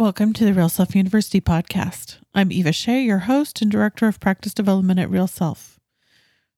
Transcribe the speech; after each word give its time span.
Welcome 0.00 0.32
to 0.32 0.44
the 0.44 0.52
Real 0.52 0.68
Self 0.68 0.96
University 0.96 1.40
podcast. 1.40 2.16
I'm 2.34 2.50
Eva 2.50 2.72
Shea, 2.72 3.00
your 3.00 3.20
host 3.20 3.62
and 3.62 3.70
Director 3.70 4.08
of 4.08 4.18
Practice 4.18 4.52
Development 4.52 4.98
at 4.98 5.08
Real 5.08 5.28
Self. 5.28 5.78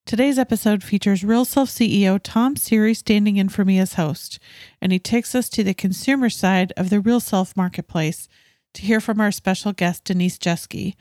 Today's 0.06 0.38
episode 0.38 0.82
features 0.82 1.22
Real 1.22 1.45
Self 1.45 1.69
CEO 1.69 2.19
Tom 2.22 2.54
Seery 2.54 2.96
standing 2.96 3.37
in 3.37 3.51
for 3.51 3.62
me 3.62 3.79
as 3.79 3.93
host, 3.93 4.38
and 4.80 4.91
he 4.91 4.99
takes 4.99 5.35
us 5.35 5.51
to 5.51 5.62
the 5.62 5.75
consumer 5.75 6.30
side 6.30 6.72
of 6.79 6.88
the 6.88 6.99
Real 6.99 7.21
Self 7.21 7.54
marketplace 7.54 8.27
to 8.72 8.80
hear 8.80 9.01
from 9.01 9.20
our 9.20 9.30
special 9.30 9.75
guest, 9.75 10.05
Denise 10.05 10.39
Jaeschke. 10.39 10.95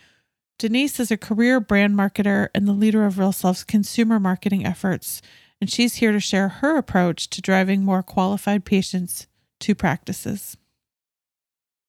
Denise 0.59 0.99
is 0.99 1.11
a 1.11 1.17
career 1.17 1.61
brand 1.61 1.95
marketer 1.95 2.49
and 2.53 2.67
the 2.67 2.73
leader 2.73 3.05
of 3.05 3.17
Real 3.17 3.31
Self's 3.31 3.63
consumer 3.63 4.19
marketing 4.19 4.65
efforts, 4.65 5.21
and 5.61 5.69
she's 5.69 5.95
here 5.95 6.11
to 6.11 6.19
share 6.19 6.49
her 6.49 6.75
approach 6.75 7.29
to 7.29 7.41
driving 7.41 7.85
more 7.85 8.03
qualified 8.03 8.65
patients 8.65 9.27
to 9.61 9.73
practices. 9.73 10.57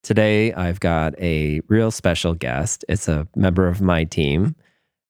Today, 0.07 0.53
I've 0.53 0.79
got 0.79 1.21
a 1.21 1.63
real 1.67 1.91
special 1.91 2.35
guest. 2.35 2.85
It's 2.89 3.09
a 3.09 3.27
member 3.35 3.67
of 3.67 3.81
my 3.81 4.05
team, 4.05 4.55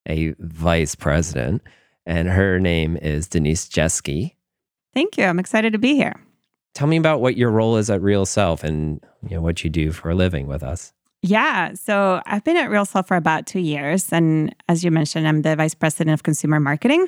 a 0.08 0.34
vice 0.38 0.94
president, 0.94 1.60
and 2.06 2.28
her 2.28 2.58
name 2.58 2.96
is 2.96 3.28
Denise 3.28 3.68
Jaeschke. 3.68 4.32
Thank 4.94 5.18
you. 5.18 5.24
I'm 5.24 5.38
excited 5.38 5.74
to 5.74 5.78
be 5.78 5.96
here. 5.96 6.14
Tell 6.74 6.86
me 6.86 6.96
about 6.96 7.20
what 7.20 7.36
your 7.36 7.50
role 7.50 7.76
is 7.76 7.90
at 7.90 8.00
Real 8.00 8.24
Self 8.24 8.64
and 8.64 9.04
you 9.28 9.36
know 9.36 9.42
what 9.42 9.62
you 9.62 9.68
do 9.68 9.92
for 9.92 10.08
a 10.08 10.14
living 10.14 10.46
with 10.46 10.62
us. 10.62 10.94
Yeah, 11.20 11.74
so 11.74 12.22
I've 12.24 12.44
been 12.44 12.56
at 12.56 12.70
Real 12.70 12.86
Self 12.86 13.08
for 13.08 13.18
about 13.18 13.46
two 13.46 13.60
years. 13.60 14.10
And 14.14 14.56
as 14.66 14.82
you 14.82 14.90
mentioned, 14.90 15.28
I'm 15.28 15.42
the 15.42 15.56
vice 15.56 15.74
president 15.74 16.14
of 16.14 16.22
consumer 16.22 16.58
marketing. 16.58 17.06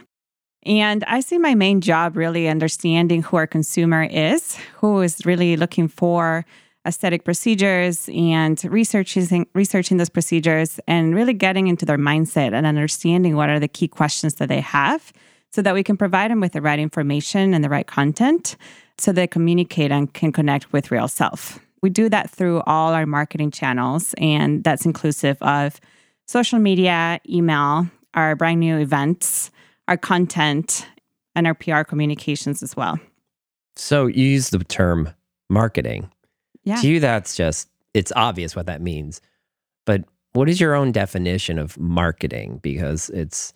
And 0.66 1.04
I 1.04 1.20
see 1.20 1.38
my 1.38 1.54
main 1.54 1.80
job 1.80 2.18
really 2.18 2.48
understanding 2.48 3.22
who 3.22 3.38
our 3.38 3.46
consumer 3.46 4.02
is, 4.02 4.56
who 4.76 5.00
is 5.00 5.24
really 5.24 5.56
looking 5.56 5.88
for 5.88 6.44
aesthetic 6.88 7.24
procedures 7.24 8.08
and 8.08 8.64
researching 8.64 9.46
researching 9.54 9.98
those 9.98 10.08
procedures 10.08 10.80
and 10.88 11.14
really 11.14 11.34
getting 11.34 11.68
into 11.68 11.84
their 11.84 11.98
mindset 11.98 12.52
and 12.54 12.66
understanding 12.66 13.36
what 13.36 13.50
are 13.50 13.60
the 13.60 13.68
key 13.68 13.86
questions 13.86 14.34
that 14.36 14.48
they 14.48 14.60
have 14.60 15.12
so 15.52 15.62
that 15.62 15.74
we 15.74 15.84
can 15.84 15.96
provide 15.96 16.30
them 16.30 16.40
with 16.40 16.52
the 16.52 16.62
right 16.62 16.78
information 16.78 17.54
and 17.54 17.62
the 17.62 17.68
right 17.68 17.86
content 17.86 18.56
so 18.96 19.12
they 19.12 19.26
communicate 19.26 19.92
and 19.92 20.12
can 20.14 20.32
connect 20.32 20.72
with 20.72 20.90
real 20.90 21.08
self. 21.08 21.60
We 21.82 21.90
do 21.90 22.08
that 22.08 22.30
through 22.30 22.62
all 22.62 22.92
our 22.92 23.06
marketing 23.06 23.50
channels 23.50 24.14
and 24.18 24.64
that's 24.64 24.84
inclusive 24.84 25.36
of 25.42 25.80
social 26.26 26.58
media, 26.58 27.20
email, 27.28 27.86
our 28.14 28.34
brand 28.34 28.60
new 28.60 28.78
events, 28.78 29.50
our 29.86 29.96
content 29.96 30.86
and 31.34 31.46
our 31.46 31.54
PR 31.54 31.82
communications 31.82 32.62
as 32.62 32.74
well. 32.74 32.98
So 33.76 34.06
you 34.06 34.24
use 34.24 34.50
the 34.50 34.58
term 34.64 35.14
marketing. 35.48 36.10
Yeah. 36.68 36.76
To 36.82 36.86
you, 36.86 37.00
that's 37.00 37.34
just, 37.34 37.70
it's 37.94 38.12
obvious 38.14 38.54
what 38.54 38.66
that 38.66 38.82
means. 38.82 39.22
But 39.86 40.04
what 40.34 40.50
is 40.50 40.60
your 40.60 40.74
own 40.74 40.92
definition 40.92 41.58
of 41.58 41.78
marketing? 41.78 42.60
Because 42.62 43.08
it's, 43.08 43.54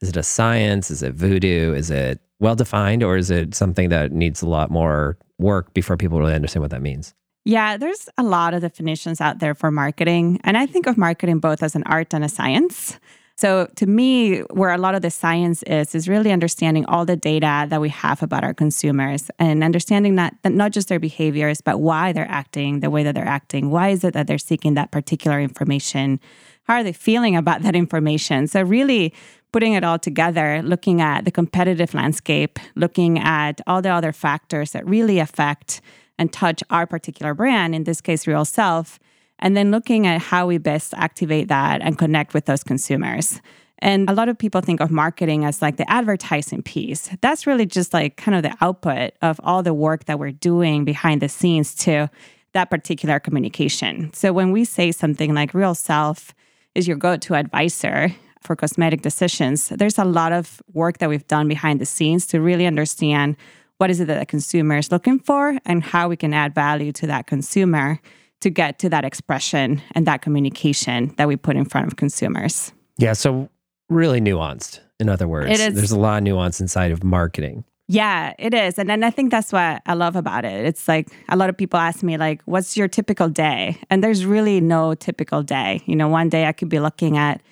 is 0.00 0.10
it 0.10 0.16
a 0.16 0.22
science? 0.22 0.88
Is 0.88 1.02
it 1.02 1.14
voodoo? 1.14 1.74
Is 1.74 1.90
it 1.90 2.20
well 2.38 2.54
defined? 2.54 3.02
Or 3.02 3.16
is 3.16 3.32
it 3.32 3.56
something 3.56 3.88
that 3.88 4.12
needs 4.12 4.42
a 4.42 4.48
lot 4.48 4.70
more 4.70 5.18
work 5.38 5.74
before 5.74 5.96
people 5.96 6.20
really 6.20 6.34
understand 6.34 6.62
what 6.62 6.70
that 6.70 6.82
means? 6.82 7.14
Yeah, 7.44 7.76
there's 7.76 8.08
a 8.16 8.22
lot 8.22 8.54
of 8.54 8.60
definitions 8.60 9.20
out 9.20 9.40
there 9.40 9.56
for 9.56 9.72
marketing. 9.72 10.40
And 10.44 10.56
I 10.56 10.66
think 10.66 10.86
of 10.86 10.96
marketing 10.96 11.40
both 11.40 11.64
as 11.64 11.74
an 11.74 11.82
art 11.86 12.14
and 12.14 12.24
a 12.24 12.28
science. 12.28 12.96
So 13.36 13.68
to 13.76 13.86
me, 13.86 14.40
where 14.50 14.70
a 14.70 14.78
lot 14.78 14.94
of 14.94 15.02
the 15.02 15.10
science 15.10 15.62
is, 15.64 15.94
is 15.94 16.08
really 16.08 16.30
understanding 16.30 16.84
all 16.86 17.04
the 17.04 17.16
data 17.16 17.66
that 17.68 17.80
we 17.80 17.88
have 17.88 18.22
about 18.22 18.44
our 18.44 18.54
consumers 18.54 19.30
and 19.38 19.64
understanding 19.64 20.16
that, 20.16 20.36
that 20.42 20.52
not 20.52 20.72
just 20.72 20.88
their 20.88 21.00
behaviors, 21.00 21.60
but 21.60 21.80
why 21.80 22.12
they're 22.12 22.30
acting 22.30 22.80
the 22.80 22.90
way 22.90 23.02
that 23.02 23.14
they're 23.14 23.24
acting. 23.24 23.70
Why 23.70 23.88
is 23.88 24.04
it 24.04 24.14
that 24.14 24.26
they're 24.26 24.38
seeking 24.38 24.74
that 24.74 24.90
particular 24.90 25.40
information? 25.40 26.20
How 26.64 26.74
are 26.74 26.84
they 26.84 26.92
feeling 26.92 27.34
about 27.34 27.62
that 27.62 27.74
information? 27.74 28.46
So 28.46 28.62
really 28.62 29.12
putting 29.52 29.74
it 29.74 29.84
all 29.84 29.98
together, 29.98 30.62
looking 30.62 31.00
at 31.00 31.24
the 31.24 31.30
competitive 31.30 31.94
landscape, 31.94 32.58
looking 32.74 33.18
at 33.18 33.60
all 33.66 33.82
the 33.82 33.90
other 33.90 34.12
factors 34.12 34.72
that 34.72 34.86
really 34.86 35.18
affect 35.18 35.80
and 36.18 36.32
touch 36.32 36.62
our 36.70 36.86
particular 36.86 37.34
brand, 37.34 37.74
in 37.74 37.84
this 37.84 38.00
case, 38.00 38.26
Real 38.26 38.44
Self, 38.44 38.98
and 39.42 39.56
then 39.56 39.72
looking 39.72 40.06
at 40.06 40.22
how 40.22 40.46
we 40.46 40.56
best 40.56 40.94
activate 40.94 41.48
that 41.48 41.82
and 41.82 41.98
connect 41.98 42.32
with 42.32 42.46
those 42.46 42.62
consumers. 42.62 43.40
And 43.80 44.08
a 44.08 44.14
lot 44.14 44.28
of 44.28 44.38
people 44.38 44.60
think 44.60 44.80
of 44.80 44.92
marketing 44.92 45.44
as 45.44 45.60
like 45.60 45.76
the 45.76 45.90
advertising 45.90 46.62
piece. 46.62 47.10
That's 47.20 47.46
really 47.48 47.66
just 47.66 47.92
like 47.92 48.16
kind 48.16 48.36
of 48.36 48.44
the 48.44 48.56
output 48.60 49.10
of 49.20 49.40
all 49.42 49.64
the 49.64 49.74
work 49.74 50.04
that 50.04 50.20
we're 50.20 50.30
doing 50.30 50.84
behind 50.84 51.20
the 51.20 51.28
scenes 51.28 51.74
to 51.76 52.08
that 52.52 52.70
particular 52.70 53.18
communication. 53.18 54.12
So 54.14 54.32
when 54.32 54.52
we 54.52 54.64
say 54.64 54.92
something 54.92 55.34
like 55.34 55.52
Real 55.52 55.74
Self 55.74 56.32
is 56.76 56.86
your 56.86 56.96
go 56.96 57.16
to 57.16 57.34
advisor 57.34 58.14
for 58.40 58.54
cosmetic 58.54 59.02
decisions, 59.02 59.70
there's 59.70 59.98
a 59.98 60.04
lot 60.04 60.30
of 60.30 60.62
work 60.72 60.98
that 60.98 61.08
we've 61.08 61.26
done 61.26 61.48
behind 61.48 61.80
the 61.80 61.86
scenes 61.86 62.26
to 62.28 62.40
really 62.40 62.66
understand 62.66 63.36
what 63.78 63.90
is 63.90 63.98
it 63.98 64.04
that 64.04 64.20
the 64.20 64.26
consumer 64.26 64.78
is 64.78 64.92
looking 64.92 65.18
for 65.18 65.58
and 65.64 65.82
how 65.82 66.08
we 66.08 66.16
can 66.16 66.32
add 66.32 66.54
value 66.54 66.92
to 66.92 67.08
that 67.08 67.26
consumer 67.26 67.98
to 68.42 68.50
get 68.50 68.78
to 68.80 68.88
that 68.90 69.04
expression 69.04 69.80
and 69.94 70.06
that 70.06 70.22
communication 70.22 71.14
that 71.16 71.26
we 71.26 71.36
put 71.36 71.56
in 71.56 71.64
front 71.64 71.86
of 71.86 71.96
consumers. 71.96 72.72
Yeah. 72.98 73.14
So, 73.14 73.48
really 73.88 74.20
nuanced, 74.20 74.80
in 75.00 75.08
other 75.08 75.26
words. 75.26 75.58
There's 75.58 75.90
a 75.90 75.98
lot 75.98 76.18
of 76.18 76.22
nuance 76.24 76.60
inside 76.60 76.92
of 76.92 77.02
marketing. 77.02 77.64
Yeah, 77.88 78.32
it 78.38 78.54
is. 78.54 78.78
And 78.78 78.88
then 78.88 79.04
I 79.04 79.10
think 79.10 79.30
that's 79.30 79.52
what 79.52 79.82
I 79.84 79.94
love 79.94 80.16
about 80.16 80.44
it. 80.44 80.64
It's 80.64 80.88
like 80.88 81.08
a 81.28 81.36
lot 81.36 81.50
of 81.50 81.56
people 81.56 81.78
ask 81.78 82.02
me, 82.02 82.16
like, 82.16 82.40
what's 82.46 82.76
your 82.76 82.88
typical 82.88 83.28
day? 83.28 83.78
And 83.90 84.02
there's 84.02 84.24
really 84.24 84.60
no 84.60 84.94
typical 84.94 85.42
day. 85.42 85.82
You 85.86 85.96
know, 85.96 86.08
one 86.08 86.28
day 86.28 86.46
I 86.46 86.52
could 86.52 86.68
be 86.68 86.80
looking 86.80 87.18
at 87.18 87.42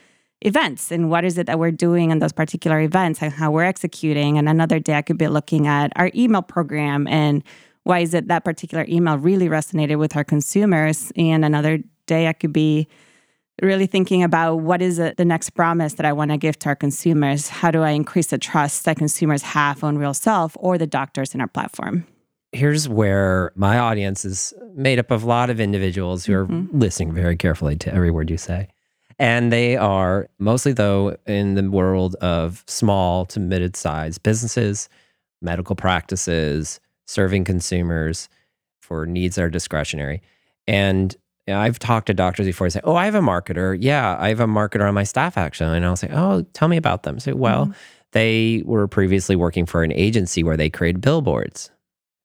events 0.43 0.91
and 0.91 1.11
what 1.11 1.25
is 1.25 1.37
it 1.37 1.47
that 1.47 1.59
we're 1.59 1.71
doing 1.71 2.11
in 2.11 2.19
those 2.21 2.33
particular 2.33 2.81
events 2.81 3.21
and 3.21 3.33
how 3.33 3.51
we're 3.51 3.65
executing. 3.65 4.39
And 4.39 4.49
another 4.49 4.79
day 4.79 4.95
I 4.95 5.03
could 5.03 5.19
be 5.19 5.29
looking 5.29 5.67
at 5.67 5.93
our 5.97 6.11
email 6.15 6.43
program 6.43 7.07
and 7.07 7.45
why 7.91 7.99
is 7.99 8.15
it 8.15 8.29
that 8.29 8.45
particular 8.45 8.87
email 8.89 9.19
really 9.19 9.49
resonated 9.49 9.99
with 9.99 10.15
our 10.15 10.23
consumers? 10.23 11.11
And 11.17 11.45
another 11.45 11.81
day 12.07 12.29
i 12.29 12.33
could 12.33 12.53
be 12.53 12.87
really 13.61 13.87
thinking 13.87 14.23
about 14.23 14.57
what 14.57 14.81
is 14.81 14.99
it 15.01 15.17
the 15.17 15.25
next 15.25 15.51
promise 15.51 15.95
that 15.95 16.07
i 16.07 16.13
want 16.13 16.31
to 16.31 16.37
give 16.37 16.57
to 16.61 16.69
our 16.69 16.77
consumers? 16.77 17.49
How 17.49 17.73
do 17.73 17.83
i 17.83 17.91
increase 17.91 18.29
the 18.29 18.39
trust 18.39 18.85
that 18.85 18.97
consumers 18.97 19.43
have 19.43 19.83
on 19.83 19.99
real 19.99 20.15
self 20.15 20.57
or 20.61 20.79
the 20.79 20.87
doctors 20.87 21.35
in 21.35 21.41
our 21.41 21.49
platform? 21.49 22.07
Here's 22.53 22.89
where 22.89 23.51
my 23.57 23.77
audience 23.79 24.25
is 24.25 24.55
made 24.75 25.01
up 25.01 25.11
of 25.11 25.25
a 25.25 25.27
lot 25.27 25.51
of 25.51 25.59
individuals 25.59 26.25
who 26.25 26.35
are 26.35 26.47
mm-hmm. 26.47 26.79
listening 26.79 27.13
very 27.13 27.37
carefully 27.37 27.75
to 27.79 27.93
every 27.93 28.13
word 28.13 28.31
you 28.31 28.39
say. 28.39 28.69
And 29.19 29.53
they 29.53 29.77
are 29.77 30.29
mostly 30.39 30.73
though 30.73 31.17
in 31.27 31.55
the 31.55 31.69
world 31.69 32.15
of 32.21 32.63
small 32.69 33.27
to 33.27 33.41
mid-sized 33.41 34.23
businesses 34.23 34.89
medical 35.43 35.75
practices 35.75 36.79
serving 37.11 37.45
consumers 37.45 38.29
for 38.81 39.05
needs 39.05 39.37
that 39.37 39.43
are 39.43 39.51
discretionary. 39.51 40.23
And 40.67 41.15
I've 41.49 41.79
talked 41.79 42.07
to 42.07 42.15
doctors 42.15 42.47
before 42.47 42.67
and 42.67 42.73
say, 42.73 42.81
Oh, 42.85 42.95
I 42.95 43.07
have 43.07 43.17
a 43.17 43.21
marketer. 43.21 43.77
Yeah, 43.79 44.17
I 44.19 44.29
have 44.29 44.41
a 44.41 44.47
marketer 44.47 44.87
on 44.87 44.95
my 44.95 45.05
staff 45.05 45.37
actually. 45.37 45.77
And 45.77 45.85
I'll 45.85 45.97
say, 45.97 46.11
Oh, 46.13 46.43
tell 46.53 46.69
me 46.69 46.77
about 46.77 47.03
them. 47.03 47.19
Say, 47.19 47.33
well, 47.33 47.67
mm-hmm. 47.67 47.73
they 48.13 48.63
were 48.65 48.87
previously 48.87 49.35
working 49.35 49.67
for 49.67 49.83
an 49.83 49.93
agency 49.93 50.45
where 50.45 50.57
they 50.57 50.71
created 50.71 51.01
billboards 51.01 51.71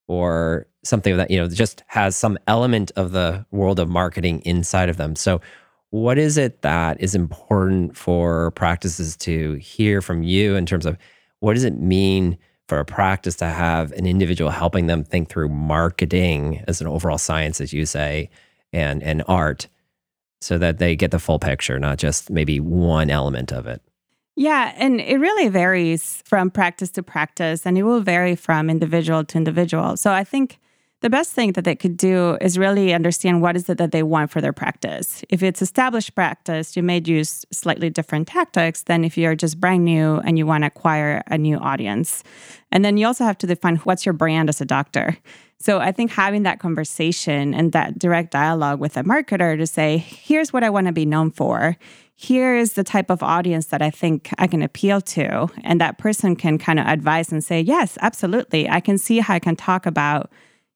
or 0.07 0.67
something 0.83 1.17
that, 1.17 1.31
you 1.31 1.37
know, 1.37 1.47
just 1.47 1.83
has 1.87 2.15
some 2.15 2.37
element 2.47 2.91
of 2.95 3.11
the 3.11 3.43
world 3.49 3.79
of 3.79 3.89
marketing 3.89 4.41
inside 4.45 4.89
of 4.89 4.97
them. 4.97 5.15
So 5.15 5.41
what 5.89 6.19
is 6.19 6.37
it 6.37 6.61
that 6.61 7.01
is 7.01 7.15
important 7.15 7.97
for 7.97 8.51
practices 8.51 9.17
to 9.17 9.53
hear 9.53 10.01
from 10.01 10.21
you 10.21 10.55
in 10.55 10.67
terms 10.67 10.85
of 10.85 10.97
what 11.39 11.55
does 11.55 11.63
it 11.63 11.79
mean 11.79 12.37
for 12.67 12.79
a 12.79 12.85
practice 12.85 13.35
to 13.37 13.45
have 13.45 13.91
an 13.93 14.05
individual 14.05 14.49
helping 14.49 14.87
them 14.87 15.03
think 15.03 15.29
through 15.29 15.49
marketing 15.49 16.63
as 16.67 16.81
an 16.81 16.87
overall 16.87 17.17
science, 17.17 17.61
as 17.61 17.73
you 17.73 17.85
say, 17.85 18.29
and 18.73 19.03
and 19.03 19.23
art, 19.27 19.67
so 20.41 20.57
that 20.57 20.79
they 20.79 20.95
get 20.95 21.11
the 21.11 21.19
full 21.19 21.39
picture, 21.39 21.79
not 21.79 21.97
just 21.97 22.29
maybe 22.29 22.59
one 22.59 23.09
element 23.09 23.51
of 23.51 23.67
it. 23.67 23.81
Yeah, 24.35 24.73
and 24.75 24.99
it 24.99 25.17
really 25.17 25.47
varies 25.47 26.21
from 26.25 26.51
practice 26.51 26.89
to 26.91 27.03
practice, 27.03 27.65
and 27.65 27.77
it 27.77 27.83
will 27.83 28.01
vary 28.01 28.35
from 28.35 28.69
individual 28.69 29.23
to 29.23 29.37
individual. 29.37 29.95
So 29.95 30.11
I 30.11 30.23
think 30.23 30.59
the 31.05 31.09
best 31.11 31.33
thing 31.33 31.51
that 31.51 31.65
they 31.65 31.75
could 31.75 31.97
do 31.97 32.35
is 32.41 32.57
really 32.57 32.91
understand 32.91 33.39
what 33.39 33.55
is 33.55 33.69
it 33.69 33.77
that 33.77 33.91
they 33.91 34.01
want 34.01 34.31
for 34.31 34.41
their 34.41 34.51
practice. 34.51 35.23
If 35.29 35.43
it's 35.43 35.61
established 35.61 36.15
practice, 36.15 36.75
you 36.75 36.81
may 36.81 36.99
use 37.05 37.45
slightly 37.51 37.91
different 37.91 38.27
tactics 38.27 38.81
than 38.81 39.05
if 39.05 39.15
you're 39.15 39.35
just 39.35 39.59
brand 39.59 39.85
new 39.85 40.15
and 40.25 40.35
you 40.39 40.47
want 40.47 40.63
to 40.63 40.67
acquire 40.67 41.21
a 41.27 41.37
new 41.37 41.57
audience. 41.57 42.23
And 42.71 42.83
then 42.83 42.97
you 42.97 43.05
also 43.05 43.23
have 43.23 43.37
to 43.37 43.45
define 43.45 43.75
what's 43.83 44.03
your 44.03 44.13
brand 44.13 44.49
as 44.49 44.61
a 44.61 44.65
doctor. 44.65 45.15
So 45.59 45.79
I 45.79 45.91
think 45.91 46.09
having 46.09 46.41
that 46.41 46.59
conversation 46.59 47.53
and 47.53 47.71
that 47.73 47.99
direct 47.99 48.31
dialogue 48.31 48.79
with 48.79 48.97
a 48.97 49.03
marketer 49.03 49.59
to 49.59 49.67
say, 49.67 49.99
here's 49.99 50.51
what 50.51 50.63
I 50.63 50.71
want 50.71 50.87
to 50.87 50.91
be 50.91 51.05
known 51.05 51.29
for. 51.29 51.77
Here 52.15 52.55
is 52.55 52.73
the 52.73 52.83
type 52.83 53.11
of 53.11 53.21
audience 53.21 53.67
that 53.67 53.83
I 53.83 53.91
think 53.91 54.33
I 54.39 54.47
can 54.47 54.63
appeal 54.63 55.01
to. 55.01 55.51
And 55.63 55.79
that 55.79 55.99
person 55.99 56.35
can 56.35 56.57
kind 56.57 56.79
of 56.79 56.87
advise 56.87 57.31
and 57.31 57.43
say, 57.43 57.61
yes, 57.61 57.95
absolutely. 58.01 58.67
I 58.67 58.79
can 58.79 58.97
see 58.97 59.19
how 59.19 59.35
I 59.35 59.39
can 59.39 59.55
talk 59.55 59.85
about 59.85 60.31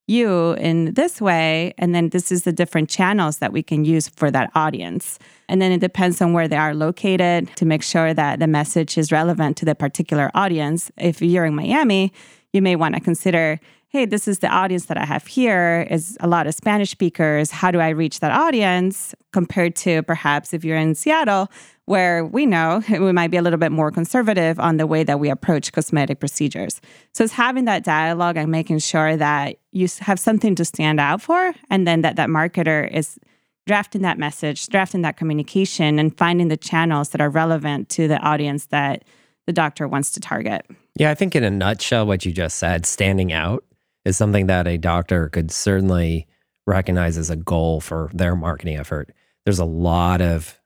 you 0.10 0.54
in 0.54 0.94
this 0.94 1.22
way. 1.22 1.74
And 1.78 1.94
then 1.94 2.10
this 2.10 2.32
is 2.32 2.44
the 2.44 2.52
different 2.52 2.90
channels 2.90 3.38
that 3.38 3.54
we 3.54 3.64
can 3.64 3.86
use 3.86 4.10
for 4.10 4.32
that 4.32 4.52
audience. 4.56 5.20
And 5.48 5.62
then 5.62 5.72
it 5.72 5.80
depends 5.80 6.22
on 6.22 6.34
where 6.34 6.48
they 6.48 6.58
are 6.58 6.74
located 6.74 7.50
to 7.56 7.66
make 7.66 7.84
sure 7.84 8.14
that 8.14 8.40
the 8.40 8.48
message 8.48 8.98
is 8.98 9.12
relevant 9.12 9.58
to 9.58 9.66
the 9.66 9.76
particular 9.76 10.32
audience. 10.34 10.92
If 10.98 11.22
you're 11.22 11.46
in 11.46 11.56
Miami, 11.56 12.12
you 12.54 12.62
may 12.62 12.76
want 12.76 12.96
to 12.96 13.02
consider 13.02 13.60
hey, 13.92 14.06
this 14.06 14.28
is 14.28 14.38
the 14.38 14.48
audience 14.48 14.86
that 14.86 14.98
I 14.98 15.06
have 15.06 15.26
here 15.26 15.88
is 15.90 16.16
a 16.20 16.28
lot 16.28 16.46
of 16.46 16.54
Spanish 16.54 16.92
speakers. 16.92 17.50
How 17.50 17.72
do 17.72 17.80
I 17.80 17.90
reach 17.90 18.20
that 18.20 18.32
audience 18.32 19.16
compared 19.34 19.76
to 19.78 20.04
perhaps 20.04 20.54
if 20.54 20.64
you're 20.64 20.78
in 20.78 20.94
Seattle, 20.94 21.50
where 21.86 22.24
we 22.24 22.46
know 22.46 22.84
we 22.90 23.12
might 23.12 23.32
be 23.32 23.38
a 23.38 23.42
little 23.42 23.58
bit 23.58 23.72
more 23.72 23.90
conservative 23.90 24.60
on 24.60 24.78
the 24.78 24.86
way 24.86 25.04
that 25.04 25.20
we 25.20 25.28
approach 25.32 25.72
cosmetic 25.72 26.20
procedures. 26.20 26.82
So 27.16 27.24
it's 27.24 27.34
having 27.34 27.66
that 27.66 27.84
dialogue 27.84 28.38
and 28.38 28.52
making 28.52 28.78
sure 28.78 29.18
that 29.18 29.58
you 29.72 29.88
have 30.02 30.20
something 30.20 30.54
to 30.54 30.66
stand 30.66 31.00
out 31.00 31.20
for, 31.20 31.56
and 31.72 31.88
then 31.88 32.02
that 32.02 32.16
that 32.18 32.30
marketer 32.30 32.92
is 32.92 33.18
drafting 33.66 34.04
that 34.04 34.20
message, 34.20 34.68
drafting 34.68 35.02
that 35.02 35.18
communication, 35.18 35.98
and 35.98 36.16
finding 36.16 36.48
the 36.48 36.58
channels 36.58 37.10
that 37.10 37.22
are 37.22 37.30
relevant 37.30 37.90
to 37.90 38.08
the 38.08 38.20
audience 38.20 38.68
that 38.68 39.04
the 39.48 39.54
doctor 39.54 39.88
wants 39.88 40.12
to 40.12 40.20
target. 40.20 40.64
Yeah, 40.96 41.10
I 41.10 41.16
think 41.16 41.36
in 41.36 41.44
a 41.44 41.50
nutshell, 41.50 42.06
what 42.06 42.24
you 42.24 42.32
just 42.32 42.58
said, 42.58 42.86
standing 42.86 43.34
out 43.34 43.64
is 44.06 44.18
something 44.18 44.48
that 44.48 44.68
a 44.68 44.78
doctor 44.78 45.30
could 45.30 45.52
certainly 45.52 46.28
recognize 46.66 47.18
as 47.18 47.30
a 47.30 47.36
goal 47.36 47.82
for 47.82 48.10
their 48.14 48.36
marketing 48.36 48.78
effort. 48.78 49.12
There's 49.46 49.60
a 49.60 49.66
lot 49.66 50.22
of 50.22 50.60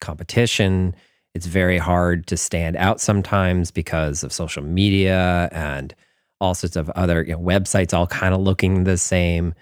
competition. 0.00 0.94
It's 1.34 1.46
very 1.46 1.78
hard 1.78 2.26
to 2.28 2.36
stand 2.36 2.76
out 2.76 3.00
sometimes 3.00 3.70
because 3.70 4.22
of 4.22 4.32
social 4.32 4.62
media 4.62 5.48
and 5.52 5.94
all 6.40 6.54
sorts 6.54 6.76
of 6.76 6.88
other 6.90 7.22
you 7.24 7.32
know, 7.32 7.40
websites, 7.40 7.92
all 7.92 8.06
kind 8.06 8.34
of 8.34 8.40
looking 8.40 8.84
the 8.84 8.96
same. 8.96 9.54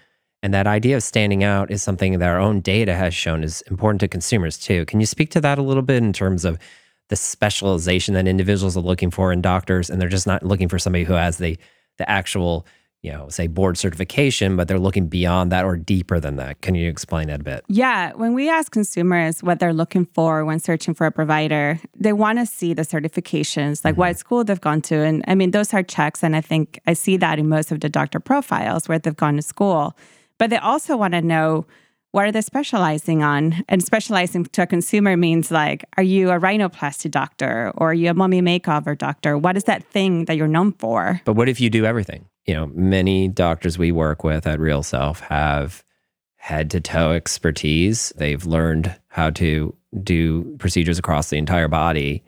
And 0.42 0.52
that 0.52 0.66
idea 0.66 0.96
of 0.96 1.02
standing 1.02 1.42
out 1.42 1.70
is 1.70 1.82
something 1.82 2.18
that 2.18 2.28
our 2.28 2.38
own 2.38 2.60
data 2.60 2.94
has 2.94 3.14
shown 3.14 3.42
is 3.42 3.62
important 3.62 4.00
to 4.00 4.08
consumers 4.08 4.58
too. 4.58 4.84
Can 4.84 5.00
you 5.00 5.06
speak 5.06 5.30
to 5.30 5.40
that 5.40 5.58
a 5.58 5.62
little 5.62 5.82
bit 5.82 6.02
in 6.02 6.12
terms 6.12 6.44
of 6.44 6.58
the 7.08 7.16
specialization 7.16 8.14
that 8.14 8.28
individuals 8.28 8.76
are 8.76 8.80
looking 8.80 9.10
for 9.10 9.32
in 9.32 9.40
doctors? 9.40 9.88
And 9.88 10.00
they're 10.00 10.08
just 10.08 10.26
not 10.26 10.42
looking 10.42 10.68
for 10.68 10.78
somebody 10.78 11.04
who 11.04 11.14
has 11.14 11.38
the 11.38 11.58
the 11.98 12.08
actual 12.10 12.66
you 13.06 13.12
know, 13.12 13.28
say 13.28 13.46
board 13.46 13.78
certification, 13.78 14.56
but 14.56 14.66
they're 14.66 14.80
looking 14.80 15.06
beyond 15.06 15.52
that 15.52 15.64
or 15.64 15.76
deeper 15.76 16.18
than 16.18 16.34
that. 16.36 16.60
Can 16.60 16.74
you 16.74 16.90
explain 16.90 17.28
that 17.28 17.40
a 17.40 17.44
bit? 17.44 17.64
Yeah. 17.68 18.12
When 18.14 18.34
we 18.34 18.50
ask 18.50 18.72
consumers 18.72 19.44
what 19.44 19.60
they're 19.60 19.72
looking 19.72 20.06
for 20.06 20.44
when 20.44 20.58
searching 20.58 20.92
for 20.92 21.06
a 21.06 21.12
provider, 21.12 21.78
they 21.94 22.12
want 22.12 22.40
to 22.40 22.46
see 22.46 22.74
the 22.74 22.82
certifications, 22.82 23.84
like 23.84 23.92
mm-hmm. 23.92 24.00
what 24.00 24.18
school 24.18 24.42
they've 24.42 24.60
gone 24.60 24.82
to. 24.82 24.96
And 24.96 25.24
I 25.28 25.36
mean, 25.36 25.52
those 25.52 25.72
are 25.72 25.84
checks. 25.84 26.24
And 26.24 26.34
I 26.34 26.40
think 26.40 26.80
I 26.88 26.94
see 26.94 27.16
that 27.18 27.38
in 27.38 27.48
most 27.48 27.70
of 27.70 27.78
the 27.78 27.88
doctor 27.88 28.18
profiles 28.18 28.88
where 28.88 28.98
they've 28.98 29.14
gone 29.14 29.36
to 29.36 29.42
school. 29.42 29.96
But 30.38 30.50
they 30.50 30.58
also 30.58 30.96
want 30.96 31.14
to 31.14 31.22
know 31.22 31.64
what 32.10 32.24
are 32.24 32.32
they 32.32 32.40
specializing 32.40 33.22
on? 33.22 33.62
And 33.68 33.84
specializing 33.84 34.46
to 34.46 34.62
a 34.62 34.66
consumer 34.66 35.16
means 35.16 35.52
like, 35.52 35.84
are 35.96 36.02
you 36.02 36.30
a 36.30 36.40
rhinoplasty 36.40 37.10
doctor 37.10 37.72
or 37.76 37.90
are 37.90 37.94
you 37.94 38.10
a 38.10 38.14
mummy 38.14 38.42
makeover 38.42 38.98
doctor? 38.98 39.38
What 39.38 39.56
is 39.56 39.64
that 39.64 39.84
thing 39.84 40.24
that 40.24 40.36
you're 40.36 40.48
known 40.48 40.72
for? 40.72 41.20
But 41.24 41.34
what 41.34 41.48
if 41.48 41.60
you 41.60 41.70
do 41.70 41.84
everything? 41.84 42.26
You 42.46 42.54
know, 42.54 42.66
many 42.74 43.28
doctors 43.28 43.76
we 43.76 43.92
work 43.92 44.24
with 44.24 44.46
at 44.46 44.60
Real 44.60 44.82
Self 44.82 45.20
have 45.20 45.82
head 46.36 46.70
to 46.70 46.80
toe 46.80 47.12
expertise. 47.12 48.12
They've 48.16 48.44
learned 48.44 48.94
how 49.08 49.30
to 49.30 49.74
do 50.02 50.56
procedures 50.58 50.98
across 50.98 51.28
the 51.28 51.38
entire 51.38 51.68
body. 51.68 52.22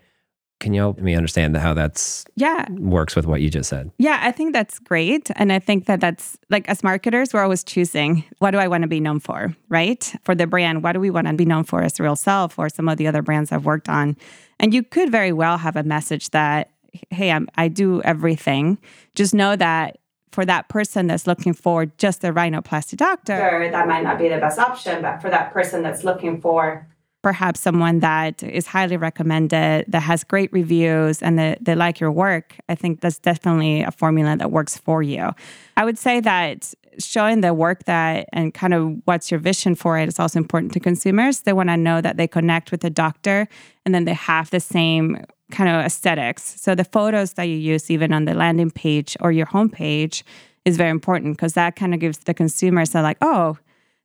Can 0.59 0.75
you 0.75 0.81
help 0.81 0.99
me 0.99 1.15
understand 1.15 1.57
how 1.57 1.73
that's 1.73 2.25
yeah 2.35 2.69
works 2.73 3.15
with 3.15 3.27
what 3.27 3.41
you 3.41 3.49
just 3.49 3.71
said? 3.71 3.93
Yeah, 3.99 4.19
I 4.21 4.33
think 4.33 4.53
that's 4.53 4.81
great, 4.81 5.31
and 5.37 5.53
I 5.53 5.61
think 5.61 5.87
that 5.87 6.01
that's 6.01 6.37
like 6.51 6.69
as 6.69 6.83
marketers, 6.83 7.33
we're 7.33 7.45
always 7.45 7.63
choosing 7.63 8.25
what 8.39 8.51
do 8.51 8.59
I 8.59 8.67
want 8.67 8.83
to 8.83 8.89
be 8.89 8.99
known 8.99 9.21
for, 9.21 9.55
right? 9.69 10.13
For 10.25 10.35
the 10.35 10.49
brand, 10.49 10.83
what 10.83 10.95
do 10.95 11.01
we 11.01 11.11
want 11.11 11.29
to 11.29 11.35
be 11.35 11.45
known 11.45 11.63
for 11.63 11.83
as 11.83 12.01
Real 12.01 12.17
Self 12.17 12.59
or 12.59 12.69
some 12.69 12.89
of 12.89 12.97
the 12.97 13.07
other 13.07 13.23
brands 13.23 13.53
I've 13.53 13.67
worked 13.67 13.89
on? 13.89 14.17
And 14.59 14.75
you 14.75 14.83
could 14.83 15.13
very 15.13 15.33
well 15.33 15.59
have 15.59 15.77
a 15.77 15.85
message 15.85 16.31
that, 16.31 16.71
hey, 17.11 17.31
I'm, 17.31 17.47
I 17.55 17.69
do 17.69 18.03
everything. 18.03 18.79
Just 19.15 19.33
know 19.33 19.55
that 19.55 19.99
for 20.33 20.45
that 20.45 20.69
person 20.69 21.07
that's 21.07 21.27
looking 21.27 21.53
for 21.53 21.87
just 21.87 22.25
a 22.25 22.33
rhinoplasty 22.33 22.97
doctor, 22.97 23.69
that 23.71 23.89
might 23.89 24.03
not 24.03 24.19
be 24.19 24.29
the 24.29 24.39
best 24.39 24.59
option. 24.59 25.03
But 25.03 25.21
for 25.21 25.31
that 25.31 25.53
person 25.53 25.83
that's 25.83 26.05
looking 26.05 26.41
for 26.41 26.87
perhaps 27.23 27.61
someone 27.61 27.99
that 27.99 28.43
is 28.43 28.67
highly 28.67 28.97
recommended, 28.97 29.85
that 29.89 30.01
has 30.01 30.23
great 30.25 30.53
reviews, 30.53 31.21
and 31.21 31.39
that 31.39 31.65
they 31.65 31.75
like 31.75 32.01
your 32.01 32.13
work, 32.13 32.57
I 32.69 32.75
think 32.75 33.01
that's 33.01 33.19
definitely 33.19 33.83
a 33.83 33.91
formula 33.91 34.37
that 34.37 34.53
works 34.53 34.79
for 34.79 35.03
you. 35.03 35.31
I 35.77 35.85
would 35.85 35.99
say 35.99 36.21
that 36.21 36.73
showing 36.99 37.41
the 37.41 37.55
work 37.55 37.85
that 37.85 38.29
and 38.33 38.53
kind 38.55 38.75
of 38.75 38.97
what's 39.05 39.31
your 39.31 39.41
vision 39.41 39.75
for 39.75 39.99
it 39.99 40.09
is 40.09 40.19
also 40.19 40.39
important 40.39 40.73
to 40.73 40.81
consumers. 40.81 41.43
They 41.43 41.53
want 41.53 41.69
to 41.69 41.77
know 41.77 42.01
that 42.01 42.17
they 42.17 42.27
connect 42.27 42.71
with 42.71 42.81
the 42.81 42.91
doctor 42.91 43.47
and 43.85 43.95
then 43.95 44.05
they 44.05 44.15
have 44.15 44.51
the 44.51 44.61
same 44.61 45.25
kind 45.51 45.69
of 45.69 45.85
aesthetics. 45.85 46.61
So 46.61 46.75
the 46.75 46.85
photos 46.85 47.35
that 47.35 47.45
you 47.45 47.57
use, 47.57 47.91
even 47.91 48.13
on 48.13 48.25
the 48.25 48.35
landing 48.35 48.71
page 48.71 49.17
or 49.21 49.33
your 49.33 49.47
homepage, 49.47 50.23
is 50.65 50.77
very 50.77 50.91
important 50.91 51.37
because 51.37 51.55
that 51.55 51.77
kind 51.77 51.95
of 51.95 52.01
gives 52.01 52.19
the 52.19 52.35
consumers 52.35 52.95
a 52.95 53.03
like, 53.03 53.19
oh, 53.23 53.57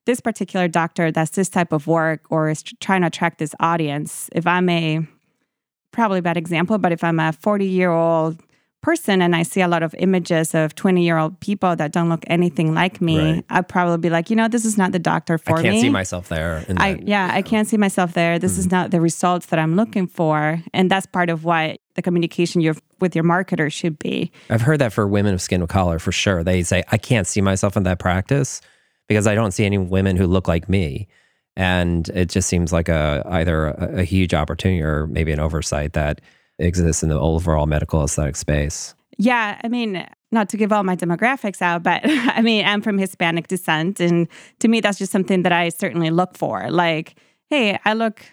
this 0.06 0.20
particular 0.20 0.68
doctor 0.68 1.12
does 1.12 1.32
this 1.32 1.50
type 1.50 1.72
of 1.72 1.88
work 1.88 2.22
or 2.30 2.50
is 2.50 2.64
trying 2.80 3.02
to 3.02 3.08
attract 3.08 3.40
this 3.40 3.56
audience. 3.60 4.30
If 4.34 4.46
I'm 4.48 4.70
a 4.70 5.06
probably 5.92 6.22
bad 6.22 6.38
example, 6.38 6.78
but 6.78 6.92
if 6.92 7.04
I'm 7.04 7.20
a 7.20 7.32
40 7.34 7.66
year 7.66 7.92
old 7.92 8.42
person 8.84 9.22
and 9.22 9.36
I 9.36 9.42
see 9.42 9.62
a 9.62 9.68
lot 9.68 9.82
of 9.82 9.96
images 9.98 10.54
of 10.54 10.76
20 10.76 11.04
year 11.04 11.18
old 11.18 11.40
people 11.40 11.76
that 11.76 11.92
don't 11.92 12.10
look 12.10 12.24
anything 12.28 12.76
like 12.76 13.02
me, 13.02 13.18
right. 13.18 13.46
I'd 13.50 13.68
probably 13.68 13.98
be 13.98 14.10
like, 14.12 14.30
you 14.30 14.36
know, 14.36 14.48
this 14.48 14.66
is 14.66 14.78
not 14.78 14.92
the 14.92 15.00
doctor 15.00 15.40
for 15.40 15.56
me. 15.56 15.60
I 15.60 15.64
can't 15.64 15.76
me. 15.76 15.82
see 15.82 15.90
myself 15.90 16.30
there. 16.30 16.64
I, 16.78 17.00
yeah, 17.02 17.32
I 17.34 17.42
can't 17.42 17.68
see 17.68 17.78
myself 17.78 18.14
there. 18.14 18.38
This 18.38 18.54
mm 18.54 18.60
is 18.60 18.70
not 18.70 18.92
the 18.92 19.02
results 19.02 19.48
that 19.48 19.58
I'm 19.58 19.76
looking 19.76 20.06
for. 20.06 20.62
And 20.74 20.92
that's 20.92 21.08
part 21.08 21.32
of 21.32 21.44
what 21.44 21.80
the 21.96 22.04
communication 22.04 22.62
you 22.62 22.76
with 23.00 23.16
your 23.16 23.24
marketer 23.24 23.72
should 23.72 23.98
be. 23.98 24.32
I've 24.50 24.62
heard 24.62 24.80
that 24.80 24.94
for 24.94 25.08
women 25.08 25.34
of 25.34 25.42
skin 25.42 25.66
color 25.66 25.98
for 25.98 26.12
sure. 26.12 26.44
They 26.44 26.62
say, 26.62 26.84
I 26.92 26.98
can't 26.98 27.26
see 27.26 27.42
myself 27.42 27.76
in 27.76 27.84
that 27.84 27.98
practice 27.98 28.62
because 29.08 29.26
I 29.26 29.34
don't 29.34 29.52
see 29.52 29.66
any 29.66 29.78
women 29.78 30.18
who 30.18 30.28
look 30.28 30.48
like 30.48 30.70
me. 30.70 31.08
And 31.56 32.10
it 32.10 32.30
just 32.30 32.48
seems 32.48 32.74
like 32.74 32.90
a 32.90 33.24
either 33.26 33.68
a, 33.68 34.00
a 34.00 34.04
huge 34.04 34.34
opportunity 34.34 34.82
or 34.82 35.08
maybe 35.08 35.32
an 35.32 35.40
oversight 35.40 35.94
that 35.94 36.22
exists 36.64 37.04
in 37.04 37.10
the 37.10 37.20
overall 37.20 37.66
medical 37.66 38.04
aesthetic 38.04 38.36
space. 38.36 38.96
Yeah, 39.18 39.60
I 39.64 39.68
mean, 39.68 40.06
not 40.32 40.50
to 40.50 40.58
give 40.58 40.72
all 40.72 40.84
my 40.84 40.96
demographics 40.96 41.62
out, 41.62 41.84
but 41.84 42.02
I 42.06 42.42
mean, 42.42 42.66
I'm 42.66 42.82
from 42.82 42.98
Hispanic 42.98 43.48
descent. 43.48 44.00
And 44.00 44.28
to 44.60 44.68
me, 44.68 44.82
that's 44.82 44.98
just 44.98 45.12
something 45.12 45.44
that 45.44 45.52
I 45.52 45.70
certainly 45.70 46.10
look 46.10 46.36
for. 46.36 46.70
Like, 46.70 47.16
hey, 47.50 47.80
I 47.86 47.94
look 47.94 48.26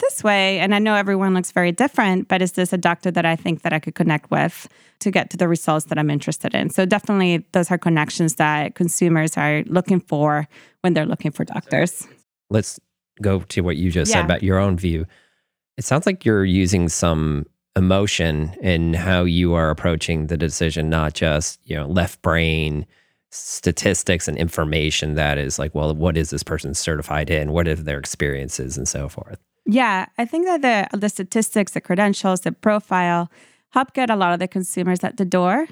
this 0.00 0.24
way, 0.24 0.58
and 0.58 0.74
I 0.74 0.80
know 0.80 0.96
everyone 0.96 1.34
looks 1.34 1.52
very 1.52 1.70
different, 1.70 2.26
but 2.26 2.42
is 2.42 2.52
this 2.52 2.72
a 2.72 2.78
doctor 2.78 3.12
that 3.12 3.24
I 3.24 3.36
think 3.36 3.62
that 3.62 3.72
I 3.72 3.78
could 3.78 3.94
connect 3.94 4.30
with 4.30 4.68
to 4.98 5.10
get 5.10 5.30
to 5.30 5.36
the 5.36 5.46
results 5.46 5.86
that 5.86 5.98
I'm 5.98 6.10
interested 6.10 6.52
in? 6.52 6.70
So 6.70 6.84
definitely 6.84 7.46
those 7.52 7.70
are 7.70 7.78
connections 7.78 8.34
that 8.34 8.74
consumers 8.74 9.36
are 9.36 9.62
looking 9.66 10.00
for 10.00 10.48
when 10.80 10.94
they're 10.94 11.06
looking 11.06 11.30
for 11.30 11.44
doctors. 11.44 12.08
Let's 12.50 12.80
go 13.22 13.40
to 13.40 13.60
what 13.60 13.76
you 13.76 13.90
just 13.90 14.10
yeah. 14.10 14.16
said 14.16 14.24
about 14.24 14.42
your 14.42 14.58
own 14.58 14.76
view. 14.76 15.06
It 15.78 15.84
sounds 15.84 16.06
like 16.06 16.24
you're 16.24 16.44
using 16.44 16.88
some 16.88 17.46
emotion 17.76 18.54
in 18.60 18.94
how 18.94 19.24
you 19.24 19.54
are 19.54 19.70
approaching 19.70 20.28
the 20.28 20.36
decision, 20.36 20.88
not 20.88 21.14
just, 21.14 21.60
you 21.64 21.76
know, 21.76 21.86
left 21.86 22.22
brain 22.22 22.86
statistics 23.30 24.28
and 24.28 24.38
information 24.38 25.14
that 25.14 25.38
is 25.38 25.58
like, 25.58 25.74
well, 25.74 25.92
what 25.94 26.16
is 26.16 26.30
this 26.30 26.44
person 26.44 26.72
certified 26.72 27.30
in? 27.30 27.50
What 27.50 27.66
are 27.66 27.74
their 27.74 27.98
experiences 27.98 28.78
and 28.78 28.86
so 28.86 29.08
forth? 29.08 29.38
Yeah, 29.66 30.06
I 30.18 30.24
think 30.24 30.46
that 30.46 30.62
the 30.62 30.96
the 30.96 31.08
statistics, 31.08 31.72
the 31.72 31.80
credentials, 31.80 32.42
the 32.42 32.52
profile 32.52 33.30
help 33.70 33.92
get 33.92 34.10
a 34.10 34.16
lot 34.16 34.32
of 34.32 34.38
the 34.38 34.46
consumers 34.46 35.02
at 35.02 35.16
the 35.16 35.24
door. 35.24 35.66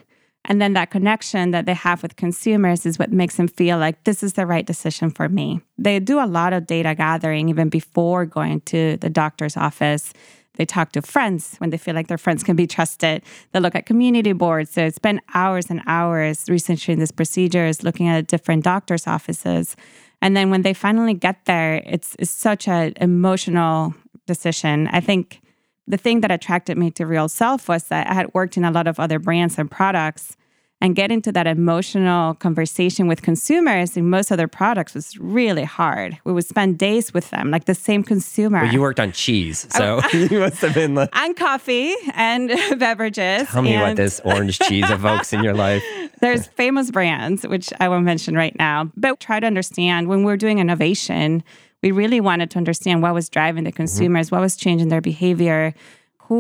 And 0.44 0.60
then 0.60 0.72
that 0.72 0.90
connection 0.90 1.52
that 1.52 1.66
they 1.66 1.74
have 1.74 2.02
with 2.02 2.16
consumers 2.16 2.84
is 2.84 2.98
what 2.98 3.12
makes 3.12 3.36
them 3.36 3.46
feel 3.46 3.78
like 3.78 4.02
this 4.02 4.24
is 4.24 4.32
the 4.32 4.44
right 4.44 4.66
decision 4.66 5.10
for 5.10 5.28
me. 5.28 5.60
They 5.78 6.00
do 6.00 6.18
a 6.18 6.26
lot 6.26 6.52
of 6.52 6.66
data 6.66 6.96
gathering 6.96 7.48
even 7.48 7.68
before 7.68 8.26
going 8.26 8.62
to 8.62 8.96
the 8.96 9.10
doctor's 9.10 9.56
office 9.56 10.12
they 10.56 10.66
talk 10.66 10.92
to 10.92 11.02
friends 11.02 11.56
when 11.58 11.70
they 11.70 11.78
feel 11.78 11.94
like 11.94 12.08
their 12.08 12.18
friends 12.18 12.42
can 12.42 12.56
be 12.56 12.66
trusted. 12.66 13.22
They 13.52 13.60
look 13.60 13.74
at 13.74 13.86
community 13.86 14.32
boards. 14.32 14.70
So 14.70 14.82
they 14.82 14.90
spend 14.90 15.20
hours 15.34 15.70
and 15.70 15.82
hours 15.86 16.44
researching 16.48 16.98
these 16.98 17.12
procedures, 17.12 17.82
looking 17.82 18.08
at 18.08 18.26
different 18.26 18.64
doctors' 18.64 19.06
offices. 19.06 19.76
And 20.20 20.36
then 20.36 20.50
when 20.50 20.62
they 20.62 20.74
finally 20.74 21.14
get 21.14 21.44
there, 21.46 21.82
it's, 21.86 22.14
it's 22.18 22.30
such 22.30 22.68
an 22.68 22.92
emotional 23.00 23.94
decision. 24.26 24.88
I 24.88 25.00
think 25.00 25.40
the 25.86 25.96
thing 25.96 26.20
that 26.20 26.30
attracted 26.30 26.78
me 26.78 26.90
to 26.92 27.06
Real 27.06 27.28
Self 27.28 27.68
was 27.68 27.84
that 27.84 28.08
I 28.08 28.14
had 28.14 28.32
worked 28.34 28.56
in 28.56 28.64
a 28.64 28.70
lot 28.70 28.86
of 28.86 29.00
other 29.00 29.18
brands 29.18 29.58
and 29.58 29.70
products 29.70 30.36
and 30.82 30.96
get 30.96 31.12
into 31.12 31.30
that 31.30 31.46
emotional 31.46 32.34
conversation 32.34 33.06
with 33.06 33.22
consumers 33.22 33.96
in 33.96 34.10
most 34.10 34.32
other 34.32 34.48
products 34.48 34.94
was 34.94 35.16
really 35.16 35.62
hard. 35.62 36.18
We 36.24 36.32
would 36.32 36.44
spend 36.44 36.76
days 36.76 37.14
with 37.14 37.30
them, 37.30 37.52
like 37.52 37.66
the 37.66 37.74
same 37.74 38.02
consumer. 38.02 38.62
Well, 38.62 38.72
you 38.72 38.80
worked 38.80 38.98
on 38.98 39.12
cheese, 39.12 39.64
so 39.70 40.00
you 40.12 40.40
must 40.40 40.60
have 40.60 40.74
been 40.74 40.96
like 40.96 41.08
and 41.12 41.36
coffee 41.36 41.94
and 42.14 42.48
beverages. 42.80 43.48
Tell 43.48 43.62
me 43.62 43.74
and 43.74 43.82
what 43.82 43.96
this 43.96 44.20
orange 44.24 44.58
cheese 44.58 44.90
evokes 44.90 45.32
in 45.32 45.44
your 45.44 45.54
life. 45.54 45.84
There's 46.20 46.48
famous 46.48 46.90
brands, 46.90 47.46
which 47.46 47.72
I 47.78 47.88
won't 47.88 48.04
mention 48.04 48.34
right 48.34 48.56
now, 48.58 48.90
but 48.96 49.20
try 49.20 49.38
to 49.38 49.46
understand 49.46 50.08
when 50.08 50.24
we're 50.24 50.36
doing 50.36 50.58
innovation, 50.58 51.44
we 51.84 51.92
really 51.92 52.20
wanted 52.20 52.50
to 52.50 52.58
understand 52.58 53.02
what 53.02 53.14
was 53.14 53.28
driving 53.28 53.62
the 53.62 53.70
mm-hmm. 53.70 53.76
consumers, 53.76 54.26
mm-hmm. 54.26 54.36
what 54.36 54.42
was 54.42 54.56
changing 54.56 54.88
their 54.88 55.00
behavior, 55.00 55.74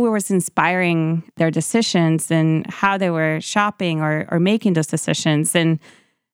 who 0.00 0.10
was 0.10 0.30
inspiring 0.30 1.22
their 1.36 1.50
decisions, 1.50 2.30
and 2.30 2.66
how 2.70 2.96
they 2.96 3.10
were 3.10 3.40
shopping 3.40 4.00
or, 4.00 4.26
or 4.30 4.40
making 4.40 4.72
those 4.72 4.86
decisions. 4.86 5.54
And 5.54 5.78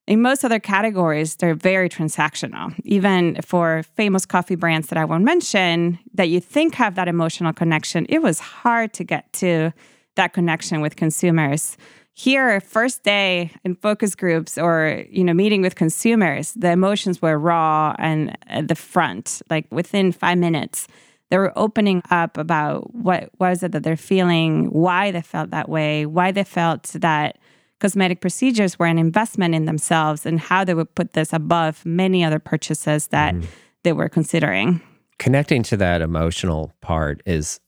in 0.07 0.21
most 0.21 0.43
other 0.43 0.59
categories, 0.59 1.35
they're 1.35 1.55
very 1.55 1.89
transactional. 1.89 2.73
Even 2.83 3.39
for 3.41 3.83
famous 3.95 4.25
coffee 4.25 4.55
brands 4.55 4.87
that 4.87 4.97
I 4.97 5.05
won't 5.05 5.23
mention, 5.23 5.99
that 6.13 6.29
you 6.29 6.39
think 6.39 6.73
have 6.75 6.95
that 6.95 7.07
emotional 7.07 7.53
connection, 7.53 8.05
it 8.09 8.23
was 8.23 8.39
hard 8.39 8.93
to 8.93 9.03
get 9.03 9.31
to 9.33 9.71
that 10.15 10.33
connection 10.33 10.81
with 10.81 10.95
consumers 10.95 11.77
here 12.13 12.59
first 12.59 13.03
day 13.03 13.49
in 13.63 13.75
focus 13.75 14.13
groups 14.13 14.57
or 14.57 15.05
you 15.09 15.23
know 15.23 15.33
meeting 15.33 15.61
with 15.61 15.75
consumers 15.75 16.51
the 16.51 16.69
emotions 16.69 17.21
were 17.21 17.39
raw 17.39 17.95
and 17.97 18.37
at 18.47 18.67
the 18.67 18.75
front 18.75 19.41
like 19.49 19.65
within 19.71 20.11
five 20.11 20.37
minutes 20.37 20.85
they 21.29 21.37
were 21.37 21.53
opening 21.55 22.01
up 22.09 22.37
about 22.37 22.93
what 22.93 23.29
was 23.39 23.63
it 23.63 23.71
that 23.71 23.83
they're 23.83 23.97
feeling 23.97 24.65
why 24.71 25.11
they 25.11 25.21
felt 25.21 25.51
that 25.51 25.69
way 25.69 26.05
why 26.05 26.31
they 26.31 26.43
felt 26.43 26.83
that 26.95 27.37
cosmetic 27.79 28.19
procedures 28.19 28.77
were 28.77 28.87
an 28.87 28.99
investment 28.99 29.55
in 29.55 29.65
themselves 29.65 30.25
and 30.25 30.39
how 30.39 30.63
they 30.63 30.73
would 30.73 30.93
put 30.95 31.13
this 31.13 31.31
above 31.31 31.85
many 31.85 32.23
other 32.23 32.39
purchases 32.39 33.07
that 33.07 33.33
mm. 33.33 33.45
they 33.83 33.93
were 33.93 34.09
considering 34.09 34.81
connecting 35.17 35.61
to 35.61 35.77
that 35.77 36.01
emotional 36.01 36.73
part 36.81 37.21
is 37.25 37.59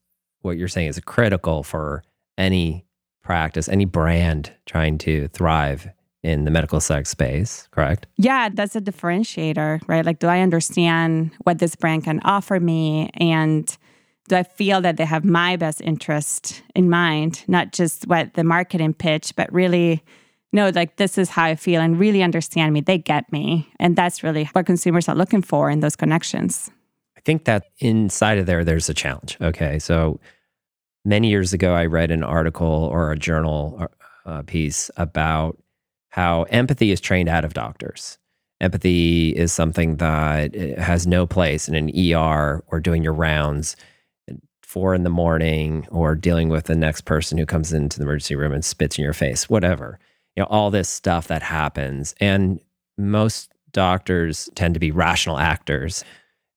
what 0.42 0.58
you're 0.58 0.68
saying 0.68 0.88
is 0.88 1.00
critical 1.02 1.62
for 1.64 2.04
any 2.38 2.86
practice, 3.22 3.70
any 3.70 3.86
brand 3.86 4.52
trying 4.66 4.98
to 4.98 5.28
thrive 5.28 5.90
in 6.24 6.46
the 6.46 6.52
medical 6.52 6.80
sex 6.80 7.10
space, 7.10 7.68
correct? 7.72 8.08
Yeah, 8.18 8.50
that's 8.54 8.76
a 8.76 8.82
differentiator, 8.82 9.82
right? 9.88 10.06
Like, 10.06 10.20
do 10.20 10.28
I 10.28 10.42
understand 10.42 11.32
what 11.44 11.60
this 11.60 11.76
brand 11.76 12.04
can 12.04 12.20
offer 12.24 12.60
me? 12.60 13.10
And 13.16 13.76
do 14.28 14.36
I 14.36 14.44
feel 14.44 14.82
that 14.82 14.98
they 14.98 15.06
have 15.06 15.26
my 15.26 15.56
best 15.56 15.82
interest 15.82 16.62
in 16.76 16.90
mind, 16.90 17.44
not 17.48 17.74
just 17.74 18.08
what 18.08 18.36
the 18.36 18.44
marketing 18.44 18.94
pitch, 18.94 19.36
but 19.36 19.52
really 19.52 20.04
know, 20.54 20.70
like, 20.70 20.98
this 20.98 21.18
is 21.18 21.30
how 21.30 21.46
I 21.46 21.56
feel 21.56 21.82
and 21.82 22.00
really 22.00 22.22
understand 22.22 22.74
me. 22.74 22.82
They 22.82 22.98
get 22.98 23.32
me. 23.32 23.72
And 23.80 23.96
that's 23.96 24.22
really 24.22 24.46
what 24.54 24.66
consumers 24.66 25.08
are 25.08 25.16
looking 25.16 25.42
for 25.42 25.70
in 25.70 25.80
those 25.80 25.96
connections. 25.96 26.70
I 27.18 27.22
think 27.22 27.46
that 27.46 27.66
inside 27.80 28.38
of 28.38 28.46
there, 28.46 28.64
there's 28.64 28.90
a 28.90 28.94
challenge. 28.94 29.38
Okay. 29.42 29.80
So, 29.80 30.20
many 31.06 31.30
years 31.30 31.54
ago, 31.54 31.74
I 31.74 31.86
read 31.86 32.12
an 32.12 32.24
article 32.24 32.90
or 32.92 33.12
a 33.12 33.18
journal 33.18 33.88
uh, 34.26 34.42
piece 34.44 34.92
about 34.98 35.58
how 36.12 36.44
empathy 36.44 36.92
is 36.92 37.02
trained 37.02 37.28
out 37.28 37.44
of 37.44 37.54
doctors. 37.54 38.18
Empathy 38.60 39.30
is 39.30 39.52
something 39.52 39.98
that 39.98 40.56
eh, 40.56 40.80
has 40.80 41.08
no 41.08 41.26
place 41.26 41.68
in 41.68 41.76
an 41.76 41.90
ER 41.90 42.64
or 42.68 42.80
doing 42.80 43.04
your 43.04 43.14
rounds 43.14 43.76
at 44.30 44.36
four 44.62 44.94
in 44.94 45.04
the 45.04 45.10
morning 45.10 45.88
or 45.90 46.16
dealing 46.16 46.50
with 46.50 46.66
the 46.66 46.76
next 46.76 47.02
person 47.02 47.38
who 47.38 47.46
comes 47.46 47.74
into 47.74 47.98
the 47.98 48.04
emergency 48.04 48.36
room 48.36 48.54
and 48.54 48.64
spits 48.64 48.98
in 48.98 49.04
your 49.04 49.14
face, 49.14 49.50
whatever. 49.50 50.00
You 50.36 50.44
know, 50.44 50.48
all 50.48 50.70
this 50.70 50.88
stuff 50.88 51.28
that 51.28 51.42
happens. 51.42 52.14
And 52.22 52.62
most 52.98 53.52
doctors 53.72 54.50
tend 54.56 54.76
to 54.76 54.80
be 54.80 54.92
rational 54.92 55.40
actors 55.40 56.04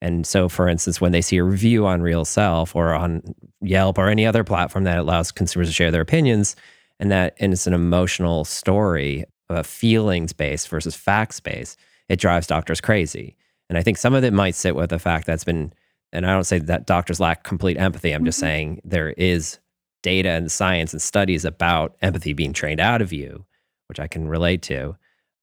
and 0.04 0.26
so, 0.26 0.50
for 0.50 0.68
instance, 0.68 1.00
when 1.00 1.12
they 1.12 1.22
see 1.22 1.38
a 1.38 1.42
review 1.42 1.86
on 1.86 2.02
Real 2.02 2.26
Self 2.26 2.76
or 2.76 2.92
on 2.92 3.34
Yelp 3.62 3.96
or 3.96 4.10
any 4.10 4.26
other 4.26 4.44
platform 4.44 4.84
that 4.84 4.98
allows 4.98 5.32
consumers 5.32 5.68
to 5.68 5.72
share 5.72 5.90
their 5.90 6.02
opinions, 6.02 6.56
and 7.00 7.10
that 7.10 7.34
and 7.40 7.54
it's 7.54 7.66
an 7.66 7.72
emotional 7.72 8.44
story, 8.44 9.24
a 9.48 9.64
feelings 9.64 10.32
based 10.32 10.68
versus 10.68 10.94
facts 10.94 11.40
based, 11.40 11.78
it 12.08 12.20
drives 12.20 12.46
doctors 12.46 12.80
crazy. 12.80 13.36
And 13.68 13.78
I 13.78 13.82
think 13.82 13.98
some 13.98 14.14
of 14.14 14.24
it 14.24 14.32
might 14.32 14.54
sit 14.54 14.76
with 14.76 14.90
the 14.90 14.98
fact 14.98 15.26
that's 15.26 15.44
been, 15.44 15.72
and 16.12 16.26
I 16.26 16.32
don't 16.32 16.44
say 16.44 16.58
that 16.58 16.86
doctors 16.86 17.20
lack 17.20 17.44
complete 17.44 17.76
empathy. 17.76 18.12
I'm 18.12 18.20
mm-hmm. 18.20 18.26
just 18.26 18.38
saying 18.38 18.80
there 18.84 19.10
is 19.10 19.58
data 20.02 20.30
and 20.30 20.52
science 20.52 20.92
and 20.92 21.00
studies 21.00 21.44
about 21.44 21.96
empathy 22.02 22.32
being 22.34 22.52
trained 22.52 22.80
out 22.80 23.00
of 23.00 23.12
you, 23.12 23.44
which 23.88 24.00
I 24.00 24.06
can 24.06 24.28
relate 24.28 24.62
to. 24.62 24.96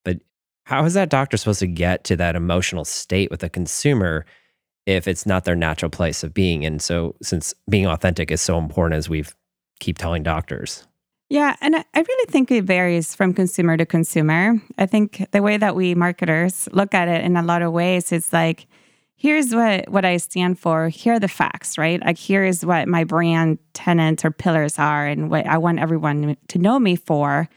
But 0.05 0.19
how 0.65 0.85
is 0.85 0.93
that 0.93 1.09
doctor 1.09 1.37
supposed 1.37 1.59
to 1.61 1.67
get 1.67 2.03
to 2.05 2.15
that 2.17 2.35
emotional 2.35 2.85
state 2.85 3.31
with 3.31 3.43
a 3.43 3.49
consumer 3.49 4.25
if 4.85 5.07
it's 5.07 5.25
not 5.25 5.45
their 5.45 5.55
natural 5.55 5.89
place 5.89 6.23
of 6.23 6.33
being. 6.33 6.65
And 6.65 6.81
so, 6.81 7.15
since 7.21 7.53
being 7.69 7.87
authentic 7.87 8.31
is 8.31 8.41
so 8.41 8.57
important, 8.57 8.97
as 8.97 9.09
we've 9.09 9.35
keep 9.79 9.97
telling 9.97 10.23
doctors. 10.23 10.87
Yeah, 11.31 11.55
and 11.61 11.77
I 11.77 11.85
really 11.93 12.25
think 12.29 12.51
it 12.51 12.65
varies 12.65 13.15
from 13.15 13.33
consumer 13.33 13.77
to 13.77 13.85
consumer. 13.85 14.61
I 14.77 14.85
think 14.85 15.25
the 15.31 15.41
way 15.41 15.55
that 15.55 15.77
we 15.77 15.95
marketers 15.95 16.67
look 16.73 16.93
at 16.93 17.07
it 17.07 17.23
in 17.23 17.37
a 17.37 17.41
lot 17.41 17.61
of 17.61 17.71
ways 17.71 18.11
is 18.11 18.33
like, 18.33 18.67
here's 19.15 19.55
what 19.55 19.87
what 19.87 20.03
I 20.03 20.17
stand 20.17 20.59
for. 20.59 20.89
Here 20.89 21.13
are 21.13 21.19
the 21.21 21.29
facts, 21.29 21.77
right? 21.77 22.03
Like 22.03 22.17
here 22.17 22.43
is 22.43 22.65
what 22.65 22.89
my 22.89 23.05
brand 23.05 23.59
tenants 23.71 24.25
or 24.25 24.31
pillars 24.31 24.77
are, 24.77 25.07
and 25.07 25.29
what 25.29 25.47
I 25.47 25.57
want 25.57 25.79
everyone 25.79 26.35
to 26.49 26.59
know 26.59 26.79
me 26.79 26.97
for. 26.97 27.47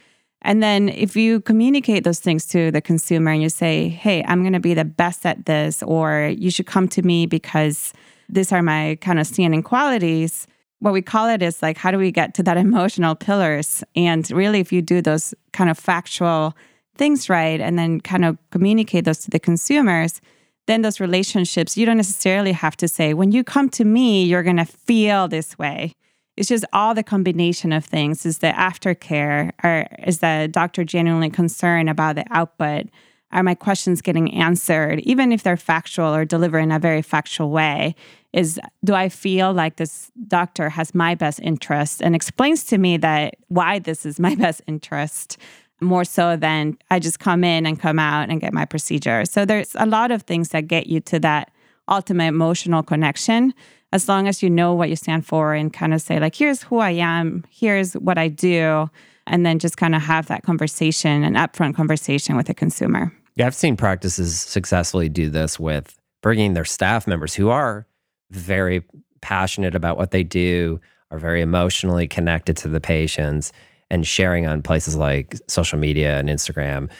And 0.43 0.63
then 0.63 0.89
if 0.91 1.17
you 1.17 1.41
communicate 1.41 2.05
those 2.05 2.21
things 2.21 2.47
to 2.55 2.71
the 2.71 2.81
consumer 2.81 3.33
and 3.33 3.43
you 3.43 3.49
say, 3.49 3.89
hey, 3.89 4.23
I'm 4.29 4.43
going 4.43 4.53
to 4.53 4.61
be 4.61 4.75
the 4.75 4.85
best 4.85 5.27
at 5.27 5.47
this, 5.47 5.83
or 5.83 6.33
you 6.39 6.53
should 6.53 6.67
come 6.67 6.87
to 6.91 7.03
me 7.03 7.27
because 7.27 7.93
these 8.29 8.53
are 8.53 8.63
my 8.63 8.99
kind 9.01 9.19
of 9.19 9.27
standing 9.27 9.65
qualities. 9.65 10.47
What 10.85 10.93
we 10.93 11.01
call 11.01 11.31
it 11.31 11.41
is 11.41 11.63
like, 11.63 11.79
how 11.79 11.91
do 11.91 11.97
we 11.97 12.13
get 12.13 12.35
to 12.35 12.43
that 12.43 12.57
emotional 12.69 13.15
pillars? 13.15 13.83
And 13.97 14.31
really, 14.31 14.61
if 14.61 14.71
you 14.71 14.83
do 14.83 15.01
those 15.01 15.33
kind 15.55 15.71
of 15.71 15.79
factual 15.79 16.55
things 16.97 17.31
right 17.31 17.59
and 17.59 17.79
then 17.79 18.03
kind 18.03 18.23
of 18.23 18.37
communicate 18.51 19.07
those 19.07 19.21
to 19.21 19.31
the 19.31 19.41
consumers, 19.41 20.21
then 20.67 20.83
those 20.83 21.01
relationships, 21.01 21.79
you 21.79 21.87
don't 21.87 21.97
necessarily 21.97 22.53
have 22.53 22.77
to 22.77 22.87
say, 22.87 23.15
when 23.15 23.33
you 23.33 23.43
come 23.43 23.71
to 23.71 23.85
me, 23.87 24.25
you're 24.25 24.43
going 24.43 24.59
to 24.59 24.67
feel 24.67 25.27
this 25.27 25.59
way. 25.59 25.95
It's 26.37 26.51
just 26.51 26.67
all 26.75 26.93
the 26.93 27.03
combination 27.03 27.73
of 27.73 27.87
things. 27.87 28.27
Is 28.27 28.41
the 28.41 28.49
aftercare 28.49 29.53
or 29.63 29.87
is 30.07 30.19
the 30.19 30.51
doctor 30.51 30.85
genuinely 30.85 31.31
concerned 31.31 31.89
about 31.89 32.17
the 32.17 32.27
output? 32.31 32.91
Are 33.33 33.43
my 33.43 33.55
questions 33.55 34.03
getting 34.03 34.35
answered 34.35 35.01
even 35.01 35.33
if 35.33 35.43
they're 35.43 35.57
factual 35.57 36.15
or 36.15 36.27
delivered 36.27 36.59
in 36.59 36.73
a 36.73 36.79
very 36.79 37.01
factual 37.01 37.51
way 37.51 37.97
is 38.35 38.61
do 38.85 38.95
i 38.95 39.09
feel 39.09 39.53
like 39.53 39.77
this 39.77 40.11
doctor 40.29 40.69
has 40.69 40.95
my 40.95 41.15
best 41.15 41.41
interest? 41.41 42.03
And 42.03 42.15
explains 42.15 42.65
to 42.65 42.79
me 42.79 42.97
that 42.99 43.37
why 43.49 43.79
this 43.79 44.05
is 44.05 44.19
my 44.21 44.35
best 44.45 44.61
interest 44.67 45.39
more 45.81 46.05
so 46.05 46.37
than 46.37 46.79
i 46.91 46.99
just 46.99 47.19
come 47.19 47.45
in 47.45 47.67
and 47.67 47.81
come 47.81 47.99
out 47.99 48.29
and 48.29 48.41
get 48.41 48.53
my 48.53 48.65
procedure. 48.65 49.25
So 49.25 49.45
there's 49.45 49.75
a 49.77 49.87
lot 49.87 50.11
of 50.11 50.23
things 50.23 50.51
that 50.51 50.67
get 50.67 50.87
you 50.87 51.01
to 51.01 51.19
that 51.21 51.51
ultimate 51.89 52.29
emotional 52.29 52.83
connection. 52.83 53.55
As 53.93 54.09
long 54.09 54.27
as 54.27 54.43
you 54.43 54.51
know 54.51 54.75
what 54.75 54.89
you 54.89 54.97
stand 54.97 55.25
for 55.25 55.55
and 55.55 55.73
kind 55.73 55.95
of 55.95 56.01
say, 56.01 56.19
like, 56.19 56.35
here's 56.35 56.65
who 56.65 56.79
I 56.79 56.91
am, 56.91 57.45
here's 57.49 57.93
what 57.95 58.19
I 58.19 58.27
do, 58.27 58.91
and 59.29 59.47
then 59.47 59.61
just 59.61 59.77
kind 59.77 59.95
of 59.95 60.03
have 60.03 60.27
that 60.27 60.43
conversation, 60.43 61.23
an 61.23 61.35
upfront 61.35 61.77
conversation 61.77 62.37
with 62.37 62.47
the 62.47 62.55
consumer. 62.55 63.13
Yeah, 63.37 63.47
I've 63.47 63.55
seen 63.55 63.77
practices 63.77 64.41
successfully 64.41 65.09
do 65.09 65.31
this 65.31 65.61
with 65.61 65.97
bringing 66.23 66.55
their 66.55 66.65
staff 66.65 67.07
members 67.07 67.35
who 67.35 67.51
are 67.51 67.87
very 68.31 68.83
passionate 69.21 69.75
about 69.75 69.97
what 69.97 70.11
they 70.11 70.23
do, 70.23 70.81
are 71.11 71.19
very 71.19 71.41
emotionally 71.41 72.07
connected 72.07 72.57
to 72.59 72.69
the 72.69 72.81
patients, 72.81 73.53
and 73.91 74.07
sharing 74.07 74.47
on 74.47 74.63
places 74.63 74.97
like 74.97 75.37
social 75.49 75.79
media 75.79 76.19
and 76.19 76.29
Instagram. 76.29 76.91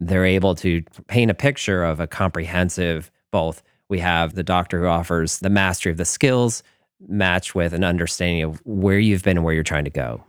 They're 0.00 0.26
able 0.26 0.54
to 0.56 0.82
paint 1.08 1.30
a 1.30 1.34
picture 1.34 1.84
of 1.84 2.00
a 2.00 2.06
comprehensive, 2.06 3.10
both 3.30 3.62
we 3.88 3.98
have 4.00 4.34
the 4.34 4.42
doctor 4.42 4.80
who 4.80 4.86
offers 4.86 5.38
the 5.38 5.50
mastery 5.50 5.92
of 5.92 5.98
the 5.98 6.04
skills 6.04 6.62
matched 7.06 7.54
with 7.54 7.72
an 7.72 7.84
understanding 7.84 8.42
of 8.42 8.60
where 8.64 8.98
you've 8.98 9.22
been 9.22 9.36
and 9.36 9.44
where 9.44 9.54
you're 9.54 9.62
trying 9.62 9.84
to 9.84 9.90
go. 9.90 10.22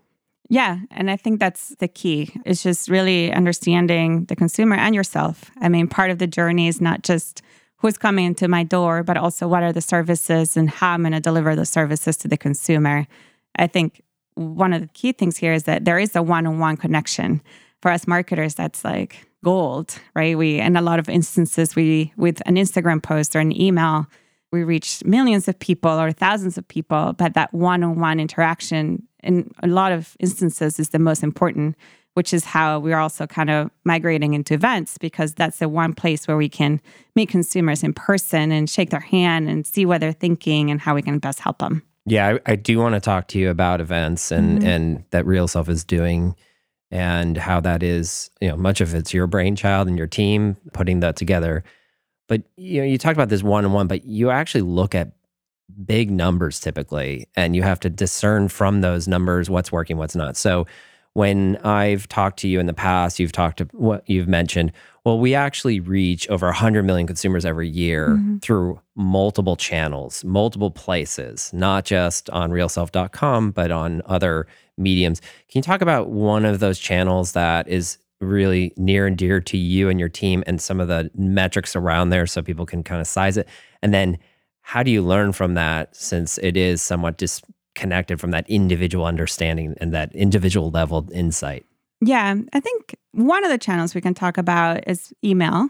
Yeah. 0.50 0.80
And 0.92 1.10
I 1.10 1.18
think 1.18 1.40
that's 1.40 1.70
the 1.80 1.88
key. 1.88 2.32
It's 2.46 2.62
just 2.62 2.90
really 2.90 3.32
understanding 3.32 4.26
the 4.26 4.36
consumer 4.36 4.76
and 4.76 4.94
yourself. 4.94 5.52
I 5.60 5.70
mean, 5.70 5.88
part 5.88 6.12
of 6.12 6.20
the 6.20 6.28
journey 6.28 6.68
is 6.68 6.82
not 6.82 7.02
just 7.02 7.42
who's 7.86 8.00
coming 8.00 8.26
into 8.26 8.48
my 8.48 8.64
door, 8.64 9.04
but 9.04 9.16
also 9.16 9.48
what 9.48 9.62
are 9.62 9.72
the 9.72 9.80
services 9.80 10.58
and 10.58 10.72
how 10.72 10.94
I'm 10.94 11.02
going 11.04 11.14
to 11.14 11.20
deliver 11.20 11.56
the 11.56 11.68
services 11.68 12.18
to 12.18 12.28
the 12.28 12.36
consumer. 12.36 13.06
I 13.58 13.68
think 13.68 14.02
one 14.34 14.74
of 14.74 14.82
the 14.82 14.88
key 14.88 15.12
things 15.12 15.38
here 15.38 15.54
is 15.54 15.66
that 15.66 15.86
there 15.86 16.00
is 16.00 16.16
a 16.16 16.24
one 16.24 16.48
on 16.48 16.58
one 16.58 16.78
connection. 16.78 17.44
For 17.84 17.92
us 17.92 18.08
marketers, 18.08 18.56
that's 18.56 18.84
like 18.84 19.28
gold, 19.44 20.00
right? 20.16 20.36
We 20.36 20.60
in 20.60 20.76
a 20.76 20.82
lot 20.82 20.98
of 20.98 21.08
instances 21.08 21.76
we 21.76 22.12
with 22.18 22.42
an 22.48 22.56
Instagram 22.56 23.04
post 23.04 23.36
or 23.36 23.40
an 23.40 23.56
email, 23.56 24.08
we 24.52 24.64
reach 24.64 25.06
millions 25.06 25.48
of 25.48 25.60
people 25.60 25.92
or 25.92 26.12
thousands 26.12 26.58
of 26.58 26.68
people, 26.68 27.14
but 27.14 27.36
that 27.36 27.54
one-on-one 27.54 28.20
interaction 28.20 29.04
in 29.22 29.52
a 29.62 29.68
lot 29.68 29.92
of 29.92 30.18
instances 30.20 30.80
is 30.80 30.90
the 30.90 30.98
most 30.98 31.22
important, 31.22 31.76
which 32.16 32.34
is 32.34 32.46
how 32.46 32.80
we're 32.80 32.98
also 32.98 33.28
kind 33.28 33.50
of 33.50 33.70
migrating 33.84 34.34
into 34.34 34.54
events 34.54 34.98
because 34.98 35.34
that's 35.34 35.60
the 35.60 35.70
one 35.70 35.94
place 35.94 36.28
where 36.28 36.38
we 36.38 36.50
can 36.50 36.82
meet 37.16 37.28
consumers 37.30 37.84
in 37.84 37.94
person 37.94 38.52
and 38.52 38.70
shake 38.70 38.90
their 38.90 39.02
hand 39.02 39.50
and 39.50 39.68
see 39.68 39.86
what 39.86 40.00
they're 40.00 40.14
thinking 40.14 40.72
and 40.72 40.80
how 40.80 40.96
we 40.96 41.02
can 41.02 41.20
best 41.20 41.40
help 41.40 41.60
them. 41.60 41.84
Yeah, 42.06 42.38
I, 42.46 42.54
I 42.54 42.56
do 42.56 42.80
want 42.80 42.96
to 42.96 43.02
talk 43.02 43.28
to 43.30 43.40
you 43.40 43.50
about 43.50 43.82
events 43.82 44.32
and 44.32 44.60
mm-hmm. 44.60 44.68
and 44.68 45.04
that 45.10 45.26
Real 45.26 45.48
Self 45.48 45.68
is 45.68 45.84
doing 45.84 46.36
and 46.90 47.38
how 47.38 47.60
that 47.60 47.84
is, 47.84 48.30
you 48.40 48.48
know, 48.48 48.56
much 48.56 48.80
of 48.80 48.96
it's 48.96 49.14
your 49.14 49.28
brainchild 49.28 49.88
and 49.88 49.98
your 49.98 50.08
team 50.08 50.56
putting 50.72 51.02
that 51.02 51.18
together. 51.18 51.66
But 52.30 52.44
you 52.56 52.80
know, 52.80 52.88
you 52.88 52.98
talked 52.98 53.18
about 53.18 53.30
this 53.30 53.44
one 53.44 53.66
on 53.66 53.74
one, 53.74 53.88
but 53.88 54.06
you 54.06 54.30
actually 54.30 54.62
look 54.62 54.96
at 54.96 55.12
big 55.84 56.12
numbers 56.12 56.62
typically, 56.62 57.28
and 57.36 57.58
you 57.58 57.64
have 57.64 57.82
to 57.82 57.90
discern 57.90 58.48
from 58.48 58.80
those 58.80 59.06
numbers 59.06 59.50
what's 59.50 59.72
working, 59.72 59.98
what's 59.98 60.16
not. 60.16 60.38
So 60.38 60.66
when 61.16 61.56
I've 61.64 62.10
talked 62.10 62.40
to 62.40 62.48
you 62.50 62.60
in 62.60 62.66
the 62.66 62.74
past, 62.74 63.20
you've 63.20 63.32
talked 63.32 63.60
to 63.60 63.70
what 63.72 64.04
you've 64.06 64.28
mentioned. 64.28 64.74
Well, 65.06 65.18
we 65.18 65.34
actually 65.34 65.80
reach 65.80 66.30
over 66.30 66.48
100 66.48 66.84
million 66.84 67.08
consumers 67.08 67.46
every 67.46 67.70
year 67.70 68.10
mm-hmm. 68.10 68.40
through 68.40 68.82
multiple 68.98 69.56
channels, 69.56 70.26
multiple 70.26 70.72
places, 70.72 71.54
not 71.54 71.86
just 71.86 72.30
on 72.32 72.52
realself.com, 72.52 73.52
but 73.52 73.72
on 73.72 74.02
other 74.08 74.46
mediums. 74.78 75.22
Can 75.50 75.60
you 75.60 75.62
talk 75.62 75.80
about 75.80 76.10
one 76.10 76.44
of 76.44 76.60
those 76.60 76.80
channels 76.80 77.32
that 77.32 77.70
is 77.70 77.98
really 78.20 78.74
near 78.76 79.08
and 79.08 79.18
dear 79.18 79.40
to 79.40 79.58
you 79.58 79.88
and 79.88 80.02
your 80.02 80.10
team 80.10 80.44
and 80.46 80.60
some 80.60 80.82
of 80.82 80.90
the 80.90 81.10
metrics 81.16 81.78
around 81.78 82.10
there 82.10 82.28
so 82.28 82.42
people 82.42 82.66
can 82.66 82.84
kind 82.84 83.00
of 83.00 83.08
size 83.08 83.38
it? 83.38 83.48
And 83.82 83.94
then 83.94 84.18
how 84.60 84.84
do 84.84 84.92
you 84.92 85.02
learn 85.02 85.32
from 85.32 85.54
that 85.54 85.96
since 85.96 86.38
it 86.40 86.58
is 86.58 86.82
somewhat 86.82 87.18
disconnected 87.76 88.20
from 88.20 88.32
that 88.32 88.50
individual 88.50 89.06
understanding 89.06 89.76
and 89.80 89.94
that 89.94 90.16
individual 90.16 90.72
level 90.72 91.08
insight? 91.12 91.66
Yeah, 92.02 92.36
I 92.54 92.60
think 92.60 92.96
one 93.12 93.44
of 93.44 93.52
the 93.52 93.58
channels 93.58 93.96
we 93.96 94.02
can 94.02 94.14
talk 94.14 94.38
about 94.38 94.88
is 94.88 95.14
email. 95.24 95.70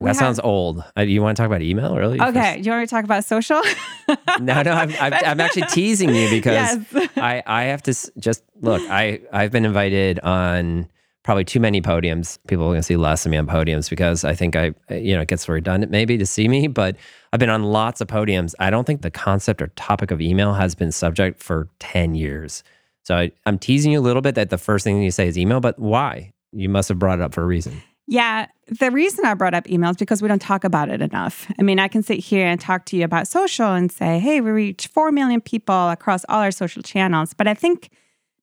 We 0.00 0.06
that 0.06 0.10
have, 0.10 0.16
sounds 0.16 0.40
old. 0.40 0.84
Uh, 0.96 1.02
you 1.02 1.22
want 1.22 1.36
to 1.36 1.42
talk 1.42 1.48
about 1.48 1.60
email 1.60 1.96
really? 1.96 2.20
Okay. 2.20 2.60
Do 2.60 2.66
you 2.66 2.72
want 2.72 2.88
to 2.88 2.94
talk 2.94 3.04
about 3.04 3.24
social? 3.24 3.60
no, 4.40 4.62
no. 4.62 4.72
I'm, 4.72 4.92
I'm, 5.00 5.12
I'm, 5.12 5.40
actually 5.40 5.62
teasing 5.70 6.14
you 6.14 6.30
because 6.30 6.84
yes. 6.92 7.08
I, 7.16 7.42
I 7.46 7.64
have 7.64 7.82
to 7.84 7.94
just 8.18 8.44
look. 8.60 8.80
I 8.88 9.20
I've 9.32 9.50
been 9.50 9.64
invited 9.64 10.20
on 10.20 10.88
probably 11.22 11.44
too 11.44 11.60
many 11.60 11.80
podiums. 11.80 12.38
People 12.46 12.64
are 12.64 12.68
going 12.68 12.78
to 12.78 12.82
see 12.82 12.96
less 12.96 13.26
of 13.26 13.30
me 13.30 13.36
on 13.36 13.46
podiums 13.46 13.90
because 13.90 14.24
I 14.24 14.34
think 14.34 14.56
I, 14.56 14.72
you 14.90 15.14
know, 15.14 15.22
it 15.22 15.28
gets 15.28 15.48
redundant 15.48 15.92
maybe 15.92 16.16
to 16.18 16.26
see 16.26 16.48
me. 16.48 16.68
But 16.68 16.96
I've 17.32 17.40
been 17.40 17.50
on 17.50 17.64
lots 17.64 18.00
of 18.00 18.08
podiums. 18.08 18.54
I 18.58 18.70
don't 18.70 18.86
think 18.86 19.02
the 19.02 19.10
concept 19.10 19.60
or 19.60 19.68
topic 19.68 20.10
of 20.10 20.20
email 20.20 20.54
has 20.54 20.74
been 20.74 20.92
subject 20.92 21.42
for 21.42 21.68
ten 21.78 22.14
years. 22.14 22.62
So 23.04 23.16
I, 23.16 23.32
I'm 23.46 23.58
teasing 23.58 23.92
you 23.92 24.00
a 24.00 24.02
little 24.02 24.22
bit 24.22 24.34
that 24.34 24.50
the 24.50 24.58
first 24.58 24.84
thing 24.84 25.02
you 25.02 25.10
say 25.10 25.28
is 25.28 25.38
email, 25.38 25.60
but 25.60 25.78
why? 25.78 26.32
You 26.52 26.68
must 26.68 26.88
have 26.88 26.98
brought 26.98 27.18
it 27.18 27.22
up 27.22 27.34
for 27.34 27.42
a 27.42 27.46
reason. 27.46 27.80
Yeah, 28.06 28.46
the 28.68 28.90
reason 28.90 29.26
I 29.26 29.34
brought 29.34 29.52
up 29.52 29.68
email 29.68 29.90
is 29.90 29.98
because 29.98 30.22
we 30.22 30.28
don't 30.28 30.40
talk 30.40 30.64
about 30.64 30.88
it 30.88 31.02
enough. 31.02 31.50
I 31.58 31.62
mean, 31.62 31.78
I 31.78 31.88
can 31.88 32.02
sit 32.02 32.18
here 32.18 32.46
and 32.46 32.58
talk 32.58 32.86
to 32.86 32.96
you 32.96 33.04
about 33.04 33.28
social 33.28 33.66
and 33.66 33.92
say, 33.92 34.18
hey, 34.18 34.40
we 34.40 34.50
reach 34.50 34.86
4 34.86 35.12
million 35.12 35.42
people 35.42 35.90
across 35.90 36.24
all 36.28 36.40
our 36.40 36.50
social 36.50 36.82
channels. 36.82 37.34
But 37.34 37.46
I 37.46 37.52
think 37.52 37.90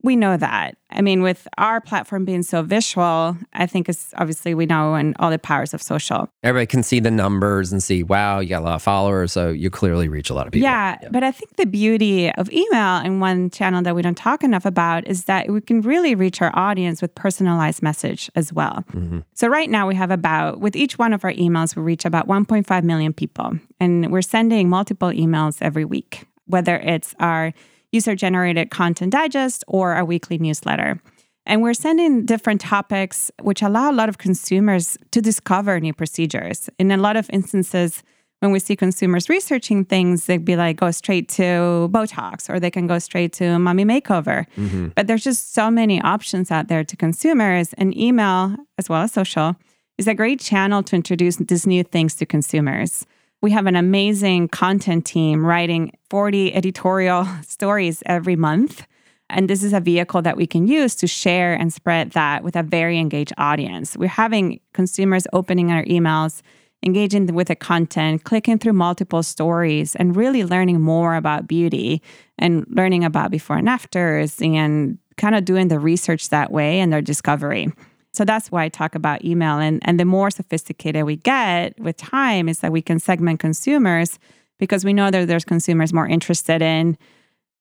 we 0.02 0.16
know 0.16 0.38
that. 0.38 0.78
I 0.92 1.02
mean, 1.02 1.24
with 1.24 1.48
our 1.58 1.82
platform 1.82 2.25
being 2.25 2.44
so 2.44 2.62
visual, 2.62 3.36
I 3.54 3.66
think 3.66 3.90
it's 3.90 4.14
obviously 4.18 4.54
we 4.54 4.66
know 4.66 4.94
and 4.94 5.16
all 5.20 5.32
the 5.32 5.40
powers 5.40 5.74
of 5.74 5.82
social. 5.82 6.30
Everybody 6.44 6.68
can 6.68 6.84
see 6.84 7.00
the 7.00 7.12
numbers 7.12 7.72
and 7.72 7.82
see, 7.82 8.04
wow, 8.04 8.40
you 8.40 8.50
got 8.50 8.62
a 8.62 8.66
lot 8.66 8.75
of 8.75 8.84
followers. 8.84 9.34
So 9.34 9.50
you 9.50 9.70
clearly 9.70 10.08
reach 10.08 10.30
a 10.30 10.34
lot 10.34 10.46
of 10.46 10.54
people. 10.54 10.64
Yeah, 10.64 10.98
yeah. 11.02 11.10
But 11.12 11.24
I 11.24 11.32
think 11.32 11.56
the 11.56 11.66
beauty 11.66 12.32
of 12.32 12.52
email 12.52 12.98
and 12.98 13.20
one 13.20 13.50
channel 13.50 13.82
that 13.82 13.96
we 13.96 14.04
don't 14.04 14.16
talk 14.16 14.44
enough 14.44 14.66
about 14.66 15.08
is 15.08 15.25
that 15.25 15.50
we 15.50 15.60
can 15.60 15.82
really 15.82 16.14
reach 16.14 16.42
our 16.42 16.52
audience 16.54 17.02
with 17.02 17.14
personalized 17.16 17.82
message 17.82 18.30
as 18.36 18.54
well. 18.54 18.84
Mm-hmm. 18.94 19.20
So 19.34 19.48
right 19.48 19.70
now 19.70 19.88
we 19.88 19.96
have 19.96 20.12
about, 20.12 20.60
with 20.60 20.75
each 20.75 21.00
one 21.00 21.14
of 21.14 21.25
our 21.25 21.34
emails, 21.34 21.75
we 21.75 21.82
reach 21.82 22.06
about 22.06 22.28
1.5 22.28 22.84
million 22.84 23.12
people. 23.12 23.54
And 23.80 24.12
we're 24.12 24.22
sending 24.22 24.70
multiple 24.70 25.10
emails 25.10 25.58
every 25.62 25.84
week, 25.84 26.25
whether 26.46 26.78
it's 26.78 27.16
our 27.20 27.54
user 27.96 28.16
generated 28.16 28.70
content 28.70 29.12
digest 29.12 29.64
or 29.68 29.94
our 29.94 30.06
weekly 30.06 30.38
newsletter. 30.38 31.02
And 31.48 31.62
we're 31.62 31.75
sending 31.75 32.25
different 32.25 32.62
topics, 32.62 33.32
which 33.42 33.62
allow 33.62 33.92
a 33.92 33.94
lot 34.02 34.10
of 34.10 34.18
consumers 34.18 34.98
to 35.12 35.22
discover 35.22 35.80
new 35.80 35.94
procedures. 35.94 36.70
In 36.80 36.92
a 36.92 36.98
lot 36.98 37.16
of 37.16 37.30
instances, 37.32 38.04
when 38.40 38.52
we 38.52 38.60
see 38.60 38.75
consumers 38.75 39.30
researching 39.30 39.86
things, 39.86 40.25
they'd 40.25 40.44
be 40.44 40.56
like, 40.56 40.78
go 40.78 40.92
straight 40.92 41.30
to 41.30 41.90
Botox 41.92 42.50
or 42.50 42.60
they 42.60 42.72
can 42.72 42.88
go 42.88 43.00
straight 43.00 43.32
to 43.34 43.58
mommy 43.60 43.86
makeover. 43.86 44.46
Mm-hmm. 44.58 44.90
But 44.96 45.08
there's 45.08 45.24
just 45.24 45.53
so 45.53 45.72
many 45.72 46.01
options 46.01 46.51
out 46.51 46.68
there 46.68 46.84
to 46.84 46.96
consumers, 46.98 47.74
and 47.74 47.96
email, 47.96 48.55
as 48.77 48.90
well 48.90 49.03
as 49.03 49.14
social, 49.14 49.55
is 49.98 50.08
a 50.08 50.14
great 50.14 50.40
channel 50.40 50.84
to 50.84 50.96
introduce 50.96 51.38
these 51.38 51.66
new 51.66 51.84
things 51.84 52.16
to 52.16 52.25
consumers. 52.25 53.05
We 53.46 53.51
have 53.51 53.68
an 53.68 53.75
amazing 53.75 54.48
content 54.48 55.05
team 55.05 55.46
writing 55.46 55.96
40 56.10 56.55
editorial 56.55 57.27
stories 57.48 58.01
every 58.08 58.36
month. 58.36 58.88
And 59.29 59.48
this 59.48 59.62
is 59.62 59.72
a 59.72 59.79
vehicle 59.79 60.24
that 60.24 60.36
we 60.36 60.48
can 60.48 60.68
use 60.68 60.96
to 60.96 61.05
share 61.05 61.53
and 61.53 61.72
spread 61.72 62.14
that 62.14 62.44
with 62.44 62.55
a 62.55 62.64
very 62.64 62.98
engaged 62.98 63.34
audience. 63.38 63.96
We're 63.96 64.08
having 64.08 64.62
consumers 64.74 65.27
opening 65.31 65.72
our 65.72 65.84
emails, 65.84 66.42
engaging 66.81 67.27
with 67.36 67.50
the 67.50 67.55
content, 67.55 68.24
clicking 68.24 68.58
through 68.58 68.74
multiple 68.74 69.22
stories, 69.22 69.96
and 69.96 70.16
really 70.16 70.44
learning 70.44 70.81
more 70.81 71.14
about 71.14 71.48
beauty 71.48 72.01
and 72.40 72.66
learning 72.70 73.03
about 73.03 73.29
before 73.29 73.58
and 73.58 73.70
afters 73.70 74.42
and 74.42 74.98
kind 75.18 75.36
of 75.36 75.46
doing 75.46 75.68
the 75.68 75.77
research 75.77 76.29
that 76.29 76.51
way 76.51 76.79
and 76.79 76.92
their 76.92 77.00
discovery. 77.00 77.72
So 78.16 78.25
that's 78.25 78.51
why 78.51 78.64
I 78.64 78.70
talk 78.70 78.96
about 78.96 79.24
email. 79.25 79.60
And, 79.60 79.80
and 79.84 80.00
the 80.00 80.06
more 80.06 80.32
sophisticated 80.32 81.04
we 81.04 81.18
get 81.18 81.80
with 81.80 81.98
time 81.98 82.48
is 82.48 82.60
that 82.60 82.72
we 82.72 82.82
can 82.82 83.00
segment 83.00 83.40
consumers 83.40 84.20
because 84.58 84.86
we 84.86 84.94
know 84.94 85.12
that 85.12 85.28
there's 85.28 85.46
consumers 85.46 85.94
more 85.94 86.08
interested 86.08 86.62
in 86.62 86.98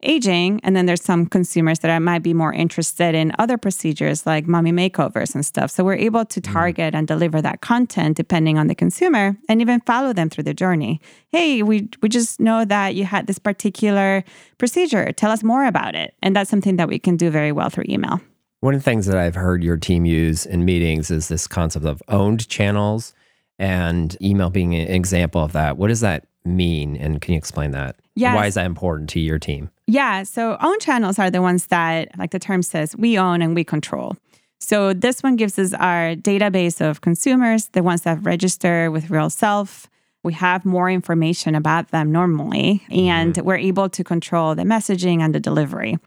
aging. 0.05 0.61
And 0.62 0.77
then 0.77 0.87
there's 0.87 1.03
some 1.03 1.27
consumers 1.27 1.81
that 1.81 1.99
might 1.99 2.23
be 2.23 2.35
more 2.35 2.53
interested 2.53 3.14
in 3.14 3.33
other 3.38 3.57
procedures 3.57 4.27
like 4.27 4.47
mommy 4.47 4.71
makeovers 4.71 5.35
and 5.35 5.45
stuff. 5.45 5.71
So 5.71 5.83
we're 5.83 5.95
able 5.95 6.25
to 6.27 6.40
mm. 6.40 6.53
target 6.53 6.95
and 6.95 7.09
deliver 7.09 7.40
that 7.43 7.61
content 7.61 8.17
depending 8.17 8.59
on 8.59 8.67
the 8.67 8.75
consumer 8.75 9.37
and 9.49 9.61
even 9.61 9.81
follow 9.81 10.12
them 10.12 10.29
through 10.29 10.45
the 10.45 10.55
journey. 10.55 11.01
Hey, 11.29 11.62
we, 11.62 11.88
we 12.03 12.09
just 12.09 12.38
know 12.38 12.64
that 12.64 12.95
you 12.95 13.05
had 13.05 13.27
this 13.27 13.38
particular 13.38 14.25
procedure. 14.59 15.11
Tell 15.12 15.31
us 15.31 15.43
more 15.43 15.64
about 15.64 15.95
it. 15.95 16.14
And 16.23 16.37
that's 16.37 16.51
something 16.51 16.77
that 16.77 16.88
we 16.88 16.99
can 16.99 17.17
do 17.17 17.31
very 17.31 17.53
well 17.53 17.71
through 17.71 17.85
email. 17.88 18.21
One 18.64 18.72
of 18.72 18.81
the 18.81 18.85
things 18.85 19.05
that 19.05 19.18
I've 19.18 19.35
heard 19.35 19.62
your 19.62 19.77
team 19.77 20.07
use 20.07 20.46
in 20.46 20.64
meetings 20.64 21.11
is 21.11 21.29
this 21.29 21.46
concept 21.46 21.85
of 21.85 22.03
owned 22.09 22.48
channels 22.48 23.12
and 23.59 24.16
email 24.22 24.48
being 24.48 24.74
an 24.74 24.88
example 24.88 25.44
of 25.44 25.53
that. 25.53 25.77
What 25.77 25.88
does 25.88 26.00
that 26.00 26.24
mean? 26.46 26.96
And 26.96 27.20
can 27.20 27.35
you 27.35 27.38
explain 27.38 27.72
that? 27.72 27.96
Yes. 28.14 28.35
Why 28.35 28.46
is 28.46 28.55
that 28.55 28.64
important 28.64 29.11
to 29.11 29.20
your 29.20 29.38
team? 29.38 29.68
Yeah. 29.87 30.22
So, 30.22 30.57
owned 30.62 30.81
channels 30.81 31.18
are 31.18 31.31
the 31.31 31.42
ones 31.42 31.66
that, 31.66 32.16
like 32.16 32.31
the 32.31 32.38
term 32.38 32.62
says, 32.62 32.96
we 32.96 33.18
own 33.18 33.42
and 33.42 33.55
we 33.55 33.64
control. 33.64 34.16
So, 34.61 34.94
this 34.94 35.22
one 35.22 35.37
gives 35.37 35.59
us 35.59 35.74
our 35.74 36.14
database 36.14 36.81
of 36.81 37.03
consumers, 37.03 37.68
the 37.68 37.83
ones 37.83 38.00
that 38.05 38.22
register 38.22 38.90
with 38.90 39.11
Real 39.11 39.29
Self. 39.29 39.90
We 40.22 40.33
have 40.33 40.64
more 40.64 40.88
information 40.88 41.55
about 41.55 41.88
them 41.90 42.11
normally, 42.11 42.83
and 42.88 43.35
mm-hmm. 43.35 43.46
we're 43.46 43.59
able 43.59 43.90
to 43.90 44.03
control 44.03 44.55
the 44.55 44.62
messaging 44.62 45.20
and 45.20 45.35
the 45.35 45.40
delivery. 45.40 45.98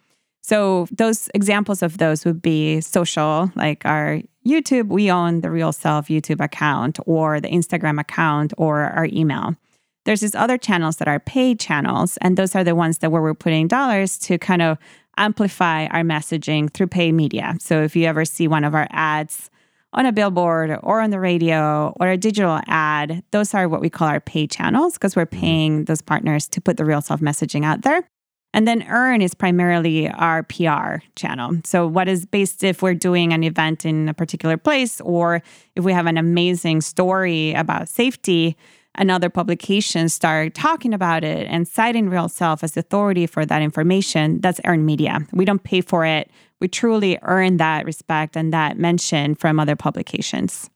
So 0.47 0.87
those 0.91 1.29
examples 1.33 1.83
of 1.83 1.97
those 1.97 2.23
would 2.23 2.41
be 2.41 2.79
social, 2.79 3.51
like 3.55 3.85
our 3.85 4.21
YouTube, 4.47 4.87
we 4.87 5.11
own 5.11 5.41
the 5.41 5.51
Real 5.51 5.73
Self 5.73 6.07
YouTube 6.07 6.39
account 6.39 6.99
or 7.05 7.41
the 7.41 7.49
Instagram 7.49 7.99
account 7.99 8.53
or 8.57 8.83
our 8.83 9.09
email. 9.11 9.57
There's 10.05 10.21
these 10.21 10.35
other 10.35 10.57
channels 10.57 10.97
that 10.97 11.09
are 11.09 11.19
paid 11.19 11.59
channels, 11.59 12.15
and 12.21 12.37
those 12.37 12.55
are 12.55 12.63
the 12.63 12.75
ones 12.75 12.99
that 12.99 13.11
where 13.11 13.21
we're 13.21 13.33
putting 13.33 13.67
dollars 13.67 14.17
to 14.19 14.37
kind 14.37 14.61
of 14.61 14.77
amplify 15.17 15.87
our 15.87 16.03
messaging 16.03 16.71
through 16.71 16.87
paid 16.87 17.11
media. 17.11 17.57
So 17.59 17.83
if 17.83 17.93
you 17.93 18.05
ever 18.05 18.23
see 18.23 18.47
one 18.47 18.63
of 18.63 18.73
our 18.73 18.87
ads 18.91 19.49
on 19.91 20.05
a 20.05 20.13
billboard 20.13 20.79
or 20.81 21.01
on 21.01 21.09
the 21.09 21.19
radio 21.19 21.93
or 21.99 22.07
a 22.07 22.15
digital 22.15 22.61
ad, 22.67 23.21
those 23.31 23.53
are 23.53 23.67
what 23.67 23.81
we 23.81 23.89
call 23.89 24.07
our 24.07 24.21
paid 24.21 24.49
channels 24.49 24.93
because 24.93 25.13
we're 25.13 25.25
mm-hmm. 25.25 25.41
paying 25.41 25.85
those 25.85 26.01
partners 26.01 26.47
to 26.47 26.61
put 26.61 26.77
the 26.77 26.85
real 26.85 27.01
self 27.01 27.19
messaging 27.19 27.65
out 27.65 27.81
there. 27.81 28.07
And 28.57 28.67
then 28.67 28.87
earn 28.89 29.21
is 29.21 29.35
primarily 29.35 30.09
our 30.09 30.41
PR 30.41 31.05
channel. 31.15 31.57
So, 31.63 31.85
what 31.85 32.07
is 32.07 32.25
based 32.25 32.63
if 32.63 32.81
we're 32.81 32.95
doing 32.95 33.31
an 33.31 33.43
event 33.43 33.85
in 33.85 34.09
a 34.09 34.15
particular 34.15 34.57
place 34.57 34.99
or 35.01 35.43
if 35.75 35.83
we 35.83 35.93
have 35.93 36.07
an 36.07 36.17
amazing 36.17 36.81
story 36.81 37.53
about 37.53 37.87
safety, 37.87 38.57
another 38.95 39.29
publication 39.29 40.09
start 40.09 40.55
talking 40.55 40.91
about 40.91 41.23
it 41.23 41.45
and 41.47 41.67
citing 41.67 42.09
Real 42.09 42.27
Self 42.27 42.63
as 42.63 42.75
authority 42.75 43.27
for 43.27 43.45
that 43.45 43.61
information, 43.61 44.41
that's 44.41 44.59
earned 44.65 44.87
media. 44.87 45.19
We 45.33 45.45
don't 45.45 45.63
pay 45.63 45.81
for 45.81 46.03
it. 46.03 46.31
We 46.59 46.67
truly 46.67 47.19
earn 47.21 47.57
that 47.57 47.85
respect 47.85 48.35
and 48.35 48.51
that 48.53 48.79
mention 48.79 49.35
from 49.35 49.59
other 49.59 49.75
publications. 49.75 50.67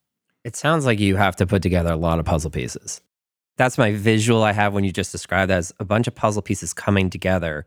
It 0.44 0.56
sounds 0.56 0.86
like 0.86 1.00
you 1.00 1.16
have 1.16 1.36
to 1.38 1.48
put 1.48 1.64
together 1.64 1.94
a 1.94 1.98
lot 1.98 2.20
of 2.20 2.26
puzzle 2.26 2.52
pieces 2.52 3.02
that's 3.58 3.78
my 3.78 3.94
visual 3.94 4.44
I 4.44 4.54
have 4.54 4.74
when 4.74 4.84
you 4.84 4.92
just 4.92 5.12
described 5.12 5.52
as 5.52 5.74
a 5.80 5.86
bunch 5.86 6.08
of 6.08 6.16
puzzle 6.16 6.42
pieces 6.42 6.74
coming 6.74 7.10
together. 7.10 7.66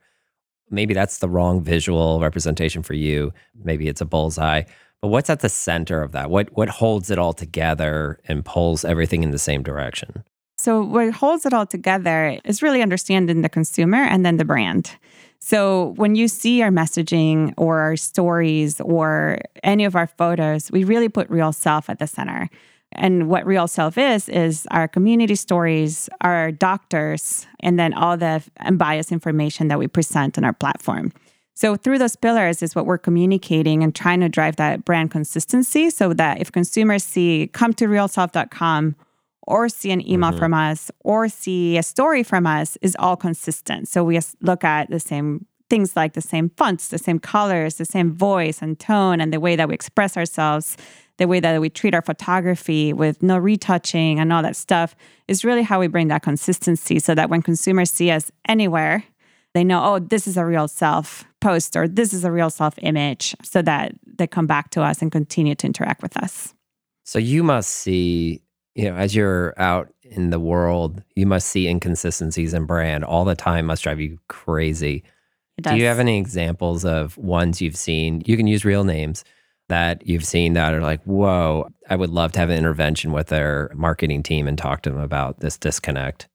Maybe 0.70 0.94
that's 0.94 1.18
the 1.18 1.28
wrong 1.28 1.62
visual 1.62 2.20
representation 2.20 2.82
for 2.82 2.94
you. 2.94 3.32
Maybe 3.62 3.88
it's 3.88 4.00
a 4.00 4.06
bullseye. 4.06 4.62
But 5.00 5.08
what's 5.08 5.28
at 5.28 5.40
the 5.40 5.50
center 5.50 6.02
of 6.02 6.12
that? 6.12 6.30
What 6.30 6.56
what 6.56 6.68
holds 6.68 7.10
it 7.10 7.18
all 7.18 7.34
together 7.34 8.18
and 8.26 8.44
pulls 8.44 8.84
everything 8.84 9.22
in 9.22 9.32
the 9.32 9.38
same 9.38 9.62
direction? 9.62 10.24
So 10.56 10.82
what 10.82 11.12
holds 11.12 11.44
it 11.44 11.52
all 11.52 11.66
together 11.66 12.38
is 12.44 12.62
really 12.62 12.80
understanding 12.80 13.42
the 13.42 13.50
consumer 13.50 13.98
and 13.98 14.24
then 14.24 14.38
the 14.38 14.46
brand. 14.46 14.96
So 15.40 15.92
when 15.96 16.14
you 16.14 16.26
see 16.26 16.62
our 16.62 16.70
messaging 16.70 17.52
or 17.58 17.80
our 17.80 17.96
stories 17.96 18.80
or 18.80 19.40
any 19.62 19.84
of 19.84 19.94
our 19.94 20.06
photos, 20.06 20.70
we 20.70 20.84
really 20.84 21.10
put 21.10 21.28
real 21.28 21.52
self 21.52 21.90
at 21.90 21.98
the 21.98 22.06
center. 22.06 22.48
And 22.94 23.28
what 23.28 23.46
real 23.46 23.66
self 23.66 23.98
is, 23.98 24.28
is 24.28 24.66
our 24.70 24.86
community 24.88 25.34
stories, 25.34 26.08
our 26.20 26.52
doctors, 26.52 27.46
and 27.60 27.78
then 27.78 27.92
all 27.94 28.16
the 28.16 28.42
unbiased 28.60 29.12
information 29.12 29.68
that 29.68 29.78
we 29.78 29.86
present 29.88 30.38
on 30.38 30.44
our 30.44 30.52
platform. 30.52 31.12
So, 31.56 31.76
through 31.76 31.98
those 31.98 32.16
pillars 32.16 32.62
is 32.62 32.74
what 32.74 32.84
we're 32.84 32.98
communicating 32.98 33.84
and 33.84 33.94
trying 33.94 34.20
to 34.20 34.28
drive 34.28 34.56
that 34.56 34.84
brand 34.84 35.12
consistency 35.12 35.88
so 35.88 36.12
that 36.14 36.40
if 36.40 36.50
consumers 36.50 37.04
see 37.04 37.48
come 37.52 37.72
to 37.74 37.86
realself.com 37.86 38.96
or 39.46 39.68
see 39.68 39.92
an 39.92 40.06
email 40.08 40.30
mm-hmm. 40.30 40.38
from 40.38 40.54
us 40.54 40.90
or 41.00 41.28
see 41.28 41.76
a 41.76 41.82
story 41.82 42.22
from 42.22 42.46
us 42.46 42.76
is 42.82 42.96
all 42.98 43.16
consistent. 43.16 43.86
So, 43.88 44.02
we 44.02 44.18
look 44.40 44.64
at 44.64 44.90
the 44.90 44.98
same 44.98 45.46
things 45.70 45.96
like 45.96 46.12
the 46.12 46.20
same 46.20 46.50
fonts, 46.56 46.88
the 46.88 46.98
same 46.98 47.18
colors, 47.18 47.76
the 47.76 47.84
same 47.84 48.12
voice 48.12 48.60
and 48.60 48.78
tone, 48.78 49.20
and 49.20 49.32
the 49.32 49.40
way 49.40 49.56
that 49.56 49.68
we 49.68 49.74
express 49.74 50.16
ourselves 50.16 50.76
the 51.18 51.28
way 51.28 51.40
that 51.40 51.60
we 51.60 51.70
treat 51.70 51.94
our 51.94 52.02
photography 52.02 52.92
with 52.92 53.22
no 53.22 53.38
retouching 53.38 54.18
and 54.18 54.32
all 54.32 54.42
that 54.42 54.56
stuff 54.56 54.96
is 55.28 55.44
really 55.44 55.62
how 55.62 55.78
we 55.78 55.86
bring 55.86 56.08
that 56.08 56.22
consistency 56.22 56.98
so 56.98 57.14
that 57.14 57.30
when 57.30 57.42
consumers 57.42 57.90
see 57.90 58.10
us 58.10 58.32
anywhere, 58.48 59.04
they 59.54 59.62
know, 59.62 59.82
oh, 59.84 59.98
this 60.00 60.26
is 60.26 60.36
a 60.36 60.44
real 60.44 60.66
self 60.66 61.24
post 61.40 61.76
or 61.76 61.86
this 61.86 62.12
is 62.12 62.24
a 62.24 62.32
real 62.32 62.50
self 62.50 62.74
image 62.78 63.34
so 63.42 63.62
that 63.62 63.92
they 64.04 64.26
come 64.26 64.46
back 64.46 64.70
to 64.70 64.82
us 64.82 65.00
and 65.00 65.12
continue 65.12 65.54
to 65.54 65.66
interact 65.66 66.02
with 66.02 66.16
us. 66.16 66.52
So 67.04 67.18
you 67.18 67.42
must 67.44 67.70
see, 67.70 68.42
you 68.74 68.90
know, 68.90 68.96
as 68.96 69.14
you're 69.14 69.54
out 69.56 69.92
in 70.02 70.30
the 70.30 70.40
world, 70.40 71.02
you 71.14 71.26
must 71.26 71.48
see 71.48 71.68
inconsistencies 71.68 72.54
in 72.54 72.64
brand 72.66 73.04
all 73.04 73.24
the 73.24 73.36
time, 73.36 73.66
must 73.66 73.84
drive 73.84 74.00
you 74.00 74.18
crazy. 74.28 75.04
Do 75.62 75.76
you 75.76 75.84
have 75.84 76.00
any 76.00 76.18
examples 76.18 76.84
of 76.84 77.16
ones 77.16 77.62
you've 77.62 77.76
seen? 77.76 78.22
You 78.26 78.36
can 78.36 78.48
use 78.48 78.64
real 78.64 78.82
names 78.82 79.22
that 79.68 80.06
you've 80.06 80.24
seen 80.24 80.52
that 80.54 80.74
are 80.74 80.80
like, 80.80 81.02
whoa, 81.04 81.68
I 81.88 81.96
would 81.96 82.10
love 82.10 82.32
to 82.32 82.40
have 82.40 82.50
an 82.50 82.58
intervention 82.58 83.12
with 83.12 83.28
their 83.28 83.70
marketing 83.74 84.22
team 84.22 84.46
and 84.46 84.58
talk 84.58 84.82
to 84.82 84.90
them 84.90 85.00
about 85.00 85.40
this 85.40 85.56
disconnect? 85.56 86.28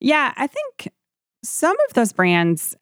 Yeah, 0.00 0.32
I 0.36 0.46
think 0.46 0.92
some 1.42 1.76
of 1.88 1.94
those 1.94 2.12
brands, 2.12 2.76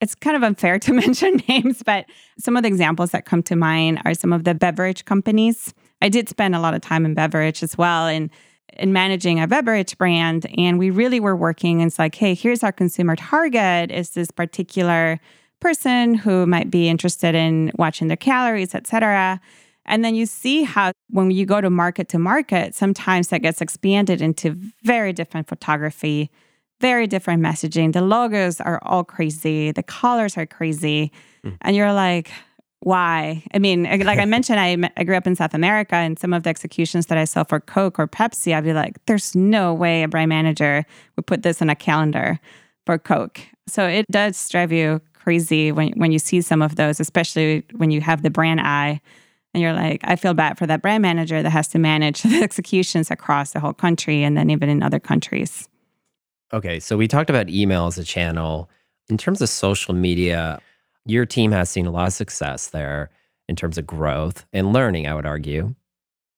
it's 0.00 0.14
kind 0.14 0.36
of 0.36 0.42
unfair 0.42 0.78
to 0.80 0.92
mention 0.92 1.42
names, 1.48 1.82
but 1.84 2.06
some 2.38 2.56
of 2.56 2.62
the 2.62 2.68
examples 2.68 3.10
that 3.12 3.24
come 3.24 3.42
to 3.44 3.56
mind 3.56 4.00
are 4.04 4.14
some 4.14 4.32
of 4.32 4.44
the 4.44 4.54
beverage 4.54 5.04
companies. 5.04 5.72
I 6.02 6.08
did 6.08 6.28
spend 6.28 6.54
a 6.54 6.60
lot 6.60 6.74
of 6.74 6.82
time 6.82 7.06
in 7.06 7.14
beverage 7.14 7.62
as 7.62 7.78
well 7.78 8.06
and 8.06 8.30
in 8.74 8.92
managing 8.92 9.40
a 9.40 9.46
beverage 9.46 9.96
brand. 9.96 10.46
And 10.58 10.78
we 10.78 10.90
really 10.90 11.20
were 11.20 11.36
working. 11.36 11.80
And 11.80 11.88
it's 11.88 11.98
like, 11.98 12.14
hey, 12.14 12.34
here's 12.34 12.62
our 12.62 12.72
consumer 12.72 13.16
target 13.16 13.90
is 13.90 14.10
this 14.10 14.30
particular 14.30 15.20
person 15.64 16.12
who 16.12 16.44
might 16.44 16.70
be 16.70 16.90
interested 16.90 17.34
in 17.34 17.72
watching 17.76 18.08
their 18.08 18.18
calories, 18.18 18.74
etc. 18.74 19.40
And 19.86 20.04
then 20.04 20.14
you 20.14 20.26
see 20.26 20.62
how 20.62 20.92
when 21.08 21.30
you 21.30 21.46
go 21.46 21.62
to 21.62 21.70
market 21.70 22.10
to 22.10 22.18
market, 22.18 22.74
sometimes 22.74 23.28
that 23.28 23.40
gets 23.40 23.62
expanded 23.62 24.20
into 24.20 24.58
very 24.82 25.14
different 25.14 25.48
photography, 25.48 26.30
very 26.82 27.06
different 27.06 27.42
messaging. 27.42 27.94
The 27.94 28.02
logos 28.02 28.60
are 28.60 28.78
all 28.82 29.04
crazy, 29.04 29.72
the 29.72 29.82
colors 29.82 30.36
are 30.36 30.44
crazy. 30.44 31.10
Mm. 31.42 31.56
And 31.62 31.76
you're 31.76 31.94
like, 31.94 32.30
why? 32.80 33.42
I 33.54 33.58
mean, 33.58 33.84
like 34.04 34.18
I 34.18 34.26
mentioned, 34.26 34.60
I, 34.60 34.90
I 34.98 35.04
grew 35.04 35.16
up 35.16 35.26
in 35.26 35.34
South 35.34 35.54
America, 35.54 35.94
and 35.94 36.18
some 36.18 36.34
of 36.34 36.42
the 36.42 36.50
executions 36.50 37.06
that 37.06 37.16
I 37.16 37.24
saw 37.24 37.42
for 37.42 37.58
Coke 37.58 37.98
or 37.98 38.06
Pepsi, 38.06 38.54
I'd 38.54 38.64
be 38.64 38.74
like, 38.74 39.02
there's 39.06 39.34
no 39.34 39.72
way 39.72 40.02
a 40.02 40.08
brand 40.08 40.28
manager 40.28 40.84
would 41.16 41.26
put 41.26 41.42
this 41.42 41.62
on 41.62 41.70
a 41.70 41.74
calendar 41.74 42.38
for 42.84 42.98
Coke. 42.98 43.40
So 43.66 43.86
it 43.86 44.04
does 44.10 44.46
drive 44.50 44.70
you 44.70 45.00
crazy 45.24 45.72
when, 45.72 45.92
when 45.92 46.12
you 46.12 46.18
see 46.18 46.42
some 46.42 46.60
of 46.60 46.76
those, 46.76 47.00
especially 47.00 47.64
when 47.74 47.90
you 47.90 48.02
have 48.02 48.22
the 48.22 48.30
brand 48.30 48.60
eye 48.60 49.00
and 49.54 49.62
you're 49.62 49.72
like, 49.72 50.02
I 50.04 50.16
feel 50.16 50.34
bad 50.34 50.58
for 50.58 50.66
that 50.66 50.82
brand 50.82 51.00
manager 51.00 51.42
that 51.42 51.50
has 51.50 51.68
to 51.68 51.78
manage 51.78 52.22
the 52.22 52.42
executions 52.42 53.10
across 53.10 53.52
the 53.52 53.60
whole 53.60 53.72
country 53.72 54.22
and 54.22 54.36
then 54.36 54.50
even 54.50 54.68
in 54.68 54.82
other 54.82 55.00
countries. 55.00 55.68
Okay, 56.52 56.78
so 56.78 56.96
we 56.96 57.08
talked 57.08 57.30
about 57.30 57.48
email 57.48 57.86
as 57.86 57.96
a 57.96 58.04
channel. 58.04 58.68
In 59.08 59.16
terms 59.16 59.40
of 59.40 59.48
social 59.48 59.94
media, 59.94 60.60
your 61.06 61.24
team 61.24 61.52
has 61.52 61.70
seen 61.70 61.86
a 61.86 61.90
lot 61.90 62.06
of 62.06 62.12
success 62.12 62.68
there 62.68 63.10
in 63.48 63.56
terms 63.56 63.78
of 63.78 63.86
growth 63.86 64.44
and 64.52 64.72
learning, 64.72 65.06
I 65.06 65.14
would 65.14 65.26
argue. 65.26 65.74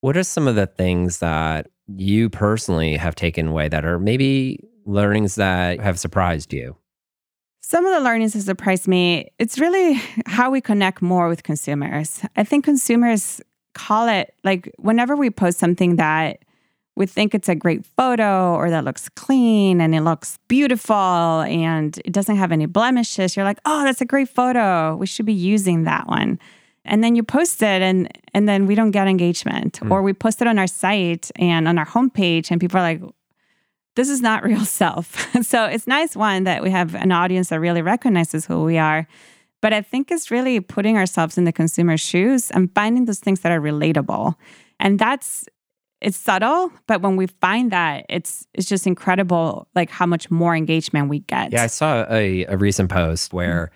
What 0.01 0.17
are 0.17 0.23
some 0.23 0.47
of 0.47 0.55
the 0.55 0.67
things 0.67 1.19
that 1.19 1.69
you 1.89 2.31
personally 2.31 2.97
have 2.97 3.15
taken 3.15 3.49
away 3.49 3.69
that 3.69 3.85
are 3.85 3.99
maybe 3.99 4.61
learnings 4.85 5.35
that 5.35 5.81
have 5.81 5.99
surprised 5.99 6.53
you? 6.53 6.77
Some 7.69 7.85
of 7.85 7.93
the 7.93 7.99
learnings 7.99 8.35
that 8.35 8.43
surprised 8.43 8.87
me, 8.87 9.33
it's 9.41 9.59
really 9.59 10.01
how 10.25 10.53
we 10.53 10.61
connect 10.61 11.03
more 11.03 11.29
with 11.29 11.43
consumers. 11.43 12.23
I 12.37 12.45
think 12.45 12.65
consumers 12.65 13.41
call 13.75 14.07
it 14.07 14.33
like 14.45 14.73
whenever 14.79 15.17
we 15.17 15.31
post 15.31 15.59
something 15.59 15.97
that 15.97 16.45
we 16.95 17.07
think 17.07 17.35
it's 17.35 17.49
a 17.49 17.57
great 17.57 17.85
photo 17.85 18.55
or 18.55 18.71
that 18.71 18.85
looks 18.85 19.09
clean 19.09 19.81
and 19.81 19.97
it 19.97 20.03
looks 20.03 20.39
beautiful 20.47 20.95
and 20.95 21.99
it 22.05 22.13
doesn't 22.13 22.37
have 22.37 22.53
any 22.53 22.67
blemishes, 22.67 23.35
you're 23.35 23.45
like, 23.45 23.59
oh, 23.65 23.83
that's 23.83 24.01
a 24.01 24.05
great 24.05 24.29
photo. 24.29 24.95
We 24.95 25.07
should 25.07 25.27
be 25.27 25.33
using 25.33 25.83
that 25.83 26.07
one. 26.07 26.39
And 26.85 27.03
then 27.03 27.17
you 27.17 27.25
post 27.25 27.65
it 27.65 27.83
and 27.83 28.09
and 28.33 28.49
then 28.49 28.67
we 28.67 28.77
don't 28.77 28.93
get 28.93 29.09
engagement. 29.09 29.81
Mm. 29.81 29.91
Or 29.91 30.03
we 30.03 30.13
post 30.13 30.41
it 30.41 30.47
on 30.47 30.57
our 30.57 30.69
site 30.69 31.33
and 31.35 31.67
on 31.67 31.79
our 31.79 31.87
homepage 31.87 32.53
and 32.53 32.61
people 32.61 32.79
are 32.79 32.83
like, 32.85 33.03
this 33.97 34.09
is 34.09 34.23
not 34.23 34.45
real 34.51 34.65
self. 34.65 35.27
so 35.43 35.65
it's 35.65 35.87
nice 35.87 36.15
one 36.15 36.45
that 36.45 36.63
we 36.63 36.71
have 36.71 36.95
an 36.95 37.11
audience 37.11 37.49
that 37.49 37.61
really 37.61 37.83
recognizes 37.83 38.47
who 38.47 38.63
we 38.63 38.79
are. 38.79 39.07
But 39.61 39.73
I 39.73 39.83
think 39.83 40.13
it's 40.13 40.31
really 40.31 40.61
putting 40.61 40.97
ourselves 40.97 41.37
in 41.37 41.45
the 41.45 41.53
consumer's 41.53 42.01
shoes 42.01 42.51
and 42.51 42.73
finding 42.75 43.07
those 43.07 43.19
things 43.19 43.41
that 43.41 43.51
are 43.51 43.61
relatable. 43.61 44.35
And 44.79 44.99
that's 44.99 45.47
it's 46.03 46.17
subtle, 46.17 46.71
but 46.87 47.01
when 47.01 47.17
we 47.17 47.27
find 47.27 47.71
that, 47.71 48.05
it's 48.11 48.47
it's 48.53 48.69
just 48.69 48.87
incredible 48.87 49.67
like 49.75 49.91
how 49.91 50.05
much 50.05 50.31
more 50.31 50.55
engagement 50.55 51.09
we 51.09 51.21
get. 51.21 51.53
Yeah, 51.53 51.63
I 51.63 51.69
saw 51.69 52.05
a, 52.11 52.45
a 52.45 52.57
recent 52.59 52.91
post 52.91 53.33
where 53.33 53.73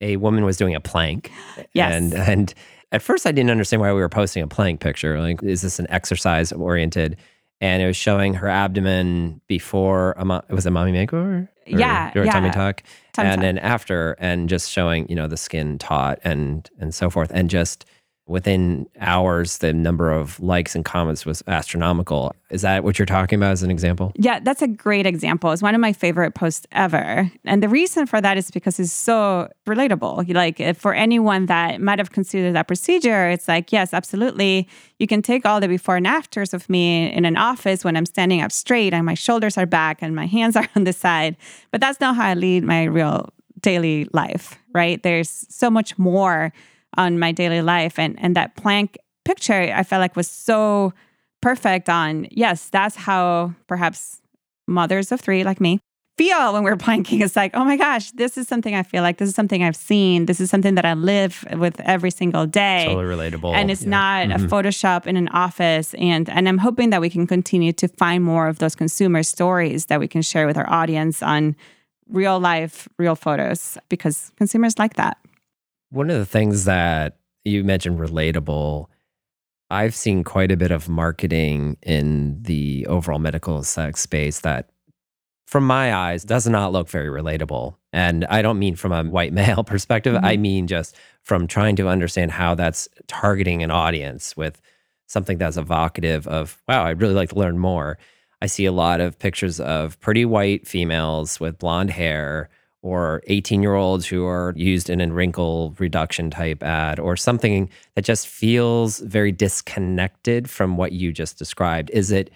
mm-hmm. 0.00 0.12
a 0.12 0.16
woman 0.16 0.44
was 0.44 0.56
doing 0.56 0.74
a 0.74 0.80
plank. 0.80 1.30
Yes. 1.74 1.92
And 1.92 2.14
and 2.14 2.54
at 2.92 3.02
first 3.02 3.26
I 3.26 3.32
didn't 3.32 3.50
understand 3.50 3.82
why 3.82 3.92
we 3.92 4.00
were 4.00 4.08
posting 4.08 4.42
a 4.42 4.48
plank 4.48 4.80
picture. 4.80 5.20
Like, 5.20 5.42
is 5.42 5.60
this 5.60 5.78
an 5.78 5.86
exercise 5.90 6.50
oriented? 6.50 7.18
And 7.60 7.82
it 7.82 7.86
was 7.86 7.96
showing 7.96 8.34
her 8.34 8.48
abdomen 8.48 9.40
before 9.46 10.12
a 10.12 10.42
it 10.48 10.54
was 10.54 10.66
a 10.66 10.70
mommy 10.70 10.92
makeover. 10.92 11.48
Or, 11.66 11.78
yeah, 11.78 12.10
or 12.16 12.24
yeah. 12.24 12.32
tummy 12.32 12.50
tuck, 12.50 12.82
tummy 13.12 13.28
and 13.28 13.38
tuck. 13.38 13.42
then 13.42 13.58
after, 13.58 14.16
and 14.18 14.48
just 14.48 14.70
showing 14.70 15.08
you 15.08 15.14
know 15.14 15.28
the 15.28 15.36
skin 15.36 15.78
taut 15.78 16.18
and 16.24 16.68
and 16.80 16.94
so 16.94 17.10
forth, 17.10 17.30
and 17.32 17.50
just 17.50 17.84
within 18.26 18.88
hours, 19.00 19.58
the 19.58 19.72
number 19.72 20.12
of 20.12 20.38
likes 20.38 20.76
and 20.76 20.84
comments 20.84 21.26
was 21.26 21.42
astronomical. 21.48 22.32
Is 22.50 22.62
that 22.62 22.84
what 22.84 22.98
you're 22.98 23.06
talking 23.06 23.36
about 23.36 23.50
as 23.50 23.64
an 23.64 23.70
example? 23.72 24.12
Yeah, 24.14 24.38
that's 24.38 24.62
a 24.62 24.68
great 24.68 25.04
example. 25.04 25.50
It's 25.50 25.62
one 25.62 25.74
of 25.74 25.80
my 25.80 25.92
favorite 25.92 26.34
posts 26.34 26.64
ever. 26.70 27.30
And 27.44 27.60
the 27.60 27.68
reason 27.68 28.06
for 28.06 28.20
that 28.20 28.38
is 28.38 28.50
because 28.52 28.78
it's 28.78 28.92
so 28.92 29.48
relatable. 29.66 30.32
Like 30.32 30.76
for 30.76 30.94
anyone 30.94 31.46
that 31.46 31.80
might 31.80 31.98
have 31.98 32.12
considered 32.12 32.52
that 32.54 32.68
procedure, 32.68 33.28
it's 33.28 33.48
like, 33.48 33.72
yes, 33.72 33.92
absolutely. 33.92 34.68
You 35.00 35.08
can 35.08 35.22
take 35.22 35.44
all 35.44 35.60
the 35.60 35.68
before 35.68 35.96
and 35.96 36.06
afters 36.06 36.54
of 36.54 36.68
me 36.70 37.12
in 37.12 37.24
an 37.24 37.36
office 37.36 37.84
when 37.84 37.96
I'm 37.96 38.06
standing 38.06 38.42
up 38.42 38.52
straight 38.52 38.94
and 38.94 39.04
my 39.04 39.14
shoulders 39.14 39.58
are 39.58 39.66
back 39.66 40.02
and 40.02 40.14
my 40.14 40.26
hands 40.26 40.54
are 40.54 40.68
on 40.76 40.84
the 40.84 40.92
side. 40.92 41.36
But 41.72 41.80
that's 41.80 42.00
not 42.00 42.14
how 42.14 42.26
I 42.26 42.34
lead 42.34 42.62
my 42.62 42.84
real 42.84 43.32
daily 43.60 44.08
life, 44.12 44.56
right? 44.72 45.02
There's 45.02 45.46
so 45.48 45.68
much 45.68 45.98
more 45.98 46.52
on 46.96 47.18
my 47.18 47.32
daily 47.32 47.62
life. 47.62 47.98
And 47.98 48.18
and 48.20 48.36
that 48.36 48.56
plank 48.56 48.98
picture 49.24 49.72
I 49.74 49.82
felt 49.82 50.00
like 50.00 50.16
was 50.16 50.30
so 50.30 50.92
perfect 51.40 51.88
on 51.88 52.26
yes, 52.30 52.68
that's 52.68 52.96
how 52.96 53.54
perhaps 53.66 54.20
mothers 54.66 55.12
of 55.12 55.20
three 55.20 55.44
like 55.44 55.60
me 55.60 55.80
feel 56.20 56.52
when 56.52 56.62
we're 56.62 56.76
planking. 56.76 57.22
It's 57.22 57.34
like, 57.34 57.56
oh 57.56 57.64
my 57.64 57.78
gosh, 57.78 58.10
this 58.10 58.36
is 58.36 58.46
something 58.46 58.74
I 58.74 58.82
feel 58.82 59.02
like. 59.02 59.16
This 59.16 59.30
is 59.30 59.34
something 59.34 59.62
I've 59.62 59.74
seen. 59.74 60.26
This 60.26 60.38
is 60.38 60.50
something 60.50 60.74
that 60.74 60.84
I 60.84 60.92
live 60.92 61.46
with 61.52 61.80
every 61.80 62.10
single 62.10 62.44
day. 62.44 62.84
Totally 62.88 63.06
relatable. 63.06 63.54
And 63.54 63.70
it's 63.70 63.84
yeah. 63.84 63.88
not 63.88 64.28
mm-hmm. 64.28 64.44
a 64.44 64.48
Photoshop 64.48 65.06
in 65.06 65.16
an 65.16 65.28
office. 65.28 65.94
And 65.94 66.28
and 66.28 66.46
I'm 66.46 66.58
hoping 66.58 66.90
that 66.90 67.00
we 67.00 67.08
can 67.08 67.26
continue 67.26 67.72
to 67.72 67.88
find 67.88 68.22
more 68.22 68.48
of 68.48 68.58
those 68.58 68.74
consumer 68.74 69.22
stories 69.22 69.86
that 69.86 69.98
we 69.98 70.08
can 70.08 70.20
share 70.20 70.46
with 70.46 70.58
our 70.58 70.68
audience 70.70 71.22
on 71.22 71.56
real 72.10 72.38
life, 72.38 72.86
real 72.98 73.16
photos, 73.16 73.78
because 73.88 74.30
consumers 74.36 74.78
like 74.78 74.94
that. 74.96 75.16
One 75.90 76.10
of 76.10 76.18
the 76.18 76.26
things 76.26 76.64
that 76.64 77.18
you 77.44 77.64
mentioned 77.64 77.98
relatable, 77.98 78.86
I've 79.70 79.94
seen 79.94 80.24
quite 80.24 80.50
a 80.50 80.56
bit 80.56 80.70
of 80.70 80.88
marketing 80.88 81.76
in 81.82 82.42
the 82.42 82.86
overall 82.86 83.18
medical 83.18 83.62
sex 83.62 84.00
space 84.00 84.40
that 84.40 84.70
from 85.46 85.66
my 85.66 85.92
eyes 85.92 86.22
does 86.22 86.46
not 86.46 86.72
look 86.72 86.88
very 86.88 87.08
relatable. 87.08 87.74
And 87.92 88.24
I 88.26 88.40
don't 88.40 88.58
mean 88.58 88.76
from 88.76 88.92
a 88.92 89.02
white 89.02 89.32
male 89.42 89.64
perspective, 89.64 90.14
mm-hmm. 90.14 90.24
I 90.24 90.36
mean 90.36 90.66
just 90.66 90.96
from 91.22 91.46
trying 91.46 91.76
to 91.76 91.88
understand 91.88 92.30
how 92.30 92.54
that's 92.54 92.88
targeting 93.08 93.62
an 93.62 93.70
audience 93.70 94.36
with 94.36 94.60
something 95.06 95.38
that's 95.38 95.56
evocative 95.56 96.26
of, 96.28 96.62
wow, 96.68 96.84
I'd 96.84 97.00
really 97.00 97.14
like 97.14 97.30
to 97.30 97.34
learn 97.34 97.58
more. 97.58 97.98
I 98.40 98.46
see 98.46 98.64
a 98.64 98.72
lot 98.72 99.00
of 99.00 99.18
pictures 99.18 99.58
of 99.58 99.98
pretty 99.98 100.24
white 100.24 100.68
females 100.68 101.40
with 101.40 101.58
blonde 101.58 101.90
hair 101.90 102.48
or 102.82 103.22
18 103.26 103.62
year 103.62 103.74
olds 103.74 104.06
who 104.06 104.24
are 104.24 104.54
used 104.56 104.88
in 104.88 105.00
a 105.00 105.12
wrinkle 105.12 105.74
reduction 105.78 106.30
type 106.30 106.62
ad 106.62 106.98
or 106.98 107.16
something 107.16 107.68
that 107.94 108.04
just 108.04 108.26
feels 108.26 109.00
very 109.00 109.32
disconnected 109.32 110.48
from 110.48 110.76
what 110.76 110.92
you 110.92 111.12
just 111.12 111.38
described? 111.38 111.90
Is 111.90 112.10
it 112.10 112.30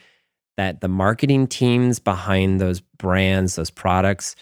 that 0.56 0.80
the 0.80 0.88
marketing 0.88 1.46
teams 1.46 1.98
behind 1.98 2.60
those 2.60 2.80
brands, 2.80 3.56
those 3.56 3.70
products, 3.70 4.36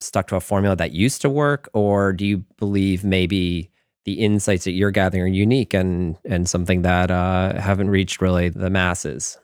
stuck 0.00 0.28
to 0.28 0.36
a 0.36 0.40
formula 0.40 0.74
that 0.76 0.92
used 0.92 1.20
to 1.22 1.30
work? 1.30 1.68
Or 1.72 2.12
do 2.12 2.26
you 2.26 2.38
believe 2.56 3.04
maybe 3.04 3.70
the 4.04 4.14
insights 4.14 4.64
that 4.64 4.72
you're 4.72 4.90
gathering 4.90 5.22
are 5.22 5.26
unique 5.26 5.74
and, 5.74 6.18
and 6.24 6.48
something 6.48 6.82
that 6.82 7.10
uh, 7.10 7.60
haven't 7.60 7.90
reached 7.90 8.20
really 8.20 8.48
the 8.48 8.70
masses? 8.70 9.38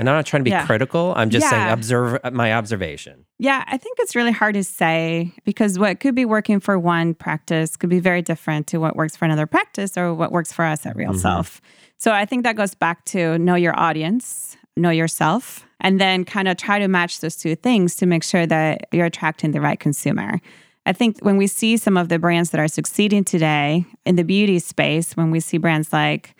And 0.00 0.08
I'm 0.08 0.16
not 0.16 0.24
trying 0.24 0.40
to 0.40 0.44
be 0.44 0.50
Yeah. 0.50 0.64
critical. 0.64 1.12
I'm 1.14 1.28
just 1.28 1.46
saying 1.50 1.68
observe 1.68 2.18
uh, 2.24 2.30
my 2.30 2.54
observation. 2.54 3.26
Yeah, 3.38 3.64
I 3.66 3.76
think 3.76 3.98
it's 4.00 4.16
really 4.16 4.32
hard 4.32 4.54
to 4.54 4.64
say 4.64 5.30
because 5.44 5.78
what 5.78 6.00
could 6.00 6.14
be 6.14 6.24
working 6.24 6.58
for 6.58 6.78
one 6.78 7.12
practice 7.12 7.76
could 7.76 7.90
be 7.90 8.00
very 8.00 8.22
different 8.22 8.66
to 8.68 8.78
what 8.78 8.96
works 8.96 9.14
for 9.14 9.26
another 9.26 9.44
practice 9.46 9.98
or 9.98 10.14
what 10.14 10.32
works 10.32 10.54
for 10.54 10.64
us 10.64 10.86
at 10.86 10.96
Real 10.96 11.12
Mhm. 11.12 11.18
Self. 11.20 11.60
So 11.98 12.12
I 12.12 12.24
think 12.24 12.44
that 12.44 12.56
goes 12.56 12.74
back 12.74 13.04
to 13.06 13.36
know 13.38 13.56
your 13.56 13.78
audience, 13.78 14.56
know 14.74 14.88
yourself, 14.88 15.66
and 15.80 16.00
then 16.00 16.24
kind 16.24 16.48
of 16.48 16.56
try 16.56 16.78
to 16.78 16.88
match 16.88 17.20
those 17.20 17.36
two 17.36 17.54
things 17.54 17.94
to 17.96 18.06
make 18.06 18.24
sure 18.24 18.46
that 18.46 18.86
you're 18.92 19.04
attracting 19.04 19.50
the 19.50 19.60
right 19.60 19.78
consumer. 19.78 20.40
I 20.86 20.94
think 20.94 21.18
when 21.20 21.36
we 21.36 21.46
see 21.46 21.76
some 21.76 21.98
of 21.98 22.08
the 22.08 22.18
brands 22.18 22.50
that 22.52 22.58
are 22.58 22.68
succeeding 22.68 23.22
today 23.22 23.84
in 24.06 24.16
the 24.16 24.24
beauty 24.24 24.60
space, 24.60 25.14
when 25.14 25.30
we 25.30 25.40
see 25.40 25.58
brands 25.58 25.92
like 25.92 26.34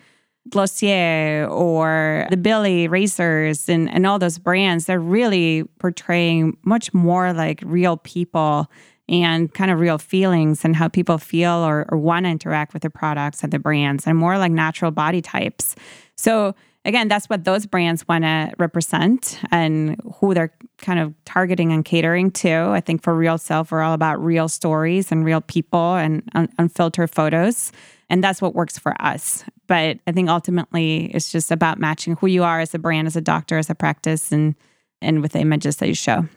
Glossier 0.49 1.47
or 1.49 2.27
the 2.29 2.37
Billie 2.37 2.87
razors 2.87 3.69
and, 3.69 3.89
and 3.93 4.07
all 4.07 4.17
those 4.17 4.39
brands, 4.39 4.85
they're 4.85 4.99
really 4.99 5.63
portraying 5.79 6.57
much 6.63 6.93
more 6.93 7.31
like 7.31 7.61
real 7.63 7.97
people 7.97 8.69
and 9.07 9.53
kind 9.53 9.69
of 9.69 9.79
real 9.79 9.97
feelings 9.97 10.63
and 10.65 10.75
how 10.75 10.87
people 10.87 11.17
feel 11.17 11.51
or, 11.51 11.85
or 11.89 11.97
want 11.97 12.25
to 12.25 12.29
interact 12.29 12.73
with 12.73 12.81
the 12.81 12.89
products 12.89 13.43
and 13.43 13.51
the 13.51 13.59
brands 13.59 14.07
and 14.07 14.17
more 14.17 14.37
like 14.37 14.51
natural 14.51 14.89
body 14.89 15.21
types. 15.21 15.75
So 16.15 16.55
again, 16.85 17.07
that's 17.07 17.27
what 17.27 17.43
those 17.43 17.65
brands 17.65 18.07
want 18.07 18.23
to 18.23 18.51
represent 18.57 19.39
and 19.51 19.99
who 20.15 20.33
they're 20.33 20.53
kind 20.77 20.99
of 20.99 21.13
targeting 21.25 21.71
and 21.71 21.85
catering 21.85 22.31
to. 22.31 22.69
I 22.71 22.79
think 22.81 23.03
for 23.03 23.13
Real 23.13 23.37
Self, 23.37 23.71
we're 23.71 23.81
all 23.81 23.93
about 23.93 24.23
real 24.23 24.47
stories 24.47 25.11
and 25.11 25.23
real 25.25 25.41
people 25.41 25.95
and 25.95 26.23
un- 26.33 26.49
unfiltered 26.57 27.11
photos. 27.11 27.71
And 28.11 28.21
that's 28.21 28.41
what 28.41 28.53
works 28.53 28.77
for 28.77 28.93
us. 29.01 29.45
But 29.67 29.97
I 30.05 30.11
think 30.11 30.29
ultimately 30.29 31.05
it's 31.13 31.31
just 31.31 31.49
about 31.49 31.79
matching 31.79 32.17
who 32.17 32.27
you 32.27 32.43
are 32.43 32.59
as 32.59 32.75
a 32.75 32.79
brand, 32.79 33.07
as 33.07 33.15
a 33.15 33.21
doctor, 33.21 33.57
as 33.57 33.69
a 33.69 33.75
practice, 33.75 34.31
and 34.33 34.53
and 35.01 35.21
with 35.23 35.31
the 35.31 35.39
images 35.39 35.77
that 35.77 35.87
you 35.87 35.95
show. 35.95 36.27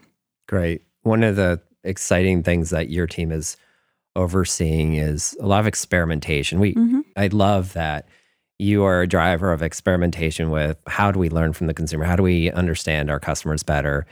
Great. 0.49 0.83
One 1.03 1.23
of 1.23 1.37
the 1.37 1.61
exciting 1.83 2.43
things 2.43 2.71
that 2.71 2.89
your 2.89 3.07
team 3.07 3.31
is 3.31 3.59
overseeing 4.17 4.95
is 4.95 5.37
a 5.41 5.47
lot 5.47 5.61
of 5.61 5.67
experimentation. 5.67 6.61
We 6.61 6.75
Mhm. 6.75 7.03
I 7.17 7.27
love 7.27 7.73
that 7.73 8.07
you 8.59 8.85
are 8.85 9.03
a 9.03 9.09
driver 9.09 9.53
of 9.53 9.61
experimentation 9.61 10.51
with 10.51 10.79
how 10.87 11.11
do 11.11 11.19
we 11.19 11.29
learn 11.29 11.53
from 11.53 11.67
the 11.67 11.75
consumer? 11.75 12.05
How 12.05 12.15
do 12.15 12.23
we 12.23 12.53
understand 12.53 13.11
our 13.11 13.19
customers 13.19 13.65
better? 13.65 14.07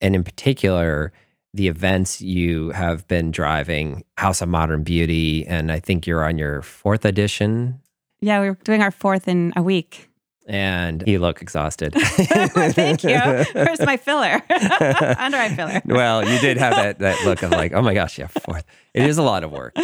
And 0.00 0.14
in 0.14 0.22
particular, 0.22 1.12
the 1.58 1.66
events 1.66 2.20
you 2.20 2.70
have 2.70 3.06
been 3.08 3.32
driving, 3.32 4.04
House 4.16 4.40
of 4.40 4.48
Modern 4.48 4.84
Beauty, 4.84 5.44
and 5.44 5.72
I 5.72 5.80
think 5.80 6.06
you're 6.06 6.24
on 6.24 6.38
your 6.38 6.62
fourth 6.62 7.04
edition. 7.04 7.80
Yeah, 8.20 8.38
we're 8.38 8.54
doing 8.62 8.80
our 8.80 8.92
fourth 8.92 9.26
in 9.26 9.52
a 9.56 9.62
week. 9.62 10.08
And 10.46 11.02
you 11.04 11.18
look 11.18 11.42
exhausted. 11.42 11.94
Thank 11.96 13.02
you. 13.02 13.18
Where's 13.52 13.80
my 13.80 13.96
filler? 13.96 14.34
Under 15.18 15.36
eye 15.36 15.52
filler. 15.54 15.82
well, 15.84 16.26
you 16.26 16.38
did 16.38 16.58
have 16.58 16.76
that 16.76 17.00
that 17.00 17.24
look 17.26 17.42
of 17.42 17.50
like, 17.50 17.72
oh 17.72 17.82
my 17.82 17.92
gosh, 17.92 18.18
yeah, 18.18 18.28
fourth. 18.28 18.64
It 18.94 19.02
is 19.02 19.18
a 19.18 19.22
lot 19.22 19.42
of 19.42 19.50
work. 19.50 19.76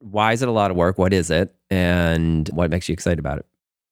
Why 0.00 0.32
is 0.32 0.42
it 0.42 0.48
a 0.48 0.52
lot 0.52 0.72
of 0.72 0.76
work? 0.76 0.98
What 0.98 1.12
is 1.12 1.30
it? 1.30 1.54
And 1.70 2.48
what 2.48 2.70
makes 2.70 2.88
you 2.88 2.92
excited 2.92 3.20
about 3.20 3.38
it? 3.38 3.46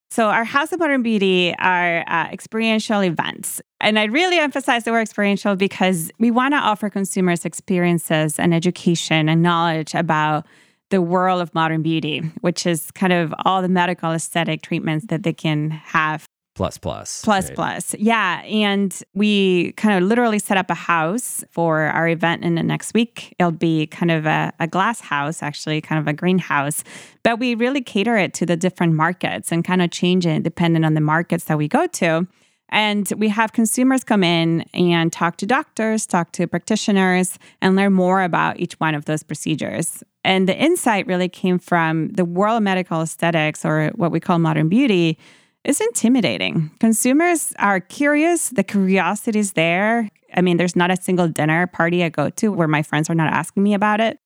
So, 0.08 0.28
our 0.28 0.44
House 0.44 0.72
of 0.72 0.78
Modern 0.78 1.02
Beauty 1.02 1.54
are 1.58 2.04
uh, 2.06 2.28
experiential 2.30 3.00
events. 3.00 3.60
And 3.80 3.98
I 3.98 4.04
really 4.04 4.38
emphasize 4.38 4.84
the 4.84 4.92
word 4.92 5.00
experiential 5.00 5.56
because 5.56 6.10
we 6.18 6.30
want 6.30 6.54
to 6.54 6.58
offer 6.58 6.88
consumers 6.88 7.44
experiences 7.44 8.38
and 8.38 8.54
education 8.54 9.28
and 9.28 9.42
knowledge 9.42 9.94
about 9.94 10.46
the 10.90 11.02
world 11.02 11.42
of 11.42 11.52
modern 11.54 11.82
beauty, 11.82 12.20
which 12.40 12.66
is 12.66 12.90
kind 12.92 13.12
of 13.12 13.34
all 13.44 13.60
the 13.60 13.68
medical 13.68 14.12
aesthetic 14.12 14.62
treatments 14.62 15.06
that 15.08 15.24
they 15.24 15.32
can 15.32 15.70
have 15.70 16.26
Plus 16.56 16.78
plus. 16.78 17.22
Plus, 17.22 17.48
right? 17.48 17.54
plus. 17.54 17.94
Yeah. 17.98 18.40
And 18.44 18.98
we 19.12 19.72
kind 19.72 20.02
of 20.02 20.08
literally 20.08 20.38
set 20.38 20.56
up 20.56 20.70
a 20.70 20.74
house 20.74 21.44
for 21.50 21.82
our 21.82 22.08
event 22.08 22.44
in 22.44 22.54
the 22.54 22.62
next 22.62 22.94
week. 22.94 23.34
It'll 23.38 23.52
be 23.52 23.86
kind 23.88 24.10
of 24.10 24.24
a, 24.24 24.54
a 24.58 24.66
glass 24.66 25.02
house, 25.02 25.42
actually, 25.42 25.82
kind 25.82 26.00
of 26.00 26.08
a 26.08 26.14
greenhouse. 26.14 26.82
But 27.22 27.38
we 27.38 27.54
really 27.54 27.82
cater 27.82 28.16
it 28.16 28.32
to 28.34 28.46
the 28.46 28.56
different 28.56 28.94
markets 28.94 29.52
and 29.52 29.66
kind 29.66 29.82
of 29.82 29.90
change 29.90 30.24
it 30.26 30.42
depending 30.42 30.82
on 30.82 30.94
the 30.94 31.00
markets 31.02 31.44
that 31.44 31.58
we 31.58 31.68
go 31.68 31.86
to. 31.86 32.26
And 32.70 33.12
we 33.18 33.28
have 33.28 33.52
consumers 33.52 34.02
come 34.02 34.24
in 34.24 34.62
and 34.72 35.12
talk 35.12 35.36
to 35.36 35.46
doctors, 35.46 36.06
talk 36.06 36.32
to 36.32 36.46
practitioners, 36.46 37.38
and 37.60 37.76
learn 37.76 37.92
more 37.92 38.22
about 38.22 38.58
each 38.58 38.74
one 38.80 38.94
of 38.94 39.04
those 39.04 39.22
procedures. 39.22 40.02
And 40.24 40.48
the 40.48 40.56
insight 40.56 41.06
really 41.06 41.28
came 41.28 41.58
from 41.58 42.08
the 42.08 42.24
world 42.24 42.56
of 42.56 42.62
medical 42.62 43.02
aesthetics, 43.02 43.64
or 43.64 43.92
what 43.94 44.10
we 44.10 44.20
call 44.20 44.38
modern 44.38 44.68
beauty, 44.68 45.18
is 45.66 45.80
intimidating. 45.80 46.70
Consumers 46.80 47.52
are 47.58 47.80
curious, 47.80 48.50
the 48.50 48.62
curiosity 48.62 49.38
is 49.38 49.52
there. 49.52 50.08
I 50.34 50.40
mean, 50.40 50.56
there's 50.56 50.76
not 50.76 50.90
a 50.90 50.96
single 50.96 51.28
dinner 51.28 51.66
party 51.66 52.04
I 52.04 52.08
go 52.08 52.30
to 52.30 52.52
where 52.52 52.68
my 52.68 52.82
friends 52.82 53.10
are 53.10 53.14
not 53.14 53.32
asking 53.32 53.62
me 53.62 53.74
about 53.74 54.00
it. 54.00 54.18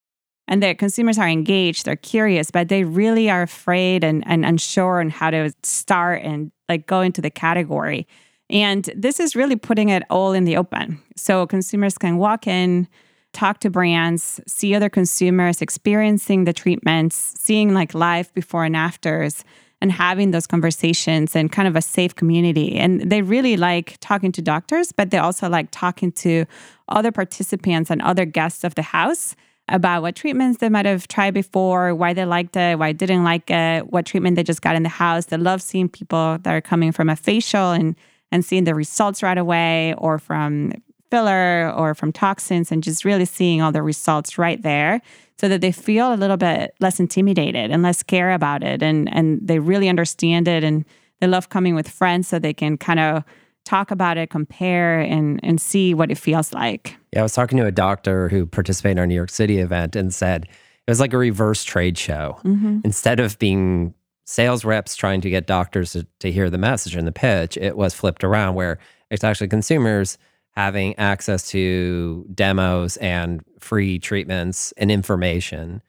And 0.47 0.63
the 0.63 0.75
consumers 0.75 1.17
are 1.17 1.29
engaged, 1.29 1.85
they're 1.85 1.97
curious, 1.97 2.51
but 2.51 2.69
they 2.69 2.85
really 2.85 3.31
are 3.31 3.43
afraid 3.43 4.03
and, 4.03 4.27
and 4.27 4.45
unsure 4.45 5.01
on 5.01 5.09
how 5.09 5.31
to 5.31 5.53
start 5.63 6.23
and 6.23 6.51
like 6.69 6.87
go 6.87 7.01
into 7.01 7.21
the 7.21 7.31
category. 7.31 8.07
And 8.51 8.91
this 8.97 9.21
is 9.21 9.37
really 9.37 9.57
putting 9.57 9.91
it 9.91 10.03
all 10.11 10.33
in 10.33 10.45
the 10.45 10.57
open. 10.57 11.01
So 11.17 11.47
consumers 11.47 11.97
can 11.97 12.17
walk 12.17 12.49
in, 12.49 12.89
talk 13.33 13.61
to 13.61 13.71
brands, 13.71 14.41
see 14.49 14.75
other 14.75 14.89
consumers 14.89 15.63
experiencing 15.63 16.45
the 16.45 16.53
treatments, 16.53 17.35
seeing 17.39 17.73
like 17.73 17.95
live 17.95 18.35
before 18.35 18.65
and 18.65 18.75
afters, 18.75 19.45
and 19.81 19.91
having 19.91 20.31
those 20.31 20.47
conversations 20.47 21.35
and 21.35 21.51
kind 21.51 21.67
of 21.67 21.77
a 21.77 21.83
safe 21.83 22.15
community. 22.15 22.77
And 22.77 23.01
they 23.11 23.23
really 23.23 23.57
like 23.57 23.97
talking 24.01 24.33
to 24.33 24.43
doctors, 24.43 24.93
but 24.93 25.11
they 25.11 25.19
also 25.19 25.49
like 25.49 25.69
talking 25.71 26.13
to 26.13 26.45
other 26.89 27.11
participants 27.11 27.91
and 27.91 28.03
other 28.03 28.25
guests 28.25 28.65
of 28.65 28.75
the 28.75 28.83
house 28.83 29.35
about 29.69 30.03
what 30.03 30.17
treatments 30.17 30.59
they 30.59 30.69
might 30.69 30.85
have 30.85 31.09
tried 31.09 31.33
before, 31.33 31.95
why 31.95 32.13
they 32.13 32.25
liked 32.25 32.57
it, 32.57 32.79
why 32.79 32.93
didn't 32.93 33.25
like 33.25 33.51
it, 33.51 33.91
what 33.91 34.05
treatment 34.05 34.37
they 34.37 34.43
just 34.43 34.63
got 34.63 34.77
in 34.77 34.83
the 34.83 34.89
house. 34.89 35.27
They 35.27 35.37
love 35.37 35.63
seeing 35.63 35.89
people 35.89 36.39
that 36.43 36.53
are 36.53 36.61
coming 36.61 36.93
from 36.93 37.09
a 37.09 37.17
facial 37.17 37.71
and 37.71 37.97
and 38.33 38.45
seeing 38.45 38.63
the 38.63 38.77
results 38.77 39.25
right 39.25 39.39
away 39.39 39.93
or 39.99 40.19
from 40.19 40.73
filler 41.11 41.73
or 41.77 41.95
from 41.95 42.13
toxins 42.13 42.71
and 42.71 42.83
just 42.83 43.05
really 43.05 43.25
seeing 43.25 43.61
all 43.61 43.73
the 43.73 43.83
results 43.83 44.39
right 44.39 44.63
there 44.63 45.01
so 45.41 45.49
that 45.49 45.63
they 45.63 45.73
feel 45.73 46.13
a 46.13 46.17
little 46.17 46.37
bit 46.37 46.75
less 46.81 47.01
intimidated 47.01 47.71
and 47.71 47.83
less 47.83 48.03
care 48.03 48.33
about 48.33 48.63
it. 48.63 48.83
And 48.83 49.11
and 49.11 49.41
they 49.43 49.59
really 49.59 49.89
understand 49.89 50.47
it 50.47 50.63
and 50.63 50.85
they 51.21 51.27
love 51.27 51.49
coming 51.49 51.75
with 51.75 51.89
friends 51.89 52.29
so 52.29 52.39
they 52.39 52.53
can 52.53 52.77
kind 52.77 53.01
of 53.01 53.25
talk 53.65 53.91
about 53.91 54.19
it 54.19 54.29
compare 54.29 55.01
and 55.01 55.41
and 55.43 55.59
see 55.59 55.95
what 55.95 56.11
it 56.11 56.19
feels 56.19 56.53
like. 56.53 56.95
Yeah, 57.15 57.21
I 57.21 57.23
was 57.23 57.33
talking 57.33 57.57
to 57.57 57.65
a 57.65 57.73
doctor 57.73 58.29
who 58.29 58.45
participated 58.45 58.99
in 58.99 58.99
our 58.99 59.07
New 59.07 59.15
York 59.15 59.31
City 59.31 59.61
event 59.61 59.97
and 59.97 60.13
said 60.13 60.45
it 60.45 60.91
was 60.91 61.01
like 61.01 61.15
a 61.15 61.19
reverse 61.19 61.65
trade 61.65 61.97
show. 61.97 62.39
Mm-hmm. 62.45 62.81
Instead 62.85 63.19
of 63.19 63.39
being 63.39 63.95
sales 64.27 64.63
reps 64.63 64.95
trying 64.95 65.23
to 65.23 65.31
get 65.31 65.47
doctors 65.47 65.93
to, 65.93 66.07
to 66.19 66.31
hear 66.31 66.51
the 66.51 66.59
message 66.59 66.95
and 66.95 67.07
the 67.07 67.13
pitch, 67.13 67.57
it 67.57 67.79
was 67.79 67.95
flipped 67.95 68.25
around 68.25 68.57
where 68.57 68.79
it's 69.11 69.25
actually 69.25 69.49
consumers 69.49 70.19
having 70.57 70.97
access 70.99 71.49
to 71.51 72.27
demos 72.35 72.97
and 72.99 73.43
free 73.59 73.99
treatments 73.99 74.73
and 74.77 74.91
information. 74.91 75.83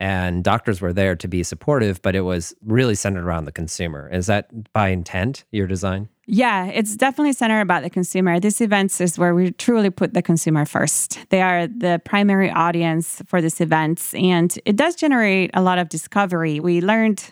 And 0.00 0.42
doctors 0.42 0.80
were 0.80 0.92
there 0.92 1.16
to 1.16 1.28
be 1.28 1.42
supportive, 1.42 2.02
but 2.02 2.14
it 2.14 2.22
was 2.22 2.54
really 2.64 2.94
centered 2.94 3.24
around 3.24 3.44
the 3.44 3.52
consumer. 3.52 4.10
Is 4.12 4.26
that 4.26 4.72
by 4.72 4.88
intent, 4.88 5.44
your 5.50 5.66
design? 5.66 6.08
Yeah, 6.26 6.66
it's 6.66 6.96
definitely 6.96 7.32
centered 7.32 7.60
about 7.60 7.82
the 7.82 7.90
consumer. 7.90 8.40
This 8.40 8.60
events 8.60 9.00
is 9.00 9.18
where 9.18 9.34
we 9.34 9.52
truly 9.52 9.90
put 9.90 10.14
the 10.14 10.22
consumer 10.22 10.64
first. 10.64 11.18
They 11.28 11.42
are 11.42 11.66
the 11.66 12.00
primary 12.04 12.50
audience 12.50 13.22
for 13.26 13.40
this 13.40 13.60
events, 13.60 14.14
and 14.14 14.58
it 14.64 14.76
does 14.76 14.96
generate 14.96 15.50
a 15.54 15.62
lot 15.62 15.78
of 15.78 15.88
discovery. 15.90 16.60
We 16.60 16.80
learned, 16.80 17.30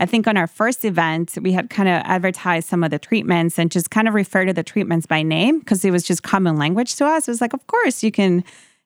I 0.00 0.06
think, 0.06 0.26
on 0.26 0.36
our 0.36 0.46
first 0.46 0.84
event, 0.84 1.36
we 1.42 1.52
had 1.52 1.68
kind 1.68 1.88
of 1.88 2.02
advertised 2.06 2.68
some 2.68 2.82
of 2.82 2.90
the 2.90 2.98
treatments 2.98 3.58
and 3.58 3.70
just 3.70 3.90
kind 3.90 4.08
of 4.08 4.14
refer 4.14 4.46
to 4.46 4.52
the 4.52 4.62
treatments 4.62 5.06
by 5.06 5.22
name 5.22 5.60
because 5.60 5.84
it 5.84 5.90
was 5.90 6.02
just 6.02 6.22
common 6.22 6.56
language 6.56 6.96
to 6.96 7.04
us. 7.04 7.28
It 7.28 7.30
was 7.30 7.42
like, 7.42 7.52
of 7.52 7.66
course, 7.66 8.02
you 8.02 8.10
can. 8.10 8.42